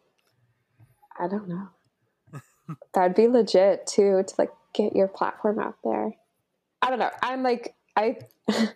I 1.19 1.27
don't 1.27 1.47
know. 1.47 1.69
That'd 2.93 3.15
be 3.15 3.27
legit 3.27 3.85
too 3.87 4.23
to 4.25 4.35
like 4.37 4.51
get 4.73 4.95
your 4.95 5.07
platform 5.07 5.59
out 5.59 5.75
there. 5.83 6.11
I 6.81 6.89
don't 6.89 6.99
know. 6.99 7.11
I'm 7.21 7.43
like 7.43 7.75
I 7.95 8.17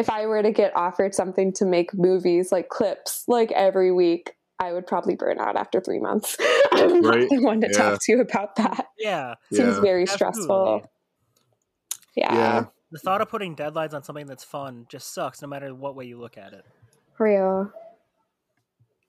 if 0.00 0.10
I 0.10 0.26
were 0.26 0.42
to 0.42 0.50
get 0.52 0.74
offered 0.76 1.14
something 1.14 1.52
to 1.54 1.64
make 1.64 1.94
movies 1.94 2.50
like 2.50 2.68
clips 2.68 3.24
like 3.28 3.52
every 3.52 3.92
week, 3.92 4.32
I 4.58 4.72
would 4.72 4.86
probably 4.86 5.14
burn 5.14 5.38
out 5.38 5.56
after 5.56 5.80
three 5.80 6.00
months. 6.00 6.36
I'm 6.72 7.02
Right. 7.02 7.20
not 7.20 7.28
the 7.30 7.40
one 7.42 7.60
to 7.60 7.68
Yeah. 7.68 7.72
talk 7.78 8.00
to 8.02 8.12
you 8.12 8.20
about 8.20 8.56
that. 8.56 8.86
Yeah. 8.98 9.34
Seems 9.52 9.76
Yeah. 9.76 9.80
very 9.80 10.02
Absolutely. 10.02 10.06
stressful. 10.32 10.90
Yeah. 12.16 12.34
Yeah. 12.34 12.64
The 12.92 12.98
thought 12.98 13.20
of 13.20 13.28
putting 13.28 13.54
deadlines 13.54 13.94
on 13.94 14.02
something 14.02 14.26
that's 14.26 14.42
fun 14.44 14.86
just 14.88 15.14
sucks 15.14 15.40
no 15.40 15.48
matter 15.48 15.72
what 15.74 15.94
way 15.94 16.04
you 16.06 16.18
look 16.18 16.36
at 16.36 16.52
it. 16.52 16.64
Real. 17.18 17.70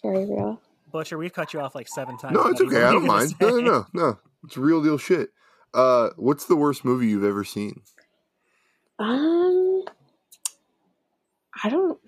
Very 0.04 0.26
real. 0.26 0.62
Butcher, 0.92 1.18
we've 1.18 1.34
cut 1.34 1.54
you 1.54 1.62
off 1.62 1.74
like 1.74 1.88
seven 1.88 2.18
times. 2.18 2.34
No, 2.36 2.46
it's 2.48 2.62
okay. 2.62 2.84
I 2.84 2.92
don't 2.92 3.06
mind. 3.08 3.34
No, 3.42 3.50
no, 3.50 3.60
no, 3.60 3.86
no. 3.94 4.20
It's 4.44 4.58
real 4.58 4.84
deal 4.84 4.98
shit. 4.98 5.30
Uh, 5.74 6.10
what's 6.18 6.46
the 6.46 6.56
worst 6.56 6.84
movie 6.86 7.08
you've 7.08 7.24
ever 7.24 7.44
seen? 7.44 7.82
Um, 9.00 9.84
I 11.64 11.70
don't. 11.70 12.00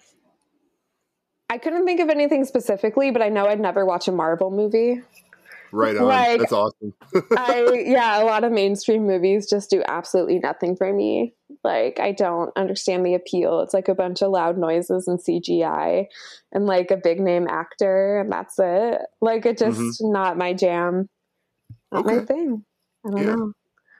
I 1.49 1.57
couldn't 1.59 1.85
think 1.85 1.99
of 1.99 2.09
anything 2.09 2.45
specifically, 2.45 3.11
but 3.11 3.21
I 3.21 3.29
know 3.29 3.45
I'd 3.45 3.59
never 3.59 3.85
watch 3.85 4.07
a 4.07 4.11
Marvel 4.11 4.49
movie. 4.49 5.01
Right 5.71 5.95
on. 5.97 6.05
Like- 6.05 6.39
That's 6.39 6.53
awesome. 6.53 6.93
I 7.37 7.83
yeah, 7.85 8.21
a 8.21 8.25
lot 8.25 8.43
of 8.43 8.51
mainstream 8.51 9.05
movies 9.07 9.49
just 9.49 9.69
do 9.69 9.83
absolutely 9.87 10.39
nothing 10.39 10.75
for 10.75 10.91
me. 10.91 11.33
Like 11.63 11.99
I 11.99 12.11
don't 12.11 12.51
understand 12.55 13.05
the 13.05 13.13
appeal. 13.15 13.61
It's 13.61 13.73
like 13.73 13.87
a 13.87 13.95
bunch 13.95 14.21
of 14.21 14.31
loud 14.31 14.57
noises 14.57 15.07
and 15.07 15.19
CGI 15.19 16.07
and 16.51 16.65
like 16.65 16.91
a 16.91 16.97
big 16.97 17.19
name 17.19 17.47
actor 17.47 18.19
and 18.19 18.31
that's 18.31 18.55
it. 18.59 19.01
Like 19.21 19.45
it 19.45 19.57
just 19.57 20.03
not 20.03 20.37
my 20.37 20.53
jam. 20.53 21.09
Not 21.91 22.05
my 22.05 22.13
Mm-hmm. 22.13 22.25
Thing. 22.25 22.65
I 23.05 23.09
don't 23.09 23.17
Yeah. 23.19 23.35
know. 23.35 23.53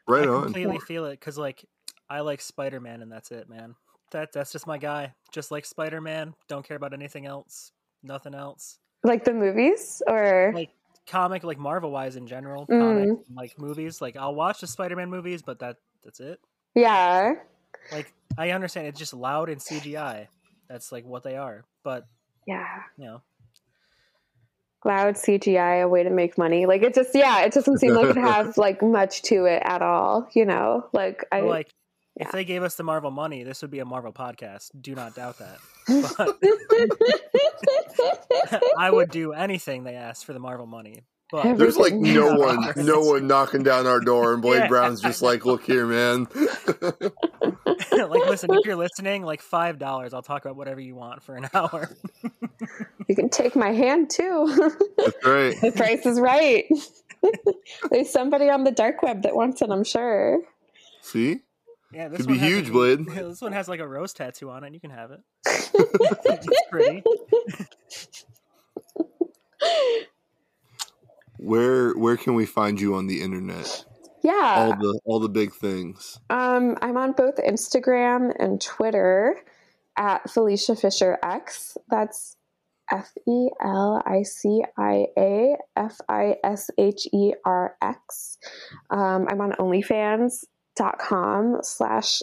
Right 0.07 0.27
I 0.27 0.31
on. 0.31 0.43
completely 0.45 0.79
feel 0.79 1.05
it 1.05 1.19
because 1.19 1.37
like 1.37 1.63
I 2.09 2.21
like 2.21 2.41
Spider 2.41 2.79
Man 2.79 3.01
and 3.01 3.11
that's 3.11 3.31
it, 3.31 3.49
man. 3.49 3.75
That 4.13 4.31
that's 4.31 4.51
just 4.51 4.65
my 4.65 4.77
guy. 4.77 5.13
Just 5.31 5.51
like 5.51 5.65
Spider 5.65 6.01
Man. 6.01 6.33
Don't 6.47 6.65
care 6.65 6.77
about 6.77 6.93
anything 6.93 7.25
else. 7.25 7.71
Nothing 8.01 8.33
else. 8.33 8.79
Like 9.03 9.25
the 9.25 9.33
movies 9.33 10.01
or 10.07 10.51
Like 10.55 10.69
comic, 11.05 11.43
like 11.43 11.57
Marvel 11.59 11.91
wise 11.91 12.15
in 12.15 12.25
general. 12.27 12.65
Mm. 12.67 12.79
Comic, 12.79 13.19
like 13.35 13.59
movies. 13.59 14.01
Like 14.01 14.15
I'll 14.15 14.33
watch 14.35 14.61
the 14.61 14.67
Spider 14.67 14.95
Man 14.95 15.09
movies, 15.09 15.41
but 15.41 15.59
that 15.59 15.77
that's 16.03 16.19
it. 16.19 16.39
yeah. 16.75 17.33
Like 17.91 18.13
I 18.37 18.51
understand 18.51 18.87
it's 18.87 18.99
just 18.99 19.13
loud 19.13 19.49
and 19.49 19.59
CGI. 19.59 20.27
That's 20.69 20.91
like 20.91 21.05
what 21.05 21.23
they 21.23 21.35
are. 21.35 21.65
But 21.83 22.05
Yeah. 22.47 22.65
you 22.97 23.05
know, 23.05 23.21
loud 24.85 25.15
CGI, 25.15 25.83
a 25.83 25.87
way 25.87 26.03
to 26.03 26.09
make 26.09 26.37
money. 26.37 26.65
Like 26.65 26.81
it 26.83 26.93
just, 26.93 27.11
yeah, 27.15 27.41
it 27.41 27.53
doesn't 27.53 27.79
seem 27.79 27.93
like 27.93 28.15
it 28.15 28.17
has 28.19 28.57
like 28.57 28.81
much 28.81 29.21
to 29.23 29.45
it 29.45 29.61
at 29.65 29.81
all. 29.81 30.27
You 30.33 30.45
know, 30.45 30.87
like 30.93 31.25
I, 31.31 31.41
like 31.41 31.73
yeah. 32.17 32.25
if 32.27 32.31
they 32.31 32.45
gave 32.45 32.63
us 32.63 32.75
the 32.75 32.83
Marvel 32.83 33.11
money, 33.11 33.43
this 33.43 33.61
would 33.61 33.71
be 33.71 33.79
a 33.79 33.85
Marvel 33.85 34.13
podcast. 34.13 34.69
Do 34.79 34.95
not 34.95 35.15
doubt 35.15 35.37
that. 35.39 35.57
I 38.77 38.89
would 38.91 39.09
do 39.11 39.33
anything 39.33 39.83
they 39.83 39.95
asked 39.95 40.25
for 40.25 40.33
the 40.33 40.39
Marvel 40.39 40.65
money. 40.65 41.03
But 41.31 41.57
There's 41.57 41.77
like 41.77 41.93
no 41.95 42.27
Yeah. 42.27 42.35
one, 42.35 42.73
no 42.77 42.99
one 43.01 43.25
knocking 43.25 43.63
down 43.63 43.87
our 43.87 43.99
door, 43.99 44.33
and 44.33 44.41
Blade 44.41 44.59
Yeah. 44.59 44.67
Brown's 44.67 45.01
just 45.01 45.23
like, 45.23 45.45
"Look 45.45 45.63
here, 45.63 45.87
man." 45.87 46.27
like, 46.35 48.27
listen, 48.27 48.53
if 48.53 48.65
you're 48.65 48.75
listening, 48.75 49.23
like 49.23 49.41
five 49.41 49.79
dollars, 49.79 50.13
I'll 50.13 50.21
talk 50.21 50.45
about 50.45 50.57
whatever 50.57 50.79
you 50.79 50.93
want 50.93 51.23
for 51.23 51.35
an 51.35 51.49
hour. 51.55 51.89
you 53.07 53.15
can 53.15 53.29
take 53.29 53.55
my 53.55 53.71
hand 53.71 54.11
too. 54.11 54.45
That's 54.97 55.25
right. 55.25 55.55
the 55.59 55.71
price 55.75 56.05
is 56.05 56.19
right. 56.19 56.65
There's 57.89 58.11
somebody 58.11 58.51
on 58.51 58.63
the 58.63 58.71
dark 58.71 59.01
web 59.01 59.23
that 59.23 59.35
wants 59.35 59.63
it, 59.63 59.71
I'm 59.71 59.83
sure. 59.83 60.39
See, 61.01 61.39
Yeah, 61.93 62.07
this 62.07 62.21
Could 62.21 62.27
be 62.27 62.39
huge, 62.39 62.69
a- 62.69 62.71
Blade. 62.71 63.05
This 63.07 63.41
one 63.41 63.51
has 63.51 63.67
like 63.67 63.79
a 63.79 63.87
rose 63.87 64.13
tattoo 64.13 64.49
on 64.49 64.63
it. 64.63 64.67
And 64.67 64.75
you 64.75 64.81
can 64.81 64.91
have 64.91 65.11
it. 65.11 65.19
it's 65.45 66.61
pretty. 66.69 67.03
where 71.37 71.93
where 71.93 72.17
can 72.17 72.35
we 72.35 72.45
find 72.45 72.79
you 72.79 72.95
on 72.95 73.07
the 73.07 73.21
internet? 73.21 73.85
Yeah. 74.23 74.55
All 74.57 74.75
the 74.77 74.99
all 75.05 75.19
the 75.19 75.29
big 75.29 75.53
things. 75.53 76.19
Um, 76.29 76.77
I'm 76.81 76.97
on 76.97 77.11
both 77.11 77.35
Instagram 77.35 78.33
and 78.39 78.61
Twitter 78.61 79.35
at 79.97 80.29
Felicia 80.29 80.75
Fisher 80.75 81.17
X. 81.23 81.77
That's 81.89 82.37
F 82.91 83.11
E 83.27 83.49
L 83.61 84.01
I 84.05 84.23
C 84.23 84.63
I 84.77 85.07
A 85.17 85.55
F 85.75 85.97
I 86.07 86.37
S 86.43 86.69
H 86.77 87.07
E 87.13 87.33
R 87.45 87.75
X. 87.81 88.37
Um, 88.89 89.27
I'm 89.29 89.41
on 90.75 90.99
com 90.99 91.59
slash 91.61 92.21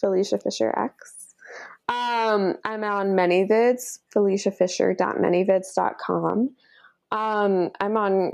Felicia 0.00 0.38
Fisher 0.38 0.72
X. 0.76 1.16
Um, 1.88 2.56
I'm 2.64 2.84
on 2.84 3.08
dot 3.08 3.08
ManyVids, 3.08 3.98
FeliciaFisher.manyvids.com. 4.14 6.50
Um, 7.10 7.70
I'm 7.80 7.96
on 7.96 8.30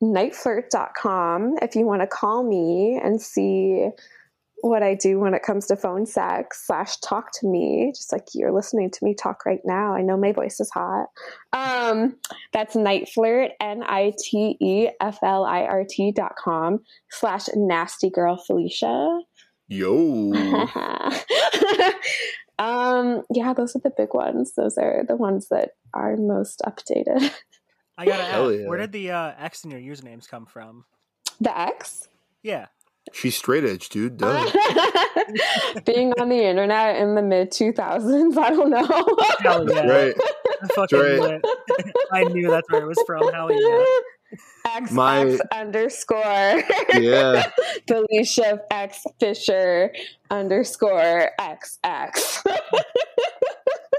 niteflirt.com 0.00 1.56
if 1.60 1.74
you 1.74 1.84
want 1.84 2.02
to 2.02 2.06
call 2.06 2.44
me 2.44 3.00
and 3.02 3.20
see 3.20 3.88
what 4.62 4.82
I 4.82 4.94
do 4.94 5.20
when 5.20 5.34
it 5.34 5.42
comes 5.42 5.66
to 5.66 5.76
phone 5.76 6.06
sex 6.06 6.66
slash 6.66 6.96
talk 6.98 7.30
to 7.40 7.46
me, 7.46 7.92
just 7.94 8.12
like 8.12 8.24
you're 8.34 8.52
listening 8.52 8.90
to 8.90 9.04
me 9.04 9.14
talk 9.14 9.46
right 9.46 9.60
now. 9.64 9.94
I 9.94 10.02
know 10.02 10.16
my 10.16 10.32
voice 10.32 10.58
is 10.60 10.70
hot. 10.70 11.06
Um, 11.52 12.16
that's 12.52 12.74
night 12.74 13.08
flirt, 13.08 13.52
N 13.60 13.82
I 13.84 14.14
T 14.18 14.56
E 14.60 14.88
F 15.00 15.18
L 15.22 15.44
I 15.44 15.62
R 15.62 15.84
T 15.88 16.12
dot 16.12 16.34
com 16.36 16.80
slash 17.10 17.46
nasty 17.54 18.10
girl 18.10 18.36
Felicia. 18.36 19.20
Yo, 19.68 20.32
um, 22.58 23.22
yeah, 23.30 23.52
those 23.52 23.76
are 23.76 23.80
the 23.80 23.92
big 23.96 24.14
ones. 24.14 24.54
Those 24.56 24.78
are 24.78 25.04
the 25.06 25.16
ones 25.16 25.48
that 25.50 25.72
are 25.92 26.16
most 26.16 26.62
updated. 26.66 27.32
I 27.98 28.06
gotta 28.06 28.22
ask, 28.22 28.60
yeah. 28.60 28.66
where 28.66 28.78
did 28.78 28.92
the 28.92 29.10
uh, 29.10 29.32
X 29.38 29.64
in 29.64 29.70
your 29.70 29.80
usernames 29.80 30.28
come 30.28 30.46
from? 30.46 30.84
The 31.40 31.56
X? 31.56 32.08
Yeah, 32.42 32.66
she's 33.12 33.36
straight 33.36 33.64
edge, 33.64 33.88
dude. 33.88 34.18
Duh. 34.18 34.44
Being 35.84 36.12
on 36.20 36.28
the 36.28 36.42
internet 36.42 36.96
in 36.96 37.14
the 37.14 37.22
mid 37.22 37.50
2000s, 37.50 38.36
I 38.36 38.50
don't 38.50 38.70
know. 38.70 38.84
hell 39.40 39.68
yeah, 39.70 39.86
right. 39.86 40.14
I 40.62 40.66
fucking 40.68 40.98
right. 40.98 41.18
knew 41.18 41.24
it. 41.26 41.44
I 42.12 42.24
knew 42.24 42.50
that's 42.50 42.70
where 42.70 42.82
it 42.82 42.86
was 42.86 43.02
from. 43.06 43.32
Hell 43.32 43.50
yeah. 43.52 43.84
X, 44.76 44.90
My- 44.92 45.26
X 45.26 45.40
underscore 45.54 46.62
Yeah. 46.94 47.50
Felicia 47.88 48.60
X 48.70 49.04
Fisher 49.18 49.92
underscore 50.30 51.30
XX. 51.40 52.42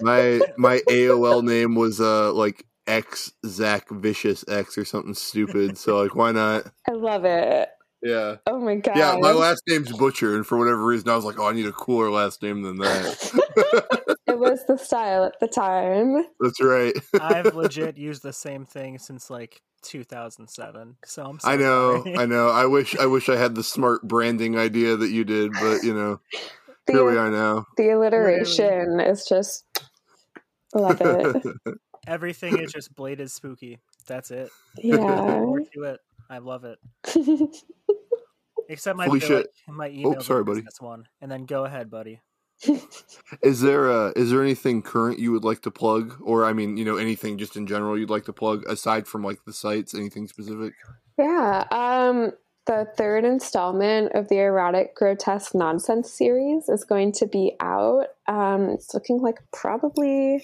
My 0.01 0.39
my 0.57 0.80
AOL 0.89 1.43
name 1.43 1.76
was 1.76 1.99
uh 1.99 2.32
like 2.34 2.66
X 2.88 3.32
Zach 3.45 3.89
Vicious 3.89 4.45
X 4.47 4.78
or 4.78 4.86
something 4.86 5.14
stupid. 5.14 5.78
So 5.78 6.01
like, 6.01 6.16
why 6.16 6.32
not? 6.32 6.66
I 6.88 6.93
love 6.93 7.26
it. 7.26 7.70
Yeah. 8.02 8.38
Oh 8.47 8.60
my 8.60 8.76
god. 8.76 8.95
Yeah, 8.97 9.18
my 9.20 9.32
last 9.32 9.64
name's 9.68 9.91
Butcher, 9.91 10.36
and 10.36 10.45
for 10.47 10.58
whatever 10.58 10.86
reason, 10.86 11.10
I 11.10 11.16
was 11.16 11.26
like, 11.26 11.38
"Oh, 11.39 11.47
I 11.50 11.54
need 11.54 11.66
a 11.66 11.72
cooler 11.72 12.10
last 12.10 12.41
name 12.41 12.62
than 12.62 12.78
that." 12.78 14.18
it 14.28 14.39
was 14.39 14.66
the 14.68 14.78
style 14.78 15.26
at 15.26 15.39
the 15.41 15.47
time. 15.47 16.24
That's 16.39 16.62
right. 16.62 16.93
I've 17.20 17.54
legit 17.56 17.97
used 17.97 18.24
the 18.24 18.32
same 18.34 18.66
thing 18.66 19.00
since 19.00 19.30
like 19.30 19.62
2007. 19.82 20.95
So 21.06 21.24
I'm. 21.26 21.39
So 21.39 21.50
I 21.50 21.58
know, 21.58 22.04
sorry. 22.04 22.18
I 22.18 22.26
know. 22.28 22.47
I 22.50 22.66
wish, 22.68 22.95
I 22.97 23.06
wish 23.06 23.28
I 23.28 23.36
had 23.36 23.56
the 23.56 23.64
smart 23.64 24.08
branding 24.08 24.58
idea 24.58 24.95
that 24.95 25.10
you 25.10 25.26
did, 25.26 25.52
but 25.54 25.84
you 25.84 25.93
know, 25.93 26.22
here 26.88 27.04
we 27.04 27.14
The, 27.14 27.20
are 27.20 27.30
now. 27.30 27.66
the 27.76 27.89
alliteration 27.89 29.02
is 29.02 29.26
just 29.26 29.66
love 30.74 31.02
it. 31.02 31.45
Everything 32.08 32.60
is 32.60 32.72
just 32.72 32.95
bladed 32.95 33.30
spooky. 33.30 33.80
That's 34.08 34.32
it. 34.32 34.50
Yeah. 34.78 34.95
More 34.95 35.60
to 35.60 35.84
it. 35.84 36.00
I 36.32 36.38
love 36.38 36.64
it. 36.64 36.80
Except 38.70 38.95
my 38.97 39.05
Felicia- 39.05 39.45
bill- 39.67 39.76
my 39.76 39.89
email. 39.89 40.15
Oh, 40.17 40.22
sorry, 40.22 40.43
buddy. 40.45 40.61
This 40.61 40.80
one, 40.80 41.03
and 41.20 41.30
then 41.30 41.45
go 41.45 41.65
ahead, 41.65 41.89
buddy. 41.91 42.22
Is 43.41 43.61
there 43.61 43.89
uh 43.89 44.11
is 44.17 44.32
there 44.32 44.41
anything 44.43 44.82
current 44.82 45.17
you 45.17 45.32
would 45.32 45.45
like 45.45 45.61
to 45.61 45.72
plug, 45.72 46.15
or 46.22 46.43
I 46.43 46.51
mean, 46.51 46.76
you 46.76 46.84
know, 46.84 46.97
anything 46.97 47.38
just 47.38 47.55
in 47.55 47.65
general 47.67 47.97
you'd 47.97 48.09
like 48.09 48.26
to 48.26 48.34
plug 48.34 48.65
aside 48.67 49.07
from 49.07 49.24
like 49.24 49.39
the 49.45 49.53
sites? 49.53 49.95
Anything 49.95 50.28
specific? 50.28 50.74
Yeah. 51.17 51.63
Um, 51.72 52.32
the 52.65 52.86
third 52.97 53.24
installment 53.24 54.11
of 54.13 54.28
the 54.28 54.39
erotic 54.39 54.93
grotesque 54.93 55.55
nonsense 55.55 56.11
series 56.11 56.67
is 56.67 56.84
going 56.84 57.13
to 57.13 57.28
be 57.28 57.55
out. 57.61 58.07
Um, 58.28 58.70
it's 58.72 58.93
looking 58.93 59.22
like 59.22 59.39
probably 59.53 60.43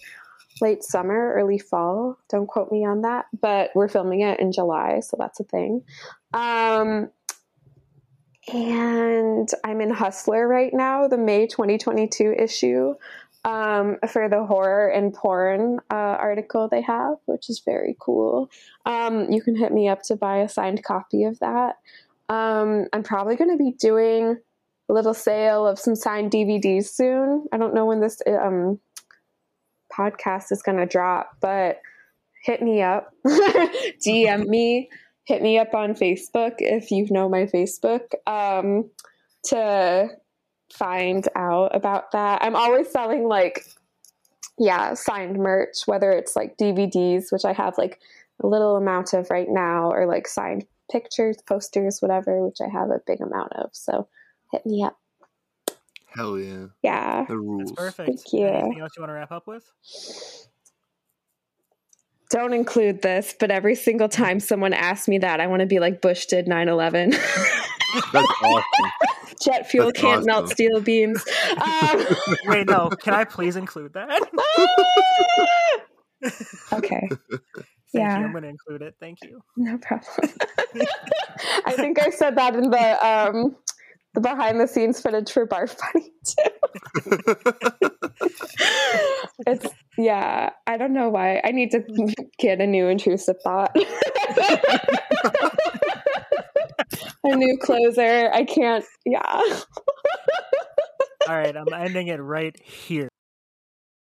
late 0.61 0.83
summer, 0.83 1.33
early 1.33 1.59
fall. 1.59 2.17
Don't 2.29 2.47
quote 2.47 2.71
me 2.71 2.85
on 2.85 3.01
that, 3.01 3.25
but 3.41 3.71
we're 3.75 3.89
filming 3.89 4.21
it 4.21 4.39
in 4.39 4.53
July, 4.53 5.01
so 5.01 5.17
that's 5.19 5.41
a 5.41 5.43
thing. 5.43 5.83
Um, 6.33 7.09
and 8.51 9.49
I'm 9.63 9.81
in 9.81 9.89
Hustler 9.89 10.47
right 10.47 10.73
now, 10.73 11.07
the 11.07 11.17
May 11.17 11.47
2022 11.47 12.35
issue. 12.37 12.95
Um, 13.43 13.97
for 14.09 14.27
the 14.27 14.43
horror 14.43 14.87
and 14.87 15.13
porn 15.13 15.77
uh, 15.91 15.93
article 15.93 16.67
they 16.67 16.81
have, 16.81 17.17
which 17.25 17.47
is 17.47 17.61
very 17.63 17.95
cool. 17.99 18.49
Um, 18.87 19.31
you 19.31 19.39
can 19.39 19.55
hit 19.55 19.71
me 19.71 19.87
up 19.87 20.01
to 20.05 20.15
buy 20.15 20.37
a 20.37 20.49
signed 20.49 20.83
copy 20.83 21.25
of 21.25 21.37
that. 21.41 21.75
Um, 22.27 22.87
I'm 22.91 23.03
probably 23.03 23.35
going 23.35 23.51
to 23.51 23.63
be 23.63 23.73
doing 23.73 24.39
a 24.89 24.93
little 24.93 25.13
sale 25.13 25.67
of 25.67 25.77
some 25.77 25.95
signed 25.95 26.31
DVDs 26.31 26.85
soon. 26.85 27.45
I 27.51 27.57
don't 27.57 27.75
know 27.75 27.85
when 27.85 28.01
this 28.01 28.19
um, 28.27 28.79
podcast 29.95 30.51
is 30.51 30.63
going 30.63 30.79
to 30.79 30.87
drop, 30.87 31.37
but 31.39 31.81
hit 32.41 32.63
me 32.63 32.81
up, 32.81 33.13
DM 33.27 34.47
me, 34.47 34.89
hit 35.25 35.41
me 35.41 35.57
up 35.57 35.73
on 35.73 35.93
Facebook 35.93 36.55
if 36.59 36.91
you 36.91 37.07
know 37.09 37.27
my 37.27 37.45
Facebook 37.45 38.13
um, 38.27 38.89
to 39.43 40.09
find 40.71 41.27
out 41.35 41.75
about 41.75 42.11
that. 42.11 42.41
I'm 42.41 42.55
always 42.55 42.89
selling 42.89 43.27
like, 43.27 43.65
yeah, 44.57 44.93
signed 44.93 45.37
merch, 45.37 45.87
whether 45.87 46.11
it's 46.11 46.35
like 46.35 46.57
DVDs, 46.57 47.31
which 47.31 47.45
I 47.45 47.53
have 47.53 47.77
like 47.77 47.99
a 48.43 48.47
little 48.47 48.75
amount 48.75 49.13
of 49.13 49.29
right 49.29 49.49
now, 49.49 49.91
or 49.91 50.05
like 50.05 50.27
signed 50.27 50.65
pictures, 50.91 51.37
posters, 51.47 52.01
whatever, 52.01 52.45
which 52.45 52.59
I 52.61 52.69
have 52.69 52.89
a 52.89 53.01
big 53.05 53.21
amount 53.21 53.53
of. 53.53 53.69
So 53.73 54.07
hit 54.51 54.65
me 54.65 54.83
up. 54.83 54.97
Hell 56.07 56.39
yeah. 56.39 56.67
Yeah. 56.81 57.25
The 57.27 57.37
rules. 57.37 57.71
That's 57.71 57.71
perfect. 57.73 58.07
Thank 58.07 58.33
you. 58.33 58.47
Anything 58.47 58.79
else 58.79 58.93
you 58.95 59.01
want 59.01 59.09
to 59.09 59.15
wrap 59.15 59.31
up 59.31 59.47
with? 59.47 59.69
Don't 62.31 62.53
include 62.53 63.01
this, 63.01 63.35
but 63.39 63.51
every 63.51 63.75
single 63.75 64.09
time 64.09 64.39
someone 64.39 64.73
asks 64.73 65.07
me 65.07 65.17
that, 65.19 65.39
I 65.39 65.47
want 65.47 65.61
to 65.61 65.65
be 65.65 65.79
like 65.79 66.01
Bush 66.01 66.25
did 66.25 66.47
9 66.47 66.67
11. 66.69 67.13
Awesome. 68.13 68.63
Jet 69.41 69.69
fuel 69.69 69.85
That's 69.87 70.01
can't 70.01 70.25
melt 70.25 70.49
steel 70.49 70.81
beams. 70.81 71.23
Um, 71.61 72.05
Wait, 72.47 72.67
no. 72.67 72.89
Can 72.89 73.13
I 73.13 73.23
please 73.23 73.55
include 73.55 73.93
that? 73.93 74.09
okay, 76.73 77.07
Thank 77.09 77.21
Yeah. 77.93 78.19
you. 78.19 78.25
I'm 78.25 78.31
going 78.31 78.43
to 78.43 78.49
include 78.49 78.81
it. 78.81 78.95
Thank 78.99 79.19
you. 79.23 79.41
no 79.55 79.77
problem. 79.77 80.29
I 81.65 81.73
think 81.73 82.01
I 82.01 82.09
said 82.09 82.35
that 82.35 82.55
in 82.55 82.69
the 82.69 83.07
um, 83.07 83.55
the 84.15 84.21
behind 84.21 84.59
the 84.59 84.67
scenes 84.67 84.99
footage 85.01 85.31
for 85.31 85.45
Barf 85.45 85.77
Bunny 85.93 86.11
too. 86.23 86.49
it's 89.45 89.67
yeah. 89.97 90.49
I 90.65 90.77
don't 90.77 90.93
know 90.93 91.09
why. 91.09 91.41
I 91.43 91.51
need 91.51 91.71
to 91.71 91.83
get 92.39 92.61
a 92.61 92.67
new 92.67 92.87
intrusive 92.87 93.35
thought. 93.43 93.75
a 97.23 97.35
new 97.35 97.57
closer. 97.61 98.31
I 98.33 98.45
can't. 98.45 98.85
Yeah. 99.05 99.21
All 101.27 101.35
right. 101.35 101.55
I'm 101.55 101.73
ending 101.73 102.07
it 102.07 102.21
right 102.21 102.55
here. 102.59 103.09